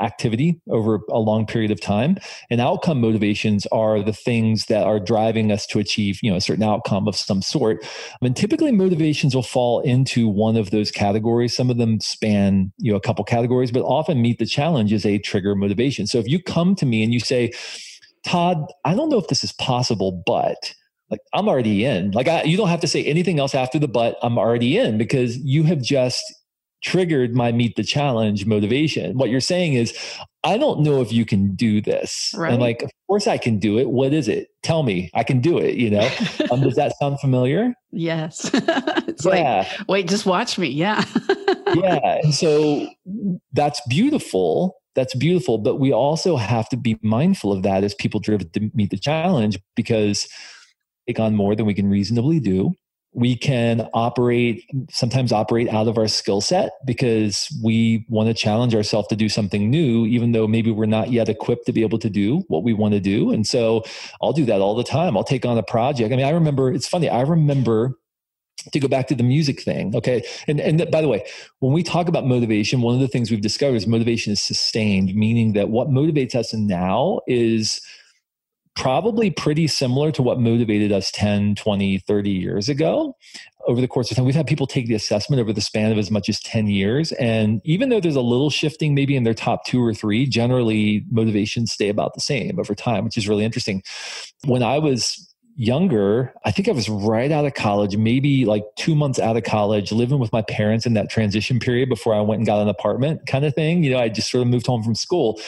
activity 0.00 0.60
over 0.68 1.00
a 1.10 1.18
long 1.18 1.46
period 1.46 1.70
of 1.70 1.80
time. 1.80 2.18
And 2.50 2.60
outcome 2.60 3.00
motivations 3.00 3.66
are 3.72 4.02
the 4.02 4.12
things 4.12 4.66
that 4.66 4.84
are 4.84 5.00
driving 5.00 5.50
us 5.50 5.66
to 5.66 5.78
achieve 5.78 6.20
you 6.22 6.30
know 6.30 6.36
a 6.36 6.40
certain 6.40 6.62
outcome 6.62 7.08
of 7.08 7.16
some 7.16 7.42
sort. 7.42 7.84
I 7.84 8.16
mean, 8.20 8.34
typically 8.34 8.72
motivations 8.72 9.34
will 9.34 9.42
fall 9.42 9.80
into 9.80 10.28
one 10.28 10.56
of 10.56 10.70
those 10.70 10.90
categories. 10.90 11.56
Some 11.56 11.70
of 11.70 11.78
them 11.78 12.00
span 12.00 12.72
you 12.78 12.92
know 12.92 12.96
a 12.96 13.00
couple 13.00 13.24
categories 13.24 13.70
but 13.70 13.82
often 13.82 14.22
meet 14.22 14.38
the 14.38 14.46
challenge 14.46 14.92
is 14.92 15.04
a 15.04 15.18
trigger 15.18 15.54
motivation. 15.54 16.06
So 16.06 16.18
if 16.18 16.28
you 16.28 16.42
come 16.42 16.74
to 16.76 16.86
me 16.86 17.02
and 17.02 17.12
you 17.12 17.20
say 17.20 17.52
todd 18.24 18.66
i 18.84 18.94
don't 18.94 19.10
know 19.10 19.16
if 19.16 19.28
this 19.28 19.44
is 19.44 19.52
possible 19.52 20.22
but 20.26 20.74
like 21.10 21.20
I'm 21.32 21.48
already 21.48 21.84
in. 21.84 22.10
Like 22.12 22.28
I, 22.28 22.42
you 22.42 22.56
don't 22.56 22.68
have 22.68 22.80
to 22.80 22.88
say 22.88 23.04
anything 23.04 23.38
else 23.38 23.54
after 23.54 23.78
the 23.78 23.88
but. 23.88 24.16
I'm 24.22 24.38
already 24.38 24.76
in 24.78 24.98
because 24.98 25.38
you 25.38 25.64
have 25.64 25.82
just 25.82 26.22
triggered 26.82 27.34
my 27.34 27.50
meet 27.50 27.76
the 27.76 27.82
challenge 27.82 28.46
motivation. 28.46 29.16
What 29.16 29.30
you're 29.30 29.40
saying 29.40 29.74
is, 29.74 29.96
I 30.44 30.56
don't 30.56 30.80
know 30.80 31.00
if 31.00 31.12
you 31.12 31.24
can 31.24 31.54
do 31.56 31.80
this. 31.80 32.32
Right. 32.36 32.52
I'm 32.52 32.60
like, 32.60 32.82
of 32.82 32.90
course 33.08 33.26
I 33.26 33.38
can 33.38 33.58
do 33.58 33.78
it. 33.78 33.90
What 33.90 34.12
is 34.12 34.28
it? 34.28 34.48
Tell 34.62 34.82
me. 34.82 35.10
I 35.14 35.24
can 35.24 35.40
do 35.40 35.58
it. 35.58 35.74
You 35.76 35.90
know. 35.90 36.08
um, 36.50 36.60
does 36.60 36.76
that 36.76 36.92
sound 37.00 37.18
familiar? 37.20 37.74
Yes. 37.90 38.50
it's 38.54 39.24
yeah. 39.24 39.66
like, 39.68 39.88
wait, 39.88 40.08
just 40.08 40.26
watch 40.26 40.58
me. 40.58 40.68
Yeah. 40.68 41.04
yeah. 41.74 42.20
And 42.22 42.34
so 42.34 42.88
that's 43.52 43.80
beautiful 43.88 44.76
that's 44.94 45.14
beautiful 45.14 45.58
but 45.58 45.76
we 45.76 45.92
also 45.92 46.36
have 46.36 46.68
to 46.68 46.76
be 46.76 46.98
mindful 47.02 47.52
of 47.52 47.62
that 47.62 47.84
as 47.84 47.94
people 47.94 48.18
driven 48.18 48.48
to 48.50 48.68
meet 48.74 48.90
the 48.90 48.98
challenge 48.98 49.56
because 49.76 50.26
take 51.08 51.18
on 51.18 51.34
more 51.34 51.56
than 51.56 51.66
we 51.66 51.74
can 51.74 51.88
reasonably 51.88 52.38
do. 52.38 52.72
We 53.14 53.36
can 53.36 53.88
operate, 53.94 54.64
sometimes 54.90 55.32
operate 55.32 55.68
out 55.70 55.88
of 55.88 55.96
our 55.96 56.06
skill 56.06 56.42
set 56.42 56.72
because 56.84 57.48
we 57.64 58.04
want 58.10 58.28
to 58.28 58.34
challenge 58.34 58.74
ourselves 58.74 59.08
to 59.08 59.16
do 59.16 59.30
something 59.30 59.70
new, 59.70 60.04
even 60.04 60.32
though 60.32 60.46
maybe 60.46 60.70
we're 60.70 60.86
not 60.86 61.10
yet 61.10 61.28
equipped 61.28 61.64
to 61.66 61.72
be 61.72 61.82
able 61.82 61.98
to 62.00 62.10
do 62.10 62.44
what 62.48 62.62
we 62.62 62.74
want 62.74 62.92
to 62.92 63.00
do. 63.00 63.32
And 63.32 63.46
so 63.46 63.82
I'll 64.22 64.34
do 64.34 64.44
that 64.44 64.60
all 64.60 64.74
the 64.74 64.84
time. 64.84 65.16
I'll 65.16 65.24
take 65.24 65.46
on 65.46 65.56
a 65.56 65.62
project. 65.62 66.12
I 66.12 66.16
mean, 66.16 66.26
I 66.26 66.30
remember, 66.30 66.70
it's 66.70 66.86
funny, 66.86 67.08
I 67.08 67.22
remember 67.22 67.94
to 68.72 68.80
go 68.80 68.88
back 68.88 69.06
to 69.06 69.14
the 69.14 69.22
music 69.22 69.62
thing 69.62 69.94
okay 69.94 70.22
and 70.48 70.60
and 70.60 70.90
by 70.90 71.00
the 71.00 71.06
way 71.06 71.24
when 71.60 71.72
we 71.72 71.82
talk 71.82 72.08
about 72.08 72.26
motivation 72.26 72.82
one 72.82 72.92
of 72.92 73.00
the 73.00 73.06
things 73.06 73.30
we've 73.30 73.40
discovered 73.40 73.76
is 73.76 73.86
motivation 73.86 74.32
is 74.32 74.42
sustained 74.42 75.14
meaning 75.14 75.52
that 75.52 75.68
what 75.68 75.88
motivates 75.88 76.34
us 76.34 76.52
now 76.52 77.20
is 77.28 77.80
probably 78.78 79.28
pretty 79.28 79.66
similar 79.66 80.12
to 80.12 80.22
what 80.22 80.38
motivated 80.38 80.92
us 80.92 81.10
10, 81.10 81.56
20, 81.56 81.98
30 81.98 82.30
years 82.30 82.68
ago. 82.68 83.14
Over 83.66 83.80
the 83.80 83.88
course 83.88 84.10
of 84.10 84.16
time, 84.16 84.24
we've 84.24 84.36
had 84.36 84.46
people 84.46 84.68
take 84.68 84.86
the 84.86 84.94
assessment 84.94 85.40
over 85.40 85.52
the 85.52 85.60
span 85.60 85.90
of 85.90 85.98
as 85.98 86.12
much 86.12 86.28
as 86.28 86.40
10 86.40 86.68
years. 86.68 87.10
And 87.12 87.60
even 87.64 87.88
though 87.88 88.00
there's 88.00 88.16
a 88.16 88.20
little 88.20 88.50
shifting 88.50 88.94
maybe 88.94 89.16
in 89.16 89.24
their 89.24 89.34
top 89.34 89.66
two 89.66 89.84
or 89.84 89.92
three, 89.92 90.26
generally 90.26 91.04
motivations 91.10 91.72
stay 91.72 91.88
about 91.88 92.14
the 92.14 92.20
same 92.20 92.58
over 92.58 92.74
time, 92.74 93.04
which 93.04 93.18
is 93.18 93.28
really 93.28 93.44
interesting. 93.44 93.82
When 94.46 94.62
I 94.62 94.78
was 94.78 95.34
younger, 95.56 96.32
I 96.44 96.52
think 96.52 96.68
I 96.68 96.72
was 96.72 96.88
right 96.88 97.32
out 97.32 97.44
of 97.44 97.54
college, 97.54 97.96
maybe 97.96 98.44
like 98.44 98.62
two 98.76 98.94
months 98.94 99.18
out 99.18 99.36
of 99.36 99.42
college, 99.42 99.90
living 99.90 100.20
with 100.20 100.32
my 100.32 100.42
parents 100.42 100.86
in 100.86 100.94
that 100.94 101.10
transition 101.10 101.58
period 101.58 101.88
before 101.88 102.14
I 102.14 102.20
went 102.20 102.38
and 102.38 102.46
got 102.46 102.62
an 102.62 102.68
apartment 102.68 103.26
kind 103.26 103.44
of 103.44 103.54
thing. 103.56 103.82
You 103.82 103.90
know, 103.90 103.98
I 103.98 104.08
just 104.08 104.30
sort 104.30 104.42
of 104.42 104.48
moved 104.48 104.66
home 104.66 104.84
from 104.84 104.94
school. 104.94 105.40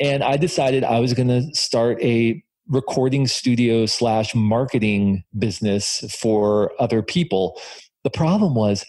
And 0.00 0.22
I 0.24 0.36
decided 0.36 0.84
I 0.84 1.00
was 1.00 1.14
going 1.14 1.28
to 1.28 1.42
start 1.54 2.02
a 2.02 2.42
recording 2.68 3.26
studio 3.26 3.86
slash 3.86 4.34
marketing 4.34 5.24
business 5.38 6.04
for 6.18 6.72
other 6.80 7.02
people. 7.02 7.60
The 8.04 8.10
problem 8.10 8.54
was 8.54 8.84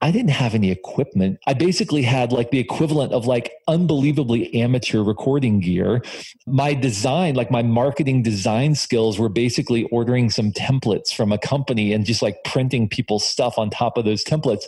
I 0.00 0.12
didn't 0.12 0.30
have 0.30 0.54
any 0.54 0.70
equipment. 0.70 1.38
I 1.48 1.54
basically 1.54 2.02
had 2.02 2.30
like 2.30 2.52
the 2.52 2.60
equivalent 2.60 3.12
of 3.12 3.26
like 3.26 3.52
unbelievably 3.66 4.54
amateur 4.54 5.02
recording 5.02 5.58
gear. 5.58 6.02
My 6.46 6.72
design, 6.72 7.34
like 7.34 7.50
my 7.50 7.62
marketing 7.62 8.22
design 8.22 8.76
skills 8.76 9.18
were 9.18 9.28
basically 9.28 9.84
ordering 9.90 10.30
some 10.30 10.52
templates 10.52 11.12
from 11.12 11.32
a 11.32 11.38
company 11.38 11.92
and 11.92 12.06
just 12.06 12.22
like 12.22 12.44
printing 12.44 12.88
people's 12.88 13.26
stuff 13.26 13.58
on 13.58 13.70
top 13.70 13.96
of 13.96 14.04
those 14.04 14.22
templates. 14.22 14.64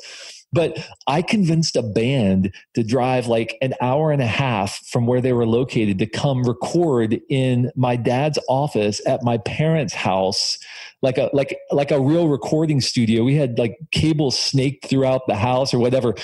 But 0.52 0.78
I 1.06 1.22
convinced 1.22 1.76
a 1.76 1.82
band 1.82 2.52
to 2.74 2.82
drive 2.82 3.26
like 3.28 3.56
an 3.62 3.74
hour 3.80 4.10
and 4.10 4.20
a 4.20 4.26
half 4.26 4.84
from 4.86 5.06
where 5.06 5.20
they 5.20 5.32
were 5.32 5.46
located 5.46 5.98
to 6.00 6.06
come 6.06 6.42
record 6.42 7.20
in 7.28 7.70
my 7.76 7.96
dad's 7.96 8.38
office 8.48 9.00
at 9.06 9.22
my 9.22 9.38
parents' 9.38 9.94
house 9.94 10.58
like 11.02 11.18
a 11.18 11.30
like 11.32 11.56
like 11.70 11.90
a 11.90 12.00
real 12.00 12.28
recording 12.28 12.80
studio. 12.80 13.24
We 13.24 13.34
had 13.34 13.58
like 13.58 13.78
cables 13.90 14.38
snaked 14.38 14.86
throughout 14.86 15.26
the 15.26 15.36
house 15.36 15.72
or 15.72 15.78
whatever. 15.78 16.14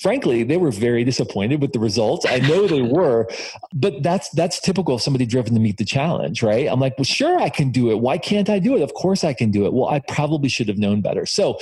Frankly, 0.00 0.44
they 0.44 0.58
were 0.58 0.70
very 0.70 1.02
disappointed 1.02 1.60
with 1.60 1.72
the 1.72 1.80
results. 1.80 2.24
I 2.28 2.38
know 2.38 2.68
they 2.68 2.82
were, 2.98 3.28
but 3.72 4.02
that's 4.02 4.28
that's 4.30 4.60
typical 4.60 4.94
of 4.94 5.02
somebody 5.02 5.26
driven 5.26 5.54
to 5.54 5.60
meet 5.60 5.78
the 5.78 5.84
challenge, 5.84 6.42
right? 6.42 6.68
I'm 6.68 6.80
like, 6.80 6.96
well, 6.98 7.04
sure, 7.04 7.40
I 7.40 7.48
can 7.48 7.70
do 7.70 7.90
it. 7.90 8.00
Why 8.00 8.18
can't 8.18 8.48
I 8.48 8.58
do 8.58 8.76
it? 8.76 8.82
Of 8.82 8.94
course, 8.94 9.24
I 9.24 9.32
can 9.32 9.50
do 9.50 9.64
it. 9.64 9.72
Well, 9.72 9.88
I 9.88 10.00
probably 10.00 10.48
should 10.48 10.68
have 10.68 10.78
known 10.78 11.00
better. 11.00 11.26
So, 11.26 11.58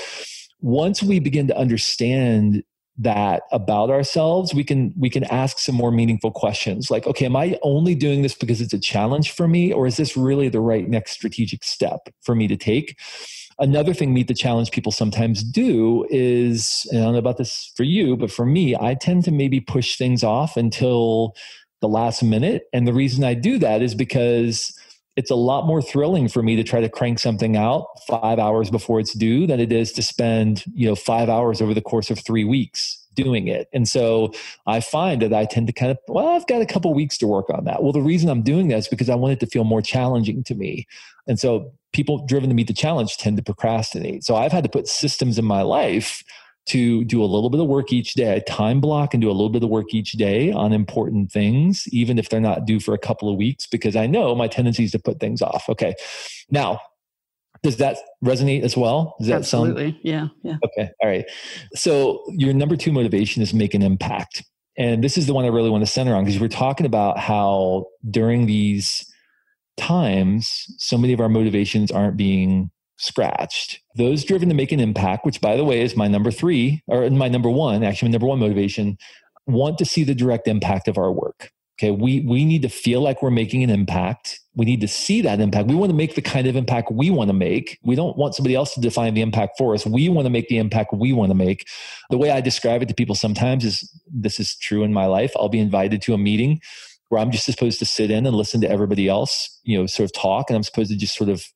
once 0.60 1.02
we 1.02 1.18
begin 1.18 1.46
to 1.48 1.56
understand 1.56 2.62
that 2.98 3.42
about 3.52 3.90
ourselves 3.90 4.54
we 4.54 4.64
can 4.64 4.94
we 4.98 5.10
can 5.10 5.24
ask 5.24 5.58
some 5.58 5.74
more 5.74 5.90
meaningful 5.92 6.30
questions. 6.30 6.90
Like 6.90 7.06
okay 7.06 7.26
am 7.26 7.36
i 7.36 7.58
only 7.62 7.94
doing 7.94 8.22
this 8.22 8.34
because 8.34 8.60
it's 8.60 8.72
a 8.72 8.78
challenge 8.78 9.32
for 9.32 9.46
me 9.46 9.72
or 9.72 9.86
is 9.86 9.98
this 9.98 10.16
really 10.16 10.48
the 10.48 10.60
right 10.60 10.88
next 10.88 11.12
strategic 11.12 11.62
step 11.62 12.08
for 12.22 12.34
me 12.34 12.48
to 12.48 12.56
take? 12.56 12.98
Another 13.58 13.94
thing 13.94 14.14
meet 14.14 14.28
the 14.28 14.34
challenge 14.34 14.70
people 14.70 14.92
sometimes 14.92 15.42
do 15.42 16.06
is 16.10 16.86
i 16.90 16.96
don't 16.96 17.12
know 17.12 17.18
about 17.18 17.36
this 17.36 17.72
for 17.76 17.82
you 17.82 18.16
but 18.16 18.30
for 18.30 18.46
me 18.46 18.74
i 18.80 18.94
tend 18.94 19.24
to 19.24 19.32
maybe 19.32 19.60
push 19.60 19.98
things 19.98 20.24
off 20.24 20.56
until 20.56 21.34
the 21.82 21.88
last 21.88 22.22
minute. 22.22 22.64
And 22.72 22.86
the 22.86 22.94
reason 22.94 23.24
i 23.24 23.34
do 23.34 23.58
that 23.58 23.82
is 23.82 23.94
because 23.94 24.74
it's 25.16 25.30
a 25.30 25.34
lot 25.34 25.66
more 25.66 25.80
thrilling 25.80 26.28
for 26.28 26.42
me 26.42 26.56
to 26.56 26.62
try 26.62 26.80
to 26.80 26.88
crank 26.88 27.18
something 27.18 27.56
out 27.56 27.86
five 28.06 28.38
hours 28.38 28.70
before 28.70 29.00
it's 29.00 29.14
due 29.14 29.46
than 29.46 29.58
it 29.58 29.72
is 29.72 29.90
to 29.92 30.02
spend 30.02 30.64
you 30.74 30.86
know 30.86 30.94
five 30.94 31.28
hours 31.28 31.60
over 31.60 31.74
the 31.74 31.80
course 31.80 32.10
of 32.10 32.18
three 32.18 32.44
weeks 32.44 33.02
doing 33.14 33.48
it. 33.48 33.68
And 33.72 33.88
so 33.88 34.32
i 34.66 34.78
find 34.78 35.22
that 35.22 35.32
i 35.32 35.46
tend 35.46 35.66
to 35.66 35.72
kind 35.72 35.90
of 35.90 35.98
well 36.06 36.28
i've 36.28 36.46
got 36.46 36.60
a 36.60 36.66
couple 36.66 36.92
weeks 36.94 37.16
to 37.18 37.26
work 37.26 37.48
on 37.50 37.64
that. 37.64 37.82
Well 37.82 37.92
the 37.92 38.02
reason 38.02 38.28
i'm 38.28 38.42
doing 38.42 38.68
that 38.68 38.78
is 38.78 38.88
because 38.88 39.10
i 39.10 39.14
want 39.14 39.32
it 39.32 39.40
to 39.40 39.46
feel 39.46 39.64
more 39.64 39.82
challenging 39.82 40.44
to 40.44 40.54
me. 40.54 40.86
And 41.26 41.40
so 41.40 41.72
people 41.92 42.24
driven 42.26 42.50
to 42.50 42.54
meet 42.54 42.68
the 42.68 42.74
challenge 42.74 43.16
tend 43.16 43.38
to 43.38 43.42
procrastinate. 43.42 44.22
So 44.22 44.36
i've 44.36 44.52
had 44.52 44.64
to 44.64 44.70
put 44.70 44.86
systems 44.86 45.38
in 45.38 45.44
my 45.44 45.62
life 45.62 46.22
to 46.66 47.04
do 47.04 47.22
a 47.22 47.26
little 47.26 47.48
bit 47.48 47.60
of 47.60 47.68
work 47.68 47.92
each 47.92 48.14
day, 48.14 48.42
time 48.48 48.80
block 48.80 49.14
and 49.14 49.20
do 49.20 49.30
a 49.30 49.32
little 49.32 49.48
bit 49.48 49.62
of 49.62 49.70
work 49.70 49.94
each 49.94 50.12
day 50.12 50.50
on 50.50 50.72
important 50.72 51.30
things, 51.30 51.84
even 51.92 52.18
if 52.18 52.28
they're 52.28 52.40
not 52.40 52.66
due 52.66 52.80
for 52.80 52.92
a 52.92 52.98
couple 52.98 53.28
of 53.28 53.36
weeks, 53.36 53.66
because 53.66 53.94
I 53.94 54.06
know 54.06 54.34
my 54.34 54.48
tendency 54.48 54.84
is 54.84 54.90
to 54.92 54.98
put 54.98 55.20
things 55.20 55.42
off. 55.42 55.68
Okay. 55.68 55.94
Now, 56.50 56.80
does 57.62 57.76
that 57.76 57.98
resonate 58.24 58.62
as 58.62 58.76
well? 58.76 59.14
Does 59.18 59.28
that 59.28 59.36
Absolutely. 59.36 59.92
Sound... 59.92 60.00
Yeah. 60.02 60.28
Yeah. 60.42 60.56
Okay. 60.64 60.90
All 61.00 61.08
right. 61.08 61.24
So 61.74 62.24
your 62.30 62.52
number 62.52 62.76
two 62.76 62.92
motivation 62.92 63.42
is 63.42 63.54
make 63.54 63.74
an 63.74 63.82
impact. 63.82 64.44
And 64.76 65.02
this 65.02 65.16
is 65.16 65.26
the 65.26 65.34
one 65.34 65.44
I 65.44 65.48
really 65.48 65.70
want 65.70 65.84
to 65.84 65.90
center 65.90 66.14
on 66.14 66.24
because 66.24 66.40
we're 66.40 66.48
talking 66.48 66.84
about 66.84 67.18
how 67.18 67.86
during 68.10 68.46
these 68.46 69.10
times, 69.76 70.66
so 70.78 70.98
many 70.98 71.12
of 71.12 71.20
our 71.20 71.28
motivations 71.28 71.90
aren't 71.90 72.16
being 72.16 72.70
scratched. 72.98 73.80
Those 73.96 74.24
driven 74.24 74.48
to 74.48 74.54
make 74.54 74.72
an 74.72 74.80
impact, 74.80 75.24
which 75.24 75.40
by 75.40 75.56
the 75.56 75.64
way 75.64 75.80
is 75.80 75.96
my 75.96 76.08
number 76.08 76.30
three, 76.30 76.82
or 76.86 77.08
my 77.10 77.28
number 77.28 77.50
one, 77.50 77.82
actually 77.82 78.08
my 78.08 78.12
number 78.12 78.26
one 78.26 78.38
motivation, 78.38 78.98
want 79.46 79.78
to 79.78 79.84
see 79.84 80.04
the 80.04 80.14
direct 80.14 80.46
impact 80.48 80.88
of 80.88 80.98
our 80.98 81.10
work. 81.10 81.50
Okay, 81.78 81.90
we 81.90 82.20
we 82.20 82.46
need 82.46 82.62
to 82.62 82.70
feel 82.70 83.02
like 83.02 83.22
we're 83.22 83.30
making 83.30 83.62
an 83.62 83.68
impact. 83.68 84.40
We 84.54 84.64
need 84.64 84.80
to 84.80 84.88
see 84.88 85.20
that 85.20 85.40
impact. 85.40 85.68
We 85.68 85.74
want 85.74 85.90
to 85.90 85.96
make 85.96 86.14
the 86.14 86.22
kind 86.22 86.46
of 86.46 86.56
impact 86.56 86.90
we 86.90 87.10
want 87.10 87.28
to 87.28 87.34
make. 87.34 87.78
We 87.82 87.94
don't 87.94 88.16
want 88.16 88.34
somebody 88.34 88.54
else 88.54 88.72
to 88.74 88.80
define 88.80 89.12
the 89.12 89.20
impact 89.20 89.58
for 89.58 89.74
us. 89.74 89.84
We 89.84 90.08
want 90.08 90.24
to 90.24 90.30
make 90.30 90.48
the 90.48 90.56
impact 90.56 90.94
we 90.94 91.12
want 91.12 91.30
to 91.30 91.34
make. 91.34 91.68
The 92.08 92.16
way 92.16 92.30
I 92.30 92.40
describe 92.40 92.80
it 92.80 92.88
to 92.88 92.94
people 92.94 93.14
sometimes 93.14 93.62
is 93.62 93.90
this 94.10 94.40
is 94.40 94.56
true 94.56 94.84
in 94.84 94.94
my 94.94 95.04
life. 95.04 95.32
I'll 95.36 95.50
be 95.50 95.58
invited 95.58 96.00
to 96.02 96.14
a 96.14 96.18
meeting 96.18 96.62
where 97.10 97.20
I'm 97.20 97.30
just 97.30 97.44
supposed 97.44 97.78
to 97.80 97.84
sit 97.84 98.10
in 98.10 98.26
and 98.26 98.34
listen 98.34 98.62
to 98.62 98.70
everybody 98.70 99.06
else, 99.06 99.60
you 99.64 99.78
know, 99.78 99.86
sort 99.86 100.06
of 100.06 100.12
talk, 100.12 100.48
and 100.48 100.56
I'm 100.56 100.62
supposed 100.62 100.90
to 100.90 100.96
just 100.96 101.14
sort 101.14 101.28
of 101.28 101.46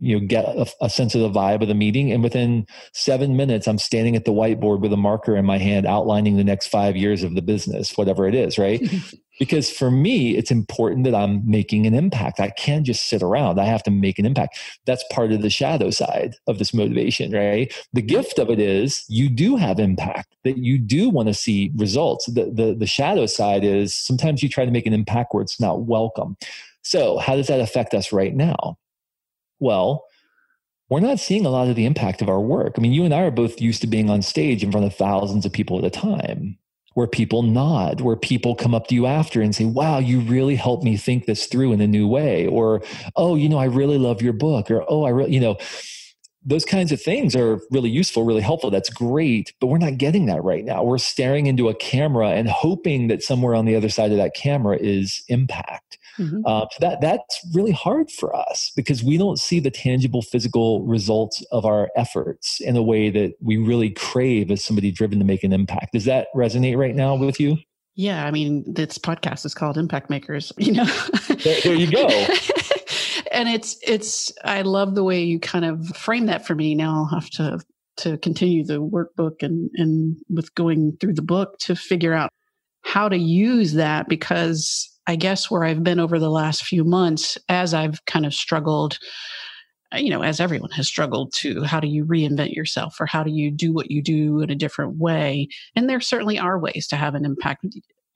you 0.00 0.18
know 0.18 0.26
get 0.26 0.44
a, 0.44 0.66
a, 0.80 0.90
sense 0.90 1.14
of 1.14 1.20
the 1.20 1.30
vibe 1.30 1.62
of 1.62 1.68
the 1.68 1.74
meeting. 1.74 2.12
And 2.12 2.22
within 2.22 2.66
seven 2.92 3.36
minutes 3.36 3.66
i'm 3.66 3.78
standing 3.78 4.16
at 4.16 4.24
the 4.24 4.32
whiteboard 4.32 4.80
with 4.80 4.92
a 4.92 4.96
marker 4.96 5.36
in 5.36 5.44
my 5.44 5.58
hand 5.58 5.86
outlining 5.86 6.36
the 6.36 6.44
next 6.44 6.68
five 6.68 6.96
years 6.96 7.22
of 7.22 7.34
the 7.34 7.42
business 7.42 7.96
whatever 7.96 8.26
it 8.26 8.34
is 8.34 8.58
right? 8.58 8.82
Because 9.38 9.70
for 9.70 9.88
me 9.88 10.36
it's 10.36 10.50
important 10.50 11.04
that 11.04 11.14
i'm 11.14 11.48
making 11.48 11.86
an 11.86 11.94
impact. 11.94 12.40
I 12.40 12.50
can't 12.50 12.84
just 12.84 13.08
sit 13.08 13.22
around. 13.22 13.60
I 13.60 13.66
have 13.66 13.84
to 13.84 13.90
make 13.90 14.18
an 14.18 14.26
impact. 14.26 14.58
That's 14.84 15.04
part 15.12 15.30
of 15.30 15.42
the 15.42 15.50
shadow 15.50 15.90
side 15.90 16.34
of 16.48 16.58
this 16.58 16.74
motivation 16.74 17.30
right? 17.30 17.72
The 17.92 18.02
gift 18.02 18.40
of 18.40 18.50
it 18.50 18.58
is 18.58 19.04
you 19.08 19.28
do 19.28 19.54
have 19.54 19.78
impact 19.78 20.34
that 20.42 20.58
you 20.58 20.76
do 20.76 21.08
want 21.08 21.28
to 21.28 21.34
see 21.34 21.70
results. 21.76 22.26
The, 22.26 22.50
the, 22.52 22.74
the 22.76 22.86
shadow 22.86 23.26
side 23.26 23.62
is 23.62 23.94
sometimes 23.94 24.42
you 24.42 24.48
try 24.48 24.64
to 24.64 24.72
make 24.72 24.86
an 24.86 24.92
impact 24.92 25.32
where 25.32 25.42
it's 25.42 25.60
not 25.60 25.82
welcome. 25.82 26.36
So 26.82 27.18
how 27.18 27.36
does 27.36 27.46
that 27.46 27.60
affect 27.60 27.94
us 27.94 28.12
right 28.12 28.34
now 28.34 28.76
well, 29.60 30.04
we're 30.88 31.00
not 31.00 31.20
seeing 31.20 31.44
a 31.44 31.50
lot 31.50 31.68
of 31.68 31.76
the 31.76 31.84
impact 31.84 32.22
of 32.22 32.28
our 32.28 32.40
work. 32.40 32.74
I 32.76 32.80
mean, 32.80 32.92
you 32.92 33.04
and 33.04 33.12
I 33.12 33.22
are 33.22 33.30
both 33.30 33.60
used 33.60 33.80
to 33.82 33.86
being 33.86 34.08
on 34.08 34.22
stage 34.22 34.62
in 34.62 34.72
front 34.72 34.86
of 34.86 34.94
thousands 34.94 35.44
of 35.44 35.52
people 35.52 35.78
at 35.78 35.84
a 35.84 35.90
time, 35.90 36.58
where 36.94 37.06
people 37.06 37.42
nod, 37.42 38.00
where 38.00 38.16
people 38.16 38.54
come 38.54 38.74
up 38.74 38.86
to 38.88 38.94
you 38.94 39.06
after 39.06 39.42
and 39.42 39.54
say, 39.54 39.64
Wow, 39.66 39.98
you 39.98 40.20
really 40.20 40.56
helped 40.56 40.84
me 40.84 40.96
think 40.96 41.26
this 41.26 41.46
through 41.46 41.72
in 41.72 41.80
a 41.80 41.86
new 41.86 42.08
way. 42.08 42.46
Or, 42.46 42.82
Oh, 43.16 43.36
you 43.36 43.48
know, 43.48 43.58
I 43.58 43.66
really 43.66 43.98
love 43.98 44.22
your 44.22 44.32
book. 44.32 44.70
Or, 44.70 44.84
Oh, 44.88 45.04
I 45.04 45.10
really, 45.10 45.32
you 45.32 45.40
know, 45.40 45.58
those 46.44 46.64
kinds 46.64 46.92
of 46.92 47.02
things 47.02 47.36
are 47.36 47.60
really 47.70 47.90
useful, 47.90 48.24
really 48.24 48.40
helpful. 48.40 48.70
That's 48.70 48.88
great. 48.88 49.52
But 49.60 49.66
we're 49.66 49.78
not 49.78 49.98
getting 49.98 50.26
that 50.26 50.42
right 50.42 50.64
now. 50.64 50.82
We're 50.82 50.98
staring 50.98 51.46
into 51.46 51.68
a 51.68 51.74
camera 51.74 52.30
and 52.30 52.48
hoping 52.48 53.08
that 53.08 53.22
somewhere 53.22 53.54
on 53.54 53.66
the 53.66 53.76
other 53.76 53.90
side 53.90 54.12
of 54.12 54.16
that 54.16 54.34
camera 54.34 54.78
is 54.80 55.22
impact. 55.28 55.97
Mm-hmm. 56.18 56.40
Uh, 56.44 56.66
so 56.70 56.78
that 56.80 57.00
that's 57.00 57.40
really 57.54 57.72
hard 57.72 58.10
for 58.10 58.34
us 58.34 58.72
because 58.74 59.04
we 59.04 59.16
don't 59.16 59.38
see 59.38 59.60
the 59.60 59.70
tangible 59.70 60.22
physical 60.22 60.84
results 60.84 61.44
of 61.52 61.64
our 61.64 61.88
efforts 61.96 62.60
in 62.60 62.76
a 62.76 62.82
way 62.82 63.10
that 63.10 63.34
we 63.40 63.56
really 63.56 63.90
crave 63.90 64.50
as 64.50 64.64
somebody 64.64 64.90
driven 64.90 65.18
to 65.18 65.24
make 65.24 65.44
an 65.44 65.52
impact. 65.52 65.92
Does 65.92 66.04
that 66.06 66.28
resonate 66.34 66.76
right 66.76 66.94
now 66.94 67.14
with 67.14 67.38
you? 67.38 67.58
Yeah, 67.94 68.24
I 68.24 68.30
mean, 68.30 68.64
this 68.72 68.96
podcast 68.96 69.44
is 69.44 69.54
called 69.54 69.76
Impact 69.76 70.08
Makers. 70.08 70.52
You 70.58 70.72
know, 70.72 70.84
there, 71.42 71.60
there 71.62 71.74
you 71.74 71.90
go. 71.90 72.06
and 73.32 73.48
it's 73.48 73.78
it's. 73.82 74.32
I 74.44 74.62
love 74.62 74.94
the 74.94 75.02
way 75.02 75.22
you 75.22 75.40
kind 75.40 75.64
of 75.64 75.86
frame 75.96 76.26
that 76.26 76.46
for 76.46 76.54
me. 76.54 76.74
Now 76.74 76.94
I'll 76.94 77.20
have 77.20 77.30
to 77.30 77.60
to 77.98 78.18
continue 78.18 78.64
the 78.64 78.80
workbook 78.80 79.42
and 79.42 79.70
and 79.74 80.16
with 80.28 80.54
going 80.54 80.96
through 81.00 81.14
the 81.14 81.22
book 81.22 81.58
to 81.58 81.74
figure 81.74 82.14
out 82.14 82.30
how 82.82 83.08
to 83.08 83.16
use 83.16 83.74
that 83.74 84.08
because 84.08 84.87
I 85.08 85.16
guess 85.16 85.50
where 85.50 85.64
I've 85.64 85.82
been 85.82 85.98
over 85.98 86.18
the 86.18 86.30
last 86.30 86.64
few 86.64 86.84
months 86.84 87.38
as 87.48 87.72
I've 87.72 88.04
kind 88.04 88.26
of 88.26 88.34
struggled, 88.34 88.98
uh, 89.92 89.98
you 89.98 90.10
know, 90.10 90.22
as 90.22 90.38
everyone 90.38 90.70
has 90.72 90.86
struggled 90.86 91.32
to 91.38 91.62
how 91.62 91.80
do 91.80 91.88
you 91.88 92.04
reinvent 92.04 92.54
yourself 92.54 93.00
or 93.00 93.06
how 93.06 93.22
do 93.22 93.30
you 93.30 93.50
do 93.50 93.72
what 93.72 93.90
you 93.90 94.02
do 94.02 94.42
in 94.42 94.50
a 94.50 94.54
different 94.54 94.98
way? 94.98 95.48
And 95.74 95.88
there 95.88 96.00
certainly 96.00 96.38
are 96.38 96.58
ways 96.58 96.86
to 96.88 96.96
have 96.96 97.14
an 97.14 97.24
impact. 97.24 97.64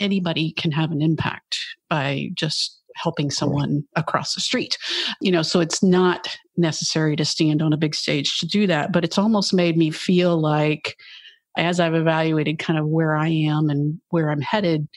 Anybody 0.00 0.52
can 0.52 0.70
have 0.70 0.92
an 0.92 1.00
impact 1.00 1.58
by 1.88 2.28
just 2.34 2.78
helping 2.94 3.30
someone 3.30 3.84
across 3.96 4.34
the 4.34 4.42
street. 4.42 4.76
You 5.22 5.32
know, 5.32 5.40
so 5.40 5.60
it's 5.60 5.82
not 5.82 6.36
necessary 6.58 7.16
to 7.16 7.24
stand 7.24 7.62
on 7.62 7.72
a 7.72 7.78
big 7.78 7.94
stage 7.94 8.38
to 8.40 8.46
do 8.46 8.66
that, 8.66 8.92
but 8.92 9.02
it's 9.02 9.16
almost 9.16 9.54
made 9.54 9.78
me 9.78 9.90
feel 9.90 10.38
like 10.38 10.98
as 11.56 11.80
I've 11.80 11.94
evaluated 11.94 12.58
kind 12.58 12.78
of 12.78 12.86
where 12.86 13.16
I 13.16 13.28
am 13.28 13.70
and 13.70 13.98
where 14.10 14.30
I'm 14.30 14.42
headed, 14.42 14.88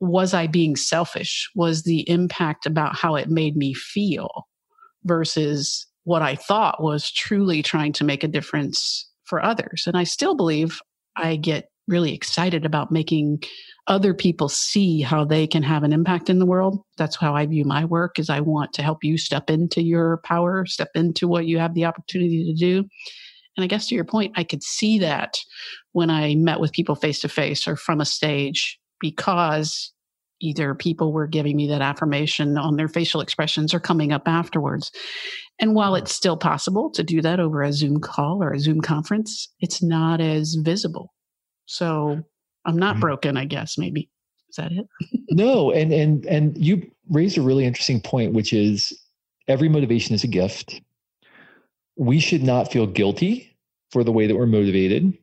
was 0.00 0.34
I 0.34 0.46
being 0.46 0.76
selfish? 0.76 1.48
Was 1.54 1.82
the 1.82 2.08
impact 2.08 2.66
about 2.66 2.96
how 2.96 3.14
it 3.14 3.30
made 3.30 3.56
me 3.56 3.74
feel 3.74 4.46
versus 5.04 5.86
what 6.04 6.22
I 6.22 6.34
thought 6.34 6.82
was 6.82 7.10
truly 7.10 7.62
trying 7.62 7.92
to 7.94 8.04
make 8.04 8.22
a 8.22 8.28
difference 8.28 9.08
for 9.24 9.42
others? 9.42 9.84
And 9.86 9.96
I 9.96 10.04
still 10.04 10.34
believe 10.34 10.80
I 11.16 11.36
get 11.36 11.68
really 11.88 12.12
excited 12.12 12.64
about 12.64 12.90
making 12.90 13.42
other 13.86 14.12
people 14.12 14.48
see 14.48 15.00
how 15.00 15.24
they 15.24 15.46
can 15.46 15.62
have 15.62 15.84
an 15.84 15.92
impact 15.92 16.28
in 16.28 16.40
the 16.40 16.46
world. 16.46 16.80
That's 16.96 17.16
how 17.16 17.34
I 17.34 17.46
view 17.46 17.64
my 17.64 17.84
work 17.84 18.18
is 18.18 18.28
I 18.28 18.40
want 18.40 18.72
to 18.74 18.82
help 18.82 19.04
you 19.04 19.16
step 19.16 19.48
into 19.48 19.82
your 19.82 20.20
power, 20.24 20.66
step 20.66 20.88
into 20.94 21.28
what 21.28 21.46
you 21.46 21.58
have 21.58 21.74
the 21.74 21.84
opportunity 21.84 22.44
to 22.44 22.54
do. 22.54 22.78
And 23.56 23.64
I 23.64 23.68
guess 23.68 23.86
to 23.88 23.94
your 23.94 24.04
point, 24.04 24.32
I 24.36 24.44
could 24.44 24.62
see 24.62 24.98
that 24.98 25.38
when 25.92 26.10
I 26.10 26.34
met 26.34 26.60
with 26.60 26.72
people 26.72 26.96
face 26.96 27.20
to 27.20 27.28
face 27.28 27.66
or 27.66 27.76
from 27.76 28.00
a 28.00 28.04
stage 28.04 28.78
because 29.00 29.92
either 30.40 30.74
people 30.74 31.12
were 31.12 31.26
giving 31.26 31.56
me 31.56 31.66
that 31.68 31.80
affirmation 31.80 32.58
on 32.58 32.76
their 32.76 32.88
facial 32.88 33.20
expressions 33.20 33.72
or 33.72 33.80
coming 33.80 34.12
up 34.12 34.22
afterwards. 34.26 34.92
And 35.58 35.74
while 35.74 35.94
it's 35.94 36.14
still 36.14 36.36
possible 36.36 36.90
to 36.90 37.02
do 37.02 37.22
that 37.22 37.40
over 37.40 37.62
a 37.62 37.72
Zoom 37.72 38.00
call 38.00 38.42
or 38.42 38.52
a 38.52 38.60
Zoom 38.60 38.80
conference, 38.80 39.48
it's 39.60 39.82
not 39.82 40.20
as 40.20 40.54
visible. 40.54 41.14
So 41.64 42.22
I'm 42.64 42.76
not 42.76 42.94
mm-hmm. 42.94 43.00
broken, 43.00 43.36
I 43.36 43.46
guess, 43.46 43.78
maybe. 43.78 44.10
Is 44.50 44.56
that 44.56 44.72
it? 44.72 44.86
no, 45.30 45.72
and 45.72 45.92
and 45.92 46.24
and 46.26 46.56
you 46.56 46.88
raised 47.10 47.38
a 47.38 47.42
really 47.42 47.64
interesting 47.64 48.00
point, 48.00 48.32
which 48.32 48.52
is 48.52 48.92
every 49.48 49.68
motivation 49.68 50.14
is 50.14 50.24
a 50.24 50.28
gift. 50.28 50.80
We 51.96 52.20
should 52.20 52.42
not 52.42 52.70
feel 52.70 52.86
guilty 52.86 53.56
for 53.90 54.04
the 54.04 54.12
way 54.12 54.26
that 54.26 54.36
we're 54.36 54.46
motivated 54.46 55.16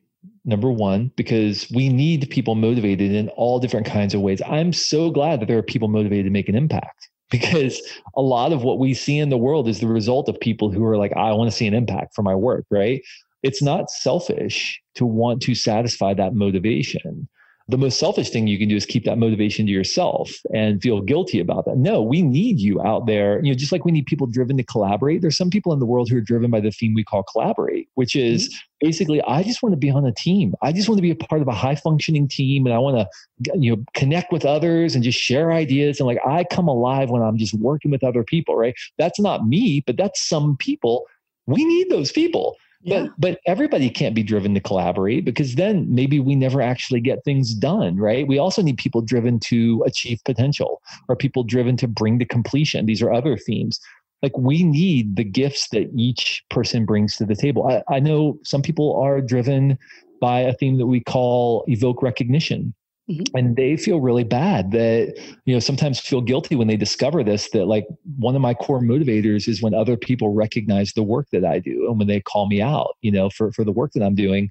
number 0.44 0.70
one, 0.70 1.10
because 1.16 1.70
we 1.72 1.88
need 1.88 2.28
people 2.30 2.54
motivated 2.54 3.12
in 3.12 3.28
all 3.30 3.58
different 3.58 3.86
kinds 3.86 4.14
of 4.14 4.20
ways. 4.20 4.42
I'm 4.46 4.72
so 4.72 5.10
glad 5.10 5.40
that 5.40 5.46
there 5.46 5.58
are 5.58 5.62
people 5.62 5.88
motivated 5.88 6.26
to 6.26 6.30
make 6.30 6.48
an 6.48 6.54
impact 6.54 7.08
because 7.30 7.80
a 8.16 8.22
lot 8.22 8.52
of 8.52 8.62
what 8.62 8.78
we 8.78 8.94
see 8.94 9.18
in 9.18 9.30
the 9.30 9.38
world 9.38 9.68
is 9.68 9.80
the 9.80 9.88
result 9.88 10.28
of 10.28 10.38
people 10.40 10.70
who 10.70 10.84
are 10.84 10.96
like, 10.96 11.12
I 11.16 11.32
want 11.32 11.50
to 11.50 11.56
see 11.56 11.66
an 11.66 11.74
impact 11.74 12.14
for 12.14 12.22
my 12.22 12.34
work, 12.34 12.66
right? 12.70 13.02
It's 13.42 13.62
not 13.62 13.90
selfish 13.90 14.80
to 14.94 15.04
want 15.04 15.42
to 15.42 15.54
satisfy 15.54 16.14
that 16.14 16.34
motivation 16.34 17.28
the 17.68 17.78
most 17.78 17.98
selfish 17.98 18.28
thing 18.28 18.46
you 18.46 18.58
can 18.58 18.68
do 18.68 18.76
is 18.76 18.84
keep 18.84 19.04
that 19.04 19.16
motivation 19.16 19.64
to 19.64 19.72
yourself 19.72 20.30
and 20.52 20.82
feel 20.82 21.00
guilty 21.00 21.40
about 21.40 21.64
that. 21.64 21.78
No, 21.78 22.02
we 22.02 22.20
need 22.20 22.60
you 22.60 22.82
out 22.82 23.06
there. 23.06 23.42
You 23.42 23.52
know, 23.52 23.56
just 23.56 23.72
like 23.72 23.86
we 23.86 23.92
need 23.92 24.04
people 24.04 24.26
driven 24.26 24.58
to 24.58 24.62
collaborate. 24.62 25.22
There's 25.22 25.38
some 25.38 25.48
people 25.48 25.72
in 25.72 25.78
the 25.78 25.86
world 25.86 26.10
who 26.10 26.18
are 26.18 26.20
driven 26.20 26.50
by 26.50 26.60
the 26.60 26.70
theme 26.70 26.92
we 26.92 27.04
call 27.04 27.22
collaborate, 27.22 27.88
which 27.94 28.16
is 28.16 28.48
mm-hmm. 28.48 28.86
basically, 28.86 29.22
I 29.22 29.42
just 29.42 29.62
want 29.62 29.72
to 29.72 29.78
be 29.78 29.90
on 29.90 30.04
a 30.04 30.12
team. 30.12 30.54
I 30.60 30.72
just 30.72 30.90
want 30.90 30.98
to 30.98 31.02
be 31.02 31.10
a 31.10 31.16
part 31.16 31.40
of 31.40 31.48
a 31.48 31.54
high 31.54 31.74
functioning 31.74 32.28
team 32.28 32.66
and 32.66 32.74
I 32.74 32.78
want 32.78 32.98
to, 32.98 33.58
you 33.58 33.74
know, 33.74 33.82
connect 33.94 34.30
with 34.30 34.44
others 34.44 34.94
and 34.94 35.02
just 35.02 35.18
share 35.18 35.50
ideas. 35.50 36.00
And 36.00 36.06
like, 36.06 36.20
I 36.26 36.44
come 36.44 36.68
alive 36.68 37.08
when 37.08 37.22
I'm 37.22 37.38
just 37.38 37.54
working 37.54 37.90
with 37.90 38.04
other 38.04 38.24
people, 38.24 38.56
right? 38.56 38.74
That's 38.98 39.18
not 39.18 39.46
me, 39.46 39.82
but 39.86 39.96
that's 39.96 40.22
some 40.22 40.58
people. 40.58 41.06
We 41.46 41.64
need 41.64 41.88
those 41.88 42.12
people. 42.12 42.56
But 42.86 43.10
but 43.18 43.40
everybody 43.46 43.88
can't 43.90 44.14
be 44.14 44.22
driven 44.22 44.54
to 44.54 44.60
collaborate 44.60 45.24
because 45.24 45.54
then 45.54 45.86
maybe 45.92 46.20
we 46.20 46.34
never 46.34 46.60
actually 46.60 47.00
get 47.00 47.24
things 47.24 47.54
done, 47.54 47.96
right? 47.96 48.26
We 48.26 48.38
also 48.38 48.62
need 48.62 48.76
people 48.76 49.00
driven 49.00 49.40
to 49.40 49.82
achieve 49.86 50.20
potential 50.24 50.82
or 51.08 51.16
people 51.16 51.44
driven 51.44 51.76
to 51.78 51.88
bring 51.88 52.18
to 52.18 52.24
completion. 52.24 52.86
These 52.86 53.02
are 53.02 53.12
other 53.12 53.36
themes. 53.36 53.80
Like 54.22 54.36
we 54.36 54.62
need 54.62 55.16
the 55.16 55.24
gifts 55.24 55.68
that 55.70 55.90
each 55.96 56.44
person 56.50 56.84
brings 56.84 57.16
to 57.16 57.26
the 57.26 57.36
table. 57.36 57.68
I, 57.68 57.82
I 57.94 58.00
know 58.00 58.38
some 58.42 58.62
people 58.62 58.98
are 59.00 59.20
driven 59.20 59.78
by 60.20 60.40
a 60.40 60.54
theme 60.54 60.78
that 60.78 60.86
we 60.86 61.00
call 61.00 61.64
evoke 61.68 62.02
recognition 62.02 62.74
Mm-hmm. 63.10 63.36
And 63.36 63.56
they 63.56 63.76
feel 63.76 64.00
really 64.00 64.24
bad 64.24 64.70
that, 64.70 65.14
you 65.44 65.54
know, 65.54 65.60
sometimes 65.60 66.00
feel 66.00 66.22
guilty 66.22 66.56
when 66.56 66.68
they 66.68 66.76
discover 66.76 67.22
this 67.22 67.50
that 67.50 67.66
like 67.66 67.86
one 68.18 68.34
of 68.34 68.40
my 68.40 68.54
core 68.54 68.80
motivators 68.80 69.46
is 69.46 69.60
when 69.60 69.74
other 69.74 69.96
people 69.96 70.32
recognize 70.32 70.92
the 70.94 71.02
work 71.02 71.28
that 71.30 71.44
I 71.44 71.58
do 71.58 71.86
and 71.88 71.98
when 71.98 72.08
they 72.08 72.20
call 72.20 72.48
me 72.48 72.62
out, 72.62 72.96
you 73.02 73.12
know, 73.12 73.28
for, 73.28 73.52
for 73.52 73.62
the 73.62 73.72
work 73.72 73.92
that 73.92 74.02
I'm 74.02 74.14
doing. 74.14 74.48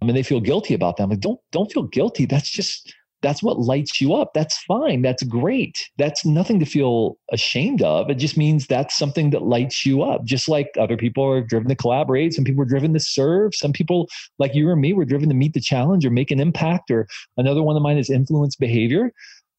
I 0.00 0.04
mean, 0.04 0.14
they 0.14 0.22
feel 0.22 0.40
guilty 0.40 0.74
about 0.74 0.96
that. 0.96 1.04
I'm 1.04 1.10
like, 1.10 1.20
don't, 1.20 1.40
don't 1.50 1.72
feel 1.72 1.82
guilty. 1.84 2.26
That's 2.26 2.48
just, 2.48 2.94
that's 3.26 3.42
what 3.42 3.58
lights 3.58 4.00
you 4.00 4.14
up. 4.14 4.34
That's 4.34 4.56
fine. 4.62 5.02
That's 5.02 5.24
great. 5.24 5.90
That's 5.98 6.24
nothing 6.24 6.60
to 6.60 6.64
feel 6.64 7.18
ashamed 7.32 7.82
of. 7.82 8.08
It 8.08 8.18
just 8.18 8.36
means 8.36 8.68
that's 8.68 8.96
something 8.96 9.30
that 9.30 9.42
lights 9.42 9.84
you 9.84 10.04
up. 10.04 10.24
Just 10.24 10.48
like 10.48 10.68
other 10.78 10.96
people 10.96 11.24
are 11.24 11.42
driven 11.42 11.68
to 11.68 11.74
collaborate. 11.74 12.34
Some 12.34 12.44
people 12.44 12.62
are 12.62 12.66
driven 12.66 12.94
to 12.94 13.00
serve. 13.00 13.52
Some 13.52 13.72
people, 13.72 14.08
like 14.38 14.54
you 14.54 14.68
or 14.68 14.76
me, 14.76 14.92
were 14.92 15.04
driven 15.04 15.28
to 15.28 15.34
meet 15.34 15.54
the 15.54 15.60
challenge 15.60 16.06
or 16.06 16.10
make 16.10 16.30
an 16.30 16.38
impact. 16.38 16.88
Or 16.88 17.08
another 17.36 17.64
one 17.64 17.74
of 17.74 17.82
mine 17.82 17.98
is 17.98 18.10
influence 18.10 18.54
behavior. 18.54 19.12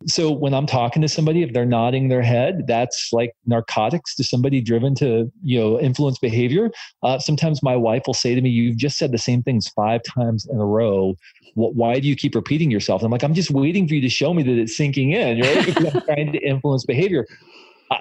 So 0.05 0.31
when 0.31 0.53
I'm 0.53 0.67
talking 0.67 1.01
to 1.01 1.07
somebody, 1.07 1.41
if 1.41 1.53
they're 1.53 1.65
nodding 1.65 2.07
their 2.07 2.21
head, 2.21 2.67
that's 2.67 3.09
like 3.11 3.33
narcotics 3.45 4.15
to 4.15 4.23
somebody 4.23 4.61
driven 4.61 4.93
to 4.95 5.31
you 5.43 5.59
know 5.59 5.79
influence 5.79 6.19
behavior. 6.19 6.69
Uh, 7.03 7.19
sometimes 7.19 7.63
my 7.63 7.75
wife 7.75 8.03
will 8.05 8.13
say 8.13 8.35
to 8.35 8.41
me, 8.41 8.49
"You've 8.49 8.77
just 8.77 8.97
said 8.97 9.11
the 9.11 9.17
same 9.17 9.41
things 9.41 9.67
five 9.69 10.01
times 10.03 10.45
in 10.49 10.59
a 10.59 10.65
row 10.65 11.15
why 11.57 11.99
do 11.99 12.07
you 12.07 12.15
keep 12.15 12.35
repeating 12.35 12.69
yourself? 12.69 13.01
And 13.01 13.07
I'm 13.07 13.11
like, 13.11 13.23
I'm 13.23 13.33
just 13.33 13.49
waiting 13.49 13.87
for 13.87 13.95
you 13.95 14.01
to 14.01 14.09
show 14.09 14.31
me 14.31 14.43
that 14.43 14.59
it's 14.59 14.77
sinking 14.77 15.13
in, 15.13 15.41
right? 15.41 15.57
because 15.65 15.91
I'm 15.91 15.99
trying 16.07 16.31
to 16.31 16.39
influence 16.39 16.85
behavior. 16.85 17.25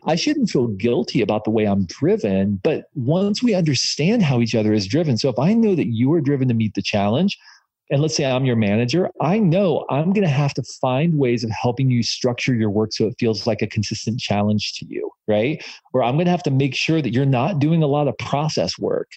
I 0.04 0.16
shouldn't 0.16 0.50
feel 0.50 0.66
guilty 0.66 1.22
about 1.22 1.44
the 1.44 1.50
way 1.50 1.64
I'm 1.64 1.86
driven, 1.86 2.60
but 2.62 2.86
once 2.94 3.42
we 3.42 3.54
understand 3.54 4.22
how 4.22 4.40
each 4.40 4.54
other 4.54 4.72
is 4.72 4.86
driven, 4.86 5.16
so 5.16 5.28
if 5.28 5.38
I 5.38 5.52
know 5.52 5.76
that 5.76 5.86
you 5.86 6.12
are 6.12 6.20
driven 6.20 6.48
to 6.48 6.54
meet 6.54 6.74
the 6.74 6.82
challenge, 6.82 7.38
and 7.90 8.02
let's 8.02 8.16
say 8.16 8.24
I'm 8.24 8.44
your 8.44 8.56
manager, 8.56 9.10
I 9.20 9.38
know 9.38 9.84
I'm 9.90 10.12
going 10.12 10.26
to 10.26 10.28
have 10.28 10.54
to 10.54 10.62
find 10.80 11.18
ways 11.18 11.44
of 11.44 11.50
helping 11.50 11.90
you 11.90 12.02
structure 12.02 12.54
your 12.54 12.70
work 12.70 12.92
so 12.92 13.06
it 13.06 13.14
feels 13.18 13.46
like 13.46 13.62
a 13.62 13.66
consistent 13.66 14.18
challenge 14.18 14.74
to 14.74 14.86
you, 14.88 15.10
right? 15.28 15.64
Or 15.92 16.02
I'm 16.02 16.14
going 16.14 16.24
to 16.26 16.30
have 16.30 16.42
to 16.44 16.50
make 16.50 16.74
sure 16.74 17.00
that 17.00 17.12
you're 17.12 17.24
not 17.26 17.58
doing 17.58 17.82
a 17.82 17.86
lot 17.86 18.08
of 18.08 18.18
process 18.18 18.78
work 18.78 19.10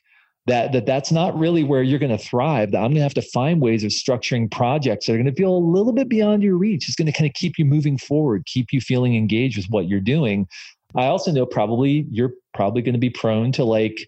that, 0.49 0.72
that 0.72 0.86
that's 0.86 1.11
not 1.11 1.38
really 1.38 1.63
where 1.63 1.84
you're 1.84 1.99
going 1.99 2.15
to 2.15 2.24
thrive. 2.24 2.72
That 2.72 2.80
I'm 2.80 2.91
going 2.91 2.95
to 2.95 3.03
have 3.03 3.13
to 3.15 3.22
find 3.22 3.61
ways 3.61 3.84
of 3.84 3.91
structuring 3.91 4.51
projects 4.51 5.05
that 5.05 5.13
are 5.13 5.17
going 5.17 5.28
to 5.28 5.36
feel 5.36 5.55
a 5.55 5.57
little 5.57 5.93
bit 5.93 6.09
beyond 6.09 6.43
your 6.43 6.57
reach. 6.57 6.88
It's 6.88 6.95
going 6.95 7.05
to 7.05 7.11
kind 7.11 7.30
of 7.30 7.34
keep 7.34 7.57
you 7.57 7.65
moving 7.65 7.97
forward, 7.97 8.45
keep 8.45 8.74
you 8.74 8.82
feeling 8.82 9.15
engaged 9.15 9.57
with 9.57 9.67
what 9.67 9.88
you're 9.88 9.99
doing. 9.99 10.47
I 10.95 11.05
also 11.05 11.32
know 11.32 11.45
probably 11.45 12.07
you're 12.09 12.34
probably 12.53 12.82
going 12.82 12.93
to 12.93 12.99
be 12.99 13.11
prone 13.11 13.51
to 13.53 13.63
like 13.63 14.07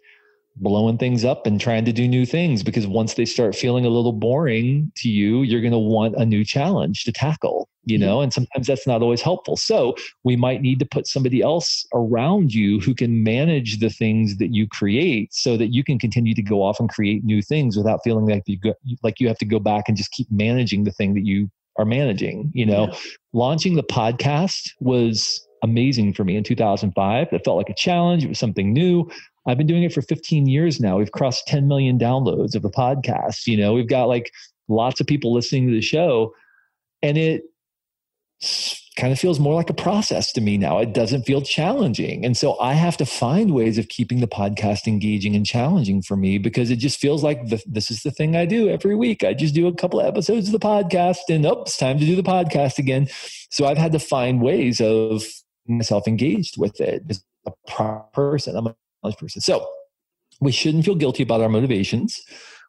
blowing 0.58 0.98
things 0.98 1.24
up 1.24 1.48
and 1.48 1.60
trying 1.60 1.86
to 1.86 1.94
do 1.94 2.08
new 2.08 2.26
things 2.26 2.64
because 2.64 2.86
once 2.86 3.14
they 3.14 3.26
start 3.26 3.56
feeling 3.56 3.86
a 3.86 3.90
little 3.90 4.14
boring 4.14 4.92
to 4.98 5.10
you, 5.10 5.42
you're 5.44 5.62
going 5.62 5.72
to 5.72 5.78
want 5.78 6.16
a 6.16 6.26
new 6.26 6.44
challenge 6.44 7.04
to 7.06 7.12
tackle, 7.12 7.70
you 7.86 7.98
know, 7.98 8.22
and 8.22 8.34
sometimes 8.34 8.68
that's 8.68 8.86
not 8.86 9.02
always 9.02 9.22
helpful. 9.22 9.56
So 9.56 9.96
we 10.24 10.36
might 10.36 10.62
need 10.62 10.80
to 10.80 10.86
put 10.86 11.08
somebody 11.08 11.42
else 11.42 11.86
around 11.94 12.54
you 12.54 12.80
who 12.80 12.94
can 12.94 13.24
manage 13.24 13.80
the 13.80 13.90
things 13.90 14.38
that 14.38 14.54
you 14.54 14.68
create 14.68 15.34
so 15.34 15.58
that 15.58 15.74
you 15.74 15.84
can 15.84 15.98
continue 15.98 16.36
to 16.36 16.44
go 16.44 16.62
off 16.62 16.80
and 16.80 16.90
create 16.90 17.24
new 17.24 17.42
things 17.42 17.78
without 17.78 18.02
feeling 18.04 18.26
like 18.26 18.44
you 18.46 18.60
go, 18.60 18.74
like 19.04 19.20
you 19.20 19.28
have 19.28 19.40
to 19.40 19.46
go 19.46 19.60
back 19.60 19.86
and 19.88 19.98
just 19.98 20.12
keep 20.12 20.28
managing 20.32 20.84
the 20.84 20.92
thing 20.92 21.14
that 21.14 21.26
you 21.26 21.50
are 21.78 21.86
managing, 21.86 22.52
you 22.54 22.66
know. 22.66 22.88
Yeah. 22.92 22.98
Launching 23.34 23.76
the 23.76 23.84
podcast 23.84 24.72
was 24.82 25.48
amazing 25.64 26.14
for 26.14 26.24
me 26.24 26.36
in 26.36 26.44
2005. 26.44 27.28
It 27.32 27.46
felt 27.46 27.58
like 27.58 27.70
a 27.70 27.76
challenge. 27.76 28.26
It 28.26 28.30
was 28.30 28.40
something 28.40 28.74
new. 28.74 29.10
I've 29.48 29.58
been 29.58 29.68
doing 29.68 29.84
it 29.84 29.94
for 29.94 30.02
15 30.02 30.48
years 30.48 30.80
now. 30.80 30.98
We've 30.98 31.12
crossed 31.12 31.48
10 31.48 31.68
million 31.68 31.98
downloads 31.98 32.56
of 32.56 32.62
the 32.62 32.70
podcast. 32.70 33.48
You 33.48 33.58
know, 33.58 33.74
we've 33.74 33.90
got 33.90 34.06
like 34.06 34.32
lots 34.68 35.02
of 35.02 35.08
people 35.08 35.34
listening 35.34 35.68
to 35.68 35.74
the 35.74 35.82
show, 35.82 36.34
and 37.02 37.18
it 37.18 37.44
kind 38.98 39.14
of 39.14 39.20
feels 39.20 39.40
more 39.40 39.54
like 39.54 39.70
a 39.70 39.74
process 39.74 40.34
to 40.34 40.42
me 40.42 40.58
now. 40.58 40.78
It 40.80 40.94
doesn't 40.94 41.24
feel 41.24 41.42
challenging. 41.42 42.26
And 42.26 42.36
so 42.36 42.60
I 42.60 42.74
have 42.74 42.98
to 42.98 43.06
find 43.06 43.54
ways 43.54 43.78
of 43.78 43.88
keeping 43.88 44.20
the 44.20 44.28
podcast 44.28 44.86
engaging 44.86 45.36
and 45.36 45.46
challenging 45.46 46.02
for 46.02 46.18
me 46.18 46.38
because 46.38 46.70
it 46.70 46.76
just 46.76 47.00
feels 47.00 47.24
like 47.24 47.48
the, 47.48 47.64
this 47.66 47.90
is 47.90 48.04
the 48.04 48.12
thing 48.12 48.36
I 48.36 48.46
do 48.46 48.70
every 48.70 48.96
week. 48.96 49.24
I 49.24 49.34
just 49.34 49.56
do 49.56 49.68
a 49.68 49.74
couple 49.74 50.00
of 50.00 50.08
episodes 50.08 50.48
of 50.48 50.52
the 50.52 50.60
podcast 50.60 51.30
and 51.30 51.46
oh, 51.46 51.62
it's 51.62 51.78
time 51.78 52.00
to 52.00 52.06
do 52.06 52.16
the 52.16 52.24
podcast 52.24 52.80
again. 52.80 53.08
So 53.50 53.66
I've 53.66 53.78
had 53.78 53.94
to 53.94 54.00
find 54.00 54.42
ways 54.42 54.82
of 54.82 55.24
myself 55.68 56.08
engaged 56.08 56.60
with 56.60 56.82
it 56.82 57.04
as 57.10 57.24
a 57.46 57.52
person. 57.72 58.56
I'm 58.58 58.68
a 58.68 58.76
person. 59.20 59.42
So 59.42 59.68
we 60.40 60.52
shouldn't 60.52 60.86
feel 60.86 60.96
guilty 60.96 61.24
about 61.24 61.42
our 61.42 61.50
motivations. 61.50 62.20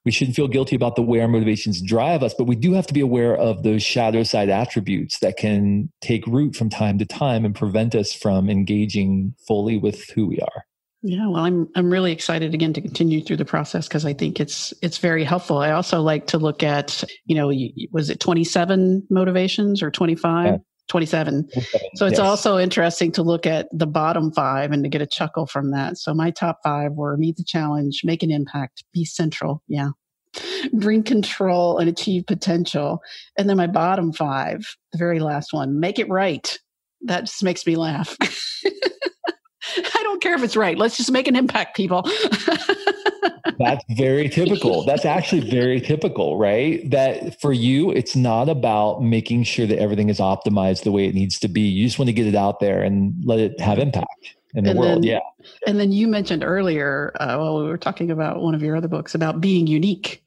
We 0.05 0.11
shouldn't 0.11 0.35
feel 0.35 0.49
guilty 0.49 0.75
about 0.75 0.97
the 0.97 1.03
way 1.03 1.21
our 1.21 1.29
motivations 1.29 1.81
drive 1.81 2.25
us, 2.25 2.35
but 2.35 2.45
we 2.45 2.57
do 2.57 2.73
have 2.73 2.89
to 2.89 2.95
be 2.95 3.01
aware 3.01 3.37
of 3.37 3.63
those 3.63 3.85
shadow 3.85 4.25
side 4.25 4.49
attributes 4.49 5.21
that 5.21 5.37
can 5.37 5.93
take 6.01 6.27
root 6.27 6.57
from 6.57 6.71
time 6.71 6.99
to 6.99 7.07
time 7.07 7.45
and 7.45 7.55
prevent 7.55 7.95
us 7.95 8.13
from 8.13 8.51
engaging 8.51 9.35
fully 9.47 9.79
with 9.79 10.11
who 10.11 10.27
we 10.27 10.41
are. 10.41 10.65
Yeah, 11.05 11.29
well, 11.29 11.45
I'm 11.45 11.69
I'm 11.75 11.91
really 11.91 12.13
excited 12.13 12.55
again 12.55 12.73
to 12.75 12.81
continue 12.81 13.23
through 13.23 13.39
the 13.39 13.45
process 13.45 13.89
because 13.89 14.05
I 14.05 14.13
think 14.13 14.39
it's 14.39 14.73
it's 14.83 14.99
very 14.99 15.25
helpful. 15.25 15.59
I 15.59 15.73
also 15.73 16.01
like 16.01 16.29
to 16.29 16.39
look 16.39 16.63
at 16.63 17.03
you 17.27 17.35
know 17.35 17.53
was 17.91 18.09
it 18.09 18.21
27 18.21 19.07
motivations 19.11 19.83
or 19.83 19.91
25? 19.91 20.61
Yeah. 20.93 21.01
27. 21.25 21.49
So 21.95 22.07
it's 22.07 22.19
yes. 22.19 22.19
also 22.19 22.59
interesting 22.59 23.13
to 23.13 23.23
look 23.23 23.47
at 23.47 23.69
the 23.73 23.87
bottom 23.87 24.33
five 24.33 24.73
and 24.73 24.83
to 24.85 24.89
get 24.89 25.03
a 25.03 25.07
chuckle 25.07 25.47
from 25.47 25.71
that. 25.71 25.99
So 25.99 26.15
my 26.15 26.31
top 26.31 26.59
five 26.63 26.93
were 26.93 27.17
meet 27.17 27.37
the 27.37 27.45
challenge, 27.45 28.03
make 28.05 28.23
an 28.23 28.31
impact, 28.31 28.85
be 28.93 29.05
central. 29.05 29.63
Yeah. 29.69 29.91
bring 30.73 31.03
control 31.03 31.79
and 31.79 31.89
achieve 31.89 32.25
potential. 32.27 33.01
And 33.37 33.49
then 33.49 33.57
my 33.57 33.67
bottom 33.67 34.13
five, 34.13 34.77
the 34.93 34.99
very 34.99 35.21
last 35.21 35.53
one, 35.53 35.81
make 35.81 35.99
it 35.99 36.09
right. 36.09 36.59
That 37.03 37.27
just 37.27 37.43
makes 37.43 37.67
me 37.67 37.77
laugh. 37.77 38.17
I 38.23 40.03
don't 40.03 40.23
care 40.23 40.35
if 40.35 40.43
it's 40.43 40.57
right. 40.57 40.77
Let's 40.77 40.97
just 40.97 41.13
make 41.13 41.29
an 41.29 41.37
impact, 41.37 41.77
people. 41.77 42.05
That's 43.59 43.85
very 43.91 44.29
typical. 44.29 44.85
That's 44.85 45.05
actually 45.05 45.49
very 45.51 45.81
typical, 45.81 46.37
right? 46.37 46.89
That 46.91 47.41
for 47.41 47.53
you, 47.53 47.91
it's 47.91 48.15
not 48.17 48.49
about 48.49 49.03
making 49.03 49.45
sure 49.45 49.67
that 49.67 49.79
everything 49.79 50.09
is 50.09 50.19
optimized 50.19 50.85
the 50.85 50.93
way 50.93 51.07
it 51.07 51.15
needs 51.15 51.39
to 51.41 51.49
be. 51.49 51.63
You 51.63 51.87
just 51.87 51.99
want 51.99 52.09
to 52.09 52.13
get 52.13 52.27
it 52.27 52.35
out 52.35 52.61
there 52.61 52.83
and 52.83 53.15
let 53.25 53.39
it 53.39 53.61
have 53.61 53.79
impact 53.79 54.37
in 54.55 54.65
the 54.65 54.71
and 54.71 54.79
world. 54.79 55.03
Then, 55.03 55.03
yeah. 55.03 55.21
And 55.67 55.81
then 55.81 55.93
you 55.93 56.09
mentioned 56.09 56.45
earlier, 56.45 57.13
uh, 57.21 57.37
while 57.37 57.59
we 57.59 57.65
were 57.65 57.79
talking 57.79 58.11
about 58.11 58.43
one 58.43 58.55
of 58.55 58.63
your 58.63 58.77
other 58.77 58.89
books 58.89 59.15
about 59.15 59.41
being 59.41 59.67
unique. 59.67 60.23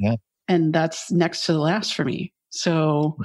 Yeah. 0.00 0.16
And 0.48 0.72
that's 0.72 1.10
next 1.10 1.46
to 1.46 1.52
the 1.52 1.58
last 1.58 1.94
for 1.94 2.04
me. 2.04 2.32
So 2.50 3.18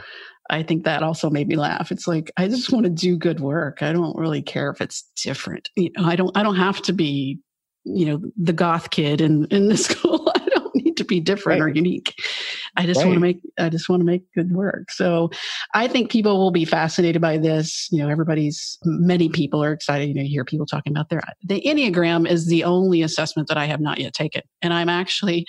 I 0.49 0.61
think 0.61 0.83
that 0.83 1.03
also 1.03 1.29
made 1.29 1.47
me 1.47 1.55
laugh. 1.55 1.89
It's 1.89 2.07
like 2.07 2.31
I 2.35 2.47
just 2.47 2.71
want 2.71 2.83
to 2.83 2.89
do 2.89 3.17
good 3.17 3.39
work. 3.39 3.81
I 3.81 3.93
don't 3.93 4.17
really 4.17 4.41
care 4.41 4.69
if 4.69 4.81
it's 4.81 5.09
different. 5.15 5.69
You 5.75 5.89
know, 5.97 6.05
I 6.05 6.17
don't 6.17 6.35
I 6.35 6.43
don't 6.43 6.57
have 6.57 6.81
to 6.83 6.93
be, 6.93 7.39
you 7.85 8.05
know, 8.05 8.21
the 8.37 8.53
goth 8.53 8.89
kid 8.89 9.21
in 9.21 9.45
in 9.45 9.67
the 9.67 9.77
school. 9.87 10.31
I 10.35 10.45
don't 10.49 10.75
need 10.75 10.97
to 10.97 11.03
be 11.03 11.19
different 11.19 11.61
right. 11.61 11.67
or 11.67 11.69
unique. 11.69 12.13
I 12.75 12.85
just 12.85 12.99
right. 12.99 13.07
want 13.07 13.15
to 13.15 13.19
make 13.19 13.41
I 13.59 13.69
just 13.69 13.89
want 13.89 13.99
to 14.01 14.05
make 14.05 14.23
good 14.33 14.51
work. 14.51 14.91
So 14.91 15.29
I 15.73 15.87
think 15.87 16.09
people 16.09 16.37
will 16.37 16.51
be 16.51 16.65
fascinated 16.65 17.21
by 17.21 17.37
this. 17.37 17.87
You 17.91 17.99
know, 17.99 18.09
everybody's 18.09 18.77
many 18.83 19.29
people 19.29 19.63
are 19.63 19.71
excited. 19.71 20.07
You 20.07 20.15
know, 20.15 20.21
you 20.21 20.29
hear 20.29 20.45
people 20.45 20.65
talking 20.65 20.93
about 20.93 21.09
their 21.09 21.21
the 21.43 21.61
Enneagram 21.61 22.29
is 22.29 22.47
the 22.47 22.63
only 22.63 23.01
assessment 23.01 23.47
that 23.47 23.57
I 23.57 23.65
have 23.65 23.81
not 23.81 23.99
yet 23.99 24.13
taken. 24.13 24.41
And 24.61 24.73
I'm 24.73 24.89
actually 24.89 25.45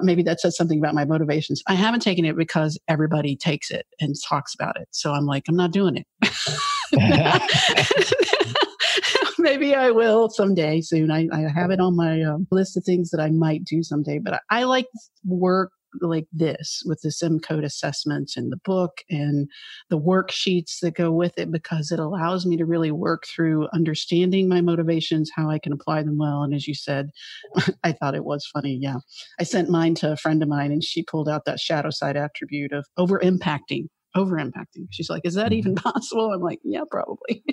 maybe 0.00 0.22
that 0.24 0.40
says 0.40 0.56
something 0.56 0.78
about 0.78 0.94
my 0.94 1.04
motivations. 1.04 1.62
I 1.66 1.74
haven't 1.74 2.00
taken 2.00 2.24
it 2.24 2.36
because 2.36 2.78
everybody 2.88 3.36
takes 3.36 3.70
it 3.70 3.86
and 4.00 4.14
talks 4.28 4.54
about 4.54 4.78
it. 4.78 4.88
So 4.90 5.12
I'm 5.12 5.26
like, 5.26 5.44
I'm 5.48 5.56
not 5.56 5.72
doing 5.72 5.96
it. 5.96 6.06
maybe 9.38 9.74
I 9.74 9.90
will 9.90 10.30
someday 10.30 10.80
soon. 10.80 11.10
I, 11.10 11.28
I 11.32 11.46
have 11.54 11.70
it 11.70 11.80
on 11.80 11.96
my 11.96 12.22
um, 12.22 12.46
list 12.50 12.76
of 12.76 12.84
things 12.84 13.10
that 13.10 13.20
I 13.20 13.30
might 13.30 13.64
do 13.64 13.82
someday, 13.82 14.18
but 14.18 14.34
I, 14.34 14.40
I 14.50 14.62
like 14.64 14.86
work 15.24 15.72
like 16.00 16.26
this 16.32 16.82
with 16.84 17.00
the 17.02 17.12
M 17.24 17.40
code 17.40 17.64
assessments 17.64 18.36
and 18.36 18.52
the 18.52 18.60
book 18.64 18.98
and 19.10 19.48
the 19.88 19.98
worksheets 19.98 20.80
that 20.82 20.94
go 20.94 21.10
with 21.10 21.38
it 21.38 21.50
because 21.50 21.90
it 21.90 21.98
allows 21.98 22.46
me 22.46 22.56
to 22.56 22.66
really 22.66 22.90
work 22.90 23.24
through 23.26 23.68
understanding 23.72 24.48
my 24.48 24.60
motivations 24.60 25.30
how 25.34 25.48
i 25.48 25.58
can 25.58 25.72
apply 25.72 26.02
them 26.02 26.18
well 26.18 26.42
and 26.42 26.54
as 26.54 26.68
you 26.68 26.74
said 26.74 27.10
i 27.84 27.92
thought 27.92 28.14
it 28.14 28.24
was 28.24 28.48
funny 28.52 28.78
yeah 28.80 28.96
i 29.40 29.42
sent 29.42 29.70
mine 29.70 29.94
to 29.94 30.12
a 30.12 30.16
friend 30.16 30.42
of 30.42 30.48
mine 30.48 30.72
and 30.72 30.84
she 30.84 31.02
pulled 31.02 31.28
out 31.28 31.44
that 31.44 31.60
shadow 31.60 31.90
side 31.90 32.16
attribute 32.16 32.72
of 32.72 32.86
over 32.96 33.18
impacting 33.20 33.86
over 34.16 34.36
impacting. 34.36 34.86
She's 34.90 35.10
like, 35.10 35.24
is 35.24 35.34
that 35.34 35.52
even 35.52 35.74
mm-hmm. 35.74 35.88
possible? 35.88 36.32
I'm 36.32 36.40
like, 36.40 36.60
yeah, 36.64 36.82
probably. 36.90 37.44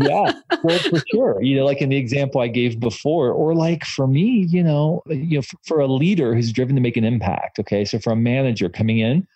yeah, 0.00 0.32
well, 0.62 0.78
for 0.78 1.02
sure. 1.12 1.42
You 1.42 1.56
know, 1.56 1.64
like 1.64 1.80
in 1.80 1.90
the 1.90 1.96
example 1.96 2.40
I 2.40 2.48
gave 2.48 2.80
before, 2.80 3.30
or 3.30 3.54
like 3.54 3.84
for 3.84 4.06
me, 4.06 4.46
you 4.48 4.62
know, 4.62 5.02
you 5.06 5.38
know, 5.38 5.42
for, 5.42 5.56
for 5.66 5.80
a 5.80 5.86
leader 5.86 6.34
who's 6.34 6.52
driven 6.52 6.74
to 6.76 6.82
make 6.82 6.96
an 6.96 7.04
impact. 7.04 7.58
Okay, 7.58 7.84
so 7.84 7.98
for 7.98 8.12
a 8.12 8.16
manager 8.16 8.68
coming 8.68 8.98
in, 8.98 9.26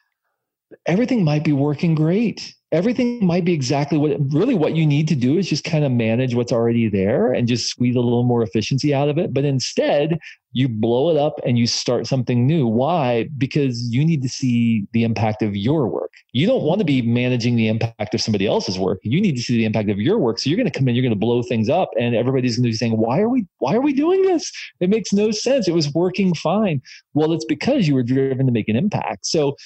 everything 0.86 1.24
might 1.24 1.44
be 1.44 1.52
working 1.52 1.94
great 1.94 2.55
everything 2.72 3.24
might 3.24 3.44
be 3.44 3.52
exactly 3.52 3.96
what 3.96 4.16
really 4.32 4.54
what 4.54 4.74
you 4.74 4.84
need 4.84 5.06
to 5.08 5.14
do 5.14 5.38
is 5.38 5.48
just 5.48 5.64
kind 5.64 5.84
of 5.84 5.92
manage 5.92 6.34
what's 6.34 6.52
already 6.52 6.88
there 6.88 7.32
and 7.32 7.46
just 7.46 7.68
squeeze 7.68 7.94
a 7.94 8.00
little 8.00 8.24
more 8.24 8.42
efficiency 8.42 8.92
out 8.92 9.08
of 9.08 9.18
it. 9.18 9.32
But 9.32 9.44
instead 9.44 10.18
you 10.52 10.68
blow 10.68 11.10
it 11.10 11.16
up 11.16 11.38
and 11.44 11.58
you 11.58 11.66
start 11.66 12.06
something 12.06 12.46
new. 12.46 12.66
Why? 12.66 13.28
Because 13.36 13.92
you 13.92 14.04
need 14.04 14.22
to 14.22 14.28
see 14.28 14.86
the 14.92 15.04
impact 15.04 15.42
of 15.42 15.54
your 15.54 15.86
work. 15.86 16.10
You 16.32 16.46
don't 16.46 16.62
want 16.62 16.78
to 16.80 16.84
be 16.84 17.02
managing 17.02 17.56
the 17.56 17.68
impact 17.68 18.14
of 18.14 18.20
somebody 18.20 18.46
else's 18.46 18.78
work. 18.78 18.98
You 19.02 19.20
need 19.20 19.36
to 19.36 19.42
see 19.42 19.58
the 19.58 19.64
impact 19.64 19.90
of 19.90 20.00
your 20.00 20.18
work. 20.18 20.38
So 20.38 20.50
you're 20.50 20.56
going 20.56 20.70
to 20.70 20.76
come 20.76 20.88
in 20.88 20.94
you're 20.94 21.02
going 21.02 21.10
to 21.10 21.18
blow 21.18 21.42
things 21.42 21.68
up 21.68 21.90
and 22.00 22.16
everybody's 22.16 22.56
going 22.56 22.64
to 22.64 22.70
be 22.70 22.76
saying 22.76 22.96
why 22.96 23.20
are 23.20 23.28
we 23.28 23.46
why 23.58 23.74
are 23.74 23.80
we 23.80 23.92
doing 23.92 24.22
this? 24.22 24.50
It 24.80 24.90
makes 24.90 25.12
no 25.12 25.30
sense. 25.30 25.68
It 25.68 25.74
was 25.74 25.92
working 25.92 26.34
fine. 26.34 26.82
Well 27.14 27.32
it's 27.32 27.44
because 27.44 27.86
you 27.86 27.94
were 27.94 28.02
driven 28.02 28.46
to 28.46 28.52
make 28.52 28.68
an 28.68 28.76
impact. 28.76 29.26
So 29.26 29.56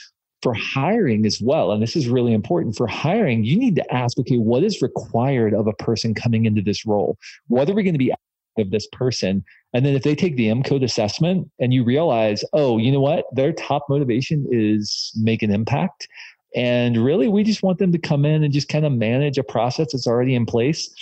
for 0.42 0.54
hiring 0.54 1.26
as 1.26 1.40
well, 1.40 1.72
and 1.72 1.82
this 1.82 1.96
is 1.96 2.08
really 2.08 2.32
important 2.32 2.76
for 2.76 2.86
hiring, 2.86 3.44
you 3.44 3.58
need 3.58 3.76
to 3.76 3.94
ask, 3.94 4.18
okay, 4.18 4.38
what 4.38 4.64
is 4.64 4.80
required 4.80 5.54
of 5.54 5.66
a 5.66 5.72
person 5.74 6.14
coming 6.14 6.46
into 6.46 6.62
this 6.62 6.86
role? 6.86 7.18
What 7.48 7.68
are 7.68 7.74
we 7.74 7.82
going 7.82 7.94
to 7.94 7.98
be 7.98 8.12
of 8.58 8.70
this 8.70 8.88
person? 8.92 9.44
And 9.72 9.84
then 9.84 9.94
if 9.94 10.02
they 10.02 10.14
take 10.14 10.36
the 10.36 10.48
M 10.48 10.62
code 10.62 10.82
assessment 10.82 11.50
and 11.60 11.72
you 11.72 11.84
realize, 11.84 12.42
oh, 12.52 12.78
you 12.78 12.90
know 12.90 13.00
what, 13.00 13.24
their 13.32 13.52
top 13.52 13.84
motivation 13.88 14.46
is 14.50 15.12
make 15.16 15.42
an 15.42 15.50
impact. 15.50 16.08
And 16.56 16.96
really, 17.04 17.28
we 17.28 17.44
just 17.44 17.62
want 17.62 17.78
them 17.78 17.92
to 17.92 17.98
come 17.98 18.24
in 18.24 18.42
and 18.42 18.52
just 18.52 18.68
kind 18.68 18.84
of 18.84 18.92
manage 18.92 19.38
a 19.38 19.44
process 19.44 19.92
that's 19.92 20.06
already 20.06 20.34
in 20.34 20.46
place. 20.46 20.92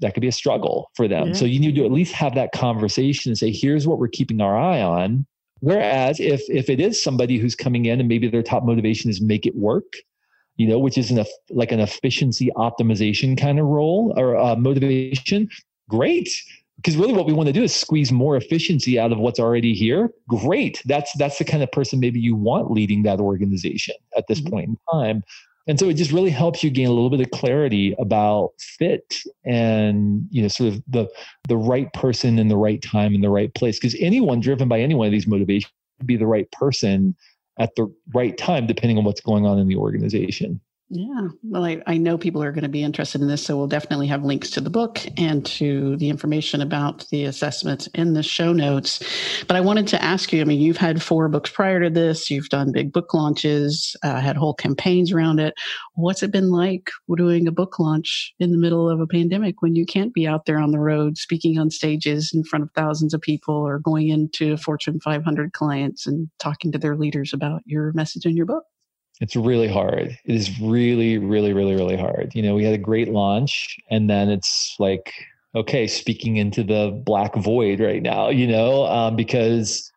That 0.00 0.12
could 0.12 0.20
be 0.20 0.28
a 0.28 0.32
struggle 0.32 0.90
for 0.96 1.06
them. 1.06 1.28
Yeah. 1.28 1.32
So 1.34 1.44
you 1.44 1.60
need 1.60 1.76
to 1.76 1.84
at 1.84 1.92
least 1.92 2.12
have 2.14 2.34
that 2.34 2.52
conversation 2.52 3.30
and 3.30 3.38
say, 3.38 3.52
here's 3.52 3.86
what 3.86 3.98
we're 3.98 4.08
keeping 4.08 4.40
our 4.40 4.56
eye 4.56 4.82
on 4.82 5.26
Whereas 5.60 6.20
if 6.20 6.42
if 6.48 6.70
it 6.70 6.80
is 6.80 7.02
somebody 7.02 7.38
who's 7.38 7.54
coming 7.54 7.86
in 7.86 8.00
and 8.00 8.08
maybe 8.08 8.28
their 8.28 8.42
top 8.42 8.64
motivation 8.64 9.10
is 9.10 9.20
make 9.20 9.46
it 9.46 9.56
work, 9.56 9.96
you 10.56 10.66
know, 10.68 10.78
which 10.78 10.98
is 10.98 11.10
an 11.10 11.24
like 11.50 11.72
an 11.72 11.80
efficiency 11.80 12.50
optimization 12.56 13.38
kind 13.38 13.58
of 13.58 13.66
role 13.66 14.14
or 14.16 14.36
uh, 14.36 14.56
motivation, 14.56 15.48
great. 15.88 16.28
Because 16.76 16.96
really, 16.96 17.12
what 17.12 17.26
we 17.26 17.32
want 17.32 17.48
to 17.48 17.52
do 17.52 17.64
is 17.64 17.74
squeeze 17.74 18.12
more 18.12 18.36
efficiency 18.36 19.00
out 19.00 19.10
of 19.10 19.18
what's 19.18 19.40
already 19.40 19.74
here. 19.74 20.10
Great. 20.28 20.80
That's 20.84 21.10
that's 21.18 21.38
the 21.38 21.44
kind 21.44 21.62
of 21.62 21.72
person 21.72 21.98
maybe 21.98 22.20
you 22.20 22.36
want 22.36 22.70
leading 22.70 23.02
that 23.02 23.18
organization 23.18 23.96
at 24.16 24.26
this 24.28 24.40
mm-hmm. 24.40 24.50
point 24.50 24.68
in 24.68 24.76
time. 24.92 25.22
And 25.68 25.78
so 25.78 25.90
it 25.90 25.94
just 25.94 26.12
really 26.12 26.30
helps 26.30 26.64
you 26.64 26.70
gain 26.70 26.88
a 26.88 26.92
little 26.92 27.10
bit 27.10 27.20
of 27.20 27.30
clarity 27.30 27.94
about 27.98 28.52
fit 28.58 29.16
and 29.44 30.26
you 30.30 30.40
know 30.40 30.48
sort 30.48 30.72
of 30.72 30.82
the 30.88 31.06
the 31.46 31.58
right 31.58 31.92
person 31.92 32.38
in 32.38 32.48
the 32.48 32.56
right 32.56 32.82
time 32.82 33.14
in 33.14 33.20
the 33.20 33.30
right 33.30 33.54
place. 33.54 33.78
Because 33.78 33.94
anyone 34.00 34.40
driven 34.40 34.66
by 34.66 34.80
any 34.80 34.94
one 34.94 35.06
of 35.06 35.12
these 35.12 35.26
motivations 35.26 35.72
be 36.06 36.16
the 36.16 36.26
right 36.26 36.50
person 36.52 37.14
at 37.58 37.74
the 37.76 37.92
right 38.14 38.38
time, 38.38 38.66
depending 38.66 38.98
on 38.98 39.04
what's 39.04 39.20
going 39.20 39.44
on 39.44 39.58
in 39.58 39.68
the 39.68 39.76
organization. 39.76 40.60
Yeah. 40.90 41.28
Well, 41.42 41.66
I, 41.66 41.82
I 41.86 41.98
know 41.98 42.16
people 42.16 42.42
are 42.42 42.52
going 42.52 42.62
to 42.62 42.70
be 42.70 42.82
interested 42.82 43.20
in 43.20 43.28
this, 43.28 43.44
so 43.44 43.58
we'll 43.58 43.66
definitely 43.66 44.06
have 44.06 44.24
links 44.24 44.48
to 44.52 44.62
the 44.62 44.70
book 44.70 44.98
and 45.18 45.44
to 45.44 45.96
the 45.98 46.08
information 46.08 46.62
about 46.62 47.06
the 47.10 47.24
assessment 47.24 47.88
in 47.94 48.14
the 48.14 48.22
show 48.22 48.54
notes. 48.54 49.02
But 49.46 49.56
I 49.56 49.60
wanted 49.60 49.86
to 49.88 50.02
ask 50.02 50.32
you 50.32 50.40
I 50.40 50.44
mean, 50.44 50.62
you've 50.62 50.78
had 50.78 51.02
four 51.02 51.28
books 51.28 51.50
prior 51.50 51.82
to 51.82 51.90
this, 51.90 52.30
you've 52.30 52.48
done 52.48 52.72
big 52.72 52.90
book 52.90 53.12
launches, 53.12 53.96
uh, 54.02 54.18
had 54.20 54.38
whole 54.38 54.54
campaigns 54.54 55.12
around 55.12 55.40
it. 55.40 55.52
What's 55.94 56.22
it 56.22 56.32
been 56.32 56.50
like 56.50 56.90
doing 57.18 57.46
a 57.46 57.52
book 57.52 57.78
launch 57.78 58.32
in 58.38 58.52
the 58.52 58.58
middle 58.58 58.88
of 58.88 58.98
a 58.98 59.06
pandemic 59.06 59.60
when 59.60 59.76
you 59.76 59.84
can't 59.84 60.14
be 60.14 60.26
out 60.26 60.46
there 60.46 60.58
on 60.58 60.70
the 60.70 60.80
road 60.80 61.18
speaking 61.18 61.58
on 61.58 61.68
stages 61.70 62.32
in 62.32 62.44
front 62.44 62.62
of 62.62 62.70
thousands 62.74 63.12
of 63.12 63.20
people 63.20 63.54
or 63.54 63.78
going 63.78 64.08
into 64.08 64.56
Fortune 64.56 65.00
500 65.00 65.52
clients 65.52 66.06
and 66.06 66.30
talking 66.38 66.72
to 66.72 66.78
their 66.78 66.96
leaders 66.96 67.34
about 67.34 67.60
your 67.66 67.92
message 67.92 68.24
in 68.24 68.36
your 68.36 68.46
book? 68.46 68.64
It's 69.20 69.34
really 69.34 69.68
hard. 69.68 70.16
It 70.24 70.34
is 70.34 70.60
really, 70.60 71.18
really, 71.18 71.52
really, 71.52 71.74
really 71.74 71.96
hard. 71.96 72.32
You 72.34 72.42
know, 72.42 72.54
we 72.54 72.64
had 72.64 72.74
a 72.74 72.78
great 72.78 73.08
launch 73.08 73.76
and 73.90 74.08
then 74.08 74.28
it's 74.28 74.76
like, 74.78 75.12
okay, 75.54 75.86
speaking 75.86 76.36
into 76.36 76.62
the 76.62 76.90
black 77.04 77.34
void 77.34 77.80
right 77.80 78.02
now, 78.02 78.28
you 78.28 78.46
know, 78.46 78.86
um, 78.86 79.16
because 79.16 79.90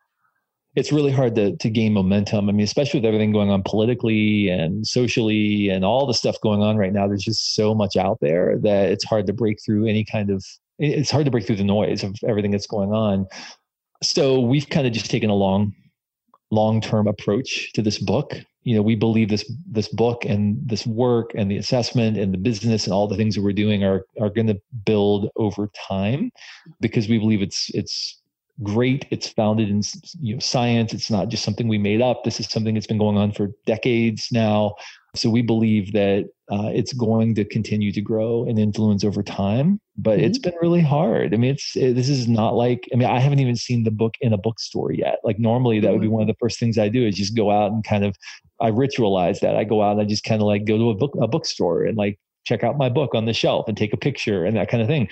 it's 0.75 0.91
really 0.91 1.11
hard 1.11 1.35
to, 1.35 1.55
to 1.57 1.69
gain 1.69 1.93
momentum. 1.93 2.47
I 2.47 2.53
mean, 2.53 2.63
especially 2.63 2.99
with 3.01 3.05
everything 3.05 3.31
going 3.31 3.49
on 3.49 3.61
politically 3.61 4.49
and 4.49 4.87
socially 4.87 5.69
and 5.69 5.83
all 5.83 6.07
the 6.07 6.13
stuff 6.13 6.37
going 6.41 6.61
on 6.61 6.77
right 6.77 6.93
now, 6.93 7.07
there's 7.07 7.23
just 7.23 7.55
so 7.55 7.75
much 7.75 7.97
out 7.97 8.19
there 8.21 8.57
that 8.59 8.89
it's 8.89 9.03
hard 9.03 9.27
to 9.27 9.33
break 9.33 9.59
through 9.63 9.85
any 9.87 10.05
kind 10.05 10.29
of, 10.29 10.43
it's 10.79 11.11
hard 11.11 11.25
to 11.25 11.31
break 11.31 11.45
through 11.45 11.57
the 11.57 11.63
noise 11.63 12.03
of 12.03 12.15
everything 12.25 12.51
that's 12.51 12.67
going 12.67 12.93
on. 12.93 13.27
So 14.01 14.39
we've 14.39 14.67
kind 14.69 14.87
of 14.87 14.93
just 14.93 15.11
taken 15.11 15.29
a 15.29 15.35
long, 15.35 15.75
long 16.51 16.81
term 16.81 17.07
approach 17.07 17.71
to 17.73 17.81
this 17.81 17.97
book. 17.97 18.35
You 18.63 18.75
know 18.75 18.81
we 18.83 18.95
believe 18.95 19.29
this 19.29 19.51
this 19.69 19.87
book 19.87 20.23
and 20.25 20.57
this 20.63 20.85
work 20.85 21.31
and 21.35 21.49
the 21.49 21.57
assessment 21.57 22.17
and 22.17 22.31
the 22.33 22.37
business 22.37 22.85
and 22.85 22.93
all 22.93 23.07
the 23.07 23.17
things 23.17 23.35
that 23.35 23.41
we're 23.41 23.53
doing 23.53 23.83
are 23.83 24.05
are 24.19 24.29
going 24.29 24.47
to 24.47 24.61
build 24.85 25.29
over 25.35 25.69
time 25.87 26.31
because 26.79 27.09
we 27.09 27.17
believe 27.17 27.41
it's 27.41 27.71
it's 27.73 28.21
great. 28.61 29.05
It's 29.09 29.27
founded 29.27 29.69
in 29.69 29.81
you 30.19 30.35
know 30.35 30.39
science. 30.39 30.93
It's 30.93 31.09
not 31.09 31.29
just 31.29 31.43
something 31.43 31.67
we 31.67 31.79
made 31.79 32.01
up. 32.01 32.23
This 32.23 32.39
is 32.39 32.47
something 32.47 32.75
that's 32.75 32.87
been 32.87 32.99
going 32.99 33.17
on 33.17 33.31
for 33.31 33.49
decades 33.65 34.27
now 34.31 34.75
so 35.13 35.29
we 35.29 35.41
believe 35.41 35.91
that 35.91 36.29
uh, 36.49 36.69
it's 36.73 36.93
going 36.93 37.35
to 37.35 37.43
continue 37.45 37.91
to 37.91 38.01
grow 38.01 38.45
and 38.45 38.57
influence 38.57 39.03
over 39.03 39.21
time, 39.21 39.79
but 39.97 40.17
mm-hmm. 40.17 40.25
it's 40.25 40.37
been 40.37 40.53
really 40.61 40.81
hard. 40.81 41.33
I 41.33 41.37
mean, 41.37 41.51
it's 41.51 41.75
it, 41.75 41.95
this 41.95 42.07
is 42.07 42.27
not 42.27 42.55
like 42.55 42.87
I 42.93 42.95
mean, 42.95 43.09
I 43.09 43.19
haven't 43.19 43.39
even 43.39 43.55
seen 43.55 43.83
the 43.83 43.91
book 43.91 44.15
in 44.21 44.31
a 44.31 44.37
bookstore 44.37 44.91
yet. 44.93 45.19
Like 45.23 45.37
normally, 45.37 45.79
that 45.81 45.91
would 45.91 46.01
be 46.01 46.07
mm-hmm. 46.07 46.13
one 46.13 46.21
of 46.21 46.27
the 46.27 46.37
first 46.39 46.59
things 46.59 46.77
I 46.77 46.87
do 46.87 47.05
is 47.05 47.15
just 47.15 47.35
go 47.35 47.51
out 47.51 47.71
and 47.71 47.83
kind 47.83 48.05
of 48.05 48.15
I 48.61 48.71
ritualize 48.71 49.39
that. 49.41 49.55
I 49.55 49.65
go 49.65 49.81
out 49.81 49.93
and 49.93 50.01
I 50.01 50.05
just 50.05 50.23
kind 50.23 50.41
of 50.41 50.47
like 50.47 50.65
go 50.65 50.77
to 50.77 50.89
a 50.89 50.95
book 50.95 51.13
a 51.21 51.27
bookstore 51.27 51.83
and 51.83 51.97
like 51.97 52.17
check 52.45 52.63
out 52.63 52.77
my 52.77 52.89
book 52.89 53.13
on 53.13 53.25
the 53.25 53.33
shelf 53.33 53.67
and 53.67 53.77
take 53.77 53.93
a 53.93 53.97
picture 53.97 54.45
and 54.45 54.55
that 54.55 54.69
kind 54.69 54.81
of 54.81 54.87
thing. 54.87 55.09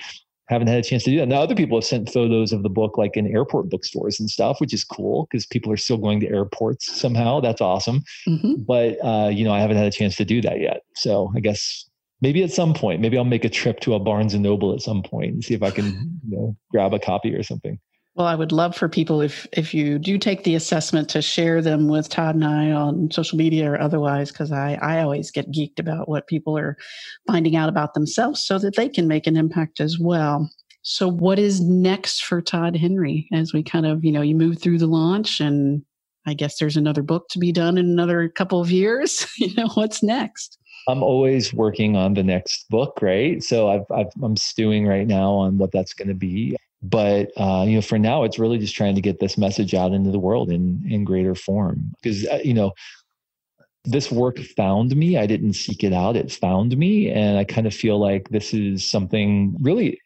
Haven't 0.50 0.66
had 0.66 0.78
a 0.78 0.82
chance 0.82 1.04
to 1.04 1.10
do 1.10 1.18
that. 1.18 1.28
Now, 1.28 1.40
other 1.40 1.54
people 1.54 1.78
have 1.78 1.84
sent 1.84 2.12
photos 2.12 2.52
of 2.52 2.64
the 2.64 2.68
book 2.68 2.98
like 2.98 3.16
in 3.16 3.26
airport 3.28 3.70
bookstores 3.70 4.18
and 4.18 4.28
stuff, 4.28 4.60
which 4.60 4.74
is 4.74 4.82
cool 4.82 5.28
because 5.30 5.46
people 5.46 5.70
are 5.70 5.76
still 5.76 5.96
going 5.96 6.18
to 6.20 6.28
airports 6.28 6.92
somehow. 6.92 7.40
That's 7.40 7.60
awesome. 7.60 8.02
Mm-hmm. 8.28 8.62
But, 8.66 8.98
uh, 9.04 9.28
you 9.28 9.44
know, 9.44 9.52
I 9.52 9.60
haven't 9.60 9.76
had 9.76 9.86
a 9.86 9.92
chance 9.92 10.16
to 10.16 10.24
do 10.24 10.42
that 10.42 10.60
yet. 10.60 10.82
So 10.96 11.32
I 11.36 11.40
guess 11.40 11.88
maybe 12.20 12.42
at 12.42 12.50
some 12.50 12.74
point, 12.74 13.00
maybe 13.00 13.16
I'll 13.16 13.24
make 13.24 13.44
a 13.44 13.48
trip 13.48 13.78
to 13.80 13.94
a 13.94 14.00
Barnes 14.00 14.34
and 14.34 14.42
Noble 14.42 14.74
at 14.74 14.82
some 14.82 15.04
point 15.04 15.32
and 15.32 15.44
see 15.44 15.54
if 15.54 15.62
I 15.62 15.70
can, 15.70 15.86
you 16.28 16.36
know, 16.36 16.56
grab 16.70 16.92
a 16.92 16.98
copy 16.98 17.32
or 17.32 17.44
something. 17.44 17.78
Well, 18.20 18.28
I 18.28 18.34
would 18.34 18.52
love 18.52 18.76
for 18.76 18.86
people 18.86 19.22
if 19.22 19.46
if 19.50 19.72
you 19.72 19.98
do 19.98 20.18
take 20.18 20.44
the 20.44 20.54
assessment 20.54 21.08
to 21.08 21.22
share 21.22 21.62
them 21.62 21.88
with 21.88 22.10
Todd 22.10 22.34
and 22.34 22.44
I 22.44 22.70
on 22.70 23.10
social 23.10 23.38
media 23.38 23.72
or 23.72 23.80
otherwise, 23.80 24.30
because 24.30 24.52
I 24.52 24.74
I 24.82 25.00
always 25.00 25.30
get 25.30 25.50
geeked 25.50 25.78
about 25.78 26.06
what 26.06 26.26
people 26.26 26.58
are 26.58 26.76
finding 27.26 27.56
out 27.56 27.70
about 27.70 27.94
themselves, 27.94 28.44
so 28.44 28.58
that 28.58 28.76
they 28.76 28.90
can 28.90 29.08
make 29.08 29.26
an 29.26 29.38
impact 29.38 29.80
as 29.80 29.98
well. 29.98 30.50
So, 30.82 31.08
what 31.08 31.38
is 31.38 31.62
next 31.62 32.22
for 32.22 32.42
Todd 32.42 32.76
Henry 32.76 33.26
as 33.32 33.54
we 33.54 33.62
kind 33.62 33.86
of 33.86 34.04
you 34.04 34.12
know 34.12 34.20
you 34.20 34.34
move 34.34 34.60
through 34.60 34.80
the 34.80 34.86
launch, 34.86 35.40
and 35.40 35.82
I 36.26 36.34
guess 36.34 36.58
there's 36.58 36.76
another 36.76 37.02
book 37.02 37.26
to 37.30 37.38
be 37.38 37.52
done 37.52 37.78
in 37.78 37.86
another 37.86 38.28
couple 38.28 38.60
of 38.60 38.70
years. 38.70 39.26
you 39.38 39.54
know, 39.54 39.68
what's 39.68 40.02
next? 40.02 40.58
I'm 40.88 41.02
always 41.02 41.54
working 41.54 41.96
on 41.96 42.12
the 42.12 42.22
next 42.22 42.68
book, 42.68 42.98
right? 43.00 43.42
So 43.42 43.70
I've, 43.70 43.90
I've 43.90 44.12
I'm 44.22 44.36
stewing 44.36 44.86
right 44.86 45.06
now 45.06 45.32
on 45.32 45.56
what 45.56 45.72
that's 45.72 45.94
going 45.94 46.08
to 46.08 46.14
be 46.14 46.54
but 46.82 47.30
uh, 47.36 47.64
you 47.66 47.74
know 47.74 47.82
for 47.82 47.98
now 47.98 48.24
it's 48.24 48.38
really 48.38 48.58
just 48.58 48.74
trying 48.74 48.94
to 48.94 49.00
get 49.00 49.20
this 49.20 49.36
message 49.36 49.74
out 49.74 49.92
into 49.92 50.10
the 50.10 50.18
world 50.18 50.50
in 50.50 50.82
in 50.88 51.04
greater 51.04 51.34
form. 51.34 51.92
Because 52.02 52.26
uh, 52.26 52.40
you 52.44 52.54
know 52.54 52.72
this 53.84 54.10
work 54.10 54.38
found 54.38 54.94
me. 54.94 55.16
I 55.16 55.26
didn't 55.26 55.54
seek 55.54 55.82
it 55.82 55.92
out. 55.92 56.16
It 56.16 56.30
found 56.30 56.76
me. 56.76 57.10
And 57.10 57.38
i 57.38 57.44
kind 57.44 57.66
of 57.66 57.74
feel 57.74 57.98
like 57.98 58.28
this 58.28 58.52
is 58.54 58.88
something 58.88 59.56
really 59.60 59.98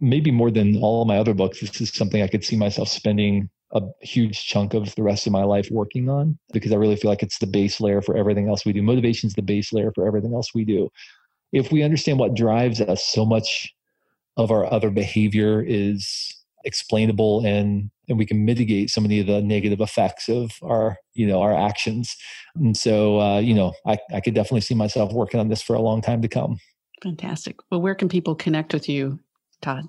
maybe 0.00 0.32
more 0.32 0.50
than 0.50 0.76
all 0.78 1.04
my 1.04 1.16
other 1.16 1.32
books 1.32 1.60
this 1.60 1.80
is 1.80 1.94
something 1.94 2.22
i 2.22 2.26
could 2.26 2.44
see 2.44 2.56
myself 2.56 2.88
spending 2.88 3.48
a 3.72 3.80
huge 4.00 4.44
chunk 4.46 4.74
of 4.74 4.92
the 4.96 5.02
rest 5.02 5.26
of 5.26 5.32
my 5.32 5.44
life 5.44 5.68
working 5.70 6.08
on 6.10 6.36
because 6.52 6.72
i 6.72 6.76
really 6.76 6.96
feel 6.96 7.10
like 7.10 7.22
it's 7.22 7.38
the 7.38 7.46
base 7.46 7.80
layer 7.80 8.02
for 8.02 8.16
everything 8.16 8.48
else 8.48 8.66
we 8.66 8.72
do. 8.72 8.82
Motivation 8.82 9.28
is 9.28 9.34
the 9.34 9.42
base 9.42 9.72
layer 9.72 9.92
for 9.94 10.06
everything 10.06 10.34
else 10.34 10.54
we 10.54 10.64
do. 10.64 10.90
If 11.52 11.70
we 11.70 11.82
understand 11.82 12.18
what 12.18 12.34
drives 12.34 12.80
us 12.80 13.04
so 13.04 13.24
much 13.24 13.72
of 14.36 14.50
our 14.50 14.70
other 14.72 14.90
behavior 14.90 15.62
is 15.62 16.34
explainable 16.64 17.44
and 17.44 17.90
and 18.08 18.18
we 18.18 18.26
can 18.26 18.44
mitigate 18.44 18.90
some 18.90 19.04
of 19.04 19.10
the, 19.10 19.22
the 19.22 19.40
negative 19.40 19.80
effects 19.80 20.28
of 20.28 20.52
our 20.62 20.96
you 21.14 21.26
know 21.26 21.40
our 21.40 21.54
actions. 21.54 22.16
And 22.56 22.76
so 22.76 23.20
uh, 23.20 23.38
you 23.38 23.54
know 23.54 23.72
I, 23.86 23.98
I 24.12 24.20
could 24.20 24.34
definitely 24.34 24.62
see 24.62 24.74
myself 24.74 25.12
working 25.12 25.40
on 25.40 25.48
this 25.48 25.62
for 25.62 25.74
a 25.74 25.80
long 25.80 26.00
time 26.00 26.22
to 26.22 26.28
come. 26.28 26.58
Fantastic. 27.02 27.56
Well 27.70 27.80
where 27.80 27.94
can 27.94 28.08
people 28.08 28.34
connect 28.34 28.72
with 28.72 28.88
you 28.88 29.18
todd? 29.60 29.84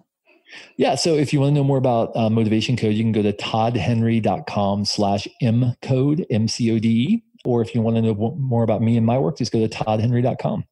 Yeah 0.77 0.95
so 0.95 1.15
if 1.15 1.33
you 1.33 1.39
want 1.39 1.51
to 1.51 1.55
know 1.55 1.63
more 1.63 1.77
about 1.77 2.15
uh, 2.15 2.29
motivation 2.29 2.75
code 2.77 2.93
you 2.93 3.03
can 3.03 3.11
go 3.11 3.23
to 3.23 3.33
toddhenry.com 3.33 4.85
slash 4.85 5.27
m 5.41 5.75
code 5.81 6.25
m-c-o-d-e 6.29 7.23
or 7.45 7.61
if 7.61 7.73
you 7.73 7.81
want 7.81 7.95
to 7.95 8.01
know 8.01 8.35
more 8.37 8.63
about 8.63 8.81
me 8.81 8.95
and 8.97 9.05
my 9.05 9.17
work 9.17 9.37
just 9.37 9.51
go 9.51 9.65
to 9.65 9.67
toddhenry.com 9.67 10.63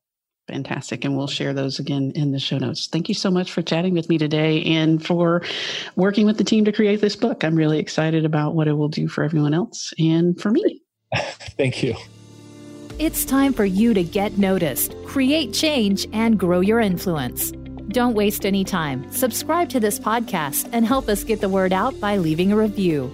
Fantastic. 0.47 1.05
And 1.05 1.15
we'll 1.15 1.27
share 1.27 1.53
those 1.53 1.79
again 1.79 2.11
in 2.15 2.31
the 2.31 2.39
show 2.39 2.57
notes. 2.57 2.87
Thank 2.87 3.07
you 3.07 3.15
so 3.15 3.31
much 3.31 3.51
for 3.51 3.61
chatting 3.61 3.93
with 3.93 4.09
me 4.09 4.17
today 4.17 4.63
and 4.63 5.05
for 5.05 5.43
working 5.95 6.25
with 6.25 6.37
the 6.37 6.43
team 6.43 6.65
to 6.65 6.71
create 6.71 6.99
this 6.99 7.15
book. 7.15 7.43
I'm 7.43 7.55
really 7.55 7.79
excited 7.79 8.25
about 8.25 8.55
what 8.55 8.67
it 8.67 8.73
will 8.73 8.89
do 8.89 9.07
for 9.07 9.23
everyone 9.23 9.53
else 9.53 9.93
and 9.97 10.39
for 10.39 10.51
me. 10.51 10.81
Thank 11.15 11.83
you. 11.83 11.95
It's 12.99 13.25
time 13.25 13.53
for 13.53 13.65
you 13.65 13.93
to 13.93 14.03
get 14.03 14.37
noticed, 14.37 14.95
create 15.05 15.53
change, 15.53 16.07
and 16.13 16.37
grow 16.37 16.59
your 16.59 16.79
influence. 16.79 17.51
Don't 17.89 18.13
waste 18.13 18.45
any 18.45 18.63
time. 18.63 19.09
Subscribe 19.11 19.69
to 19.69 19.79
this 19.79 19.99
podcast 19.99 20.69
and 20.71 20.85
help 20.85 21.09
us 21.09 21.23
get 21.23 21.41
the 21.41 21.49
word 21.49 21.73
out 21.73 21.99
by 21.99 22.17
leaving 22.17 22.51
a 22.51 22.55
review. 22.55 23.11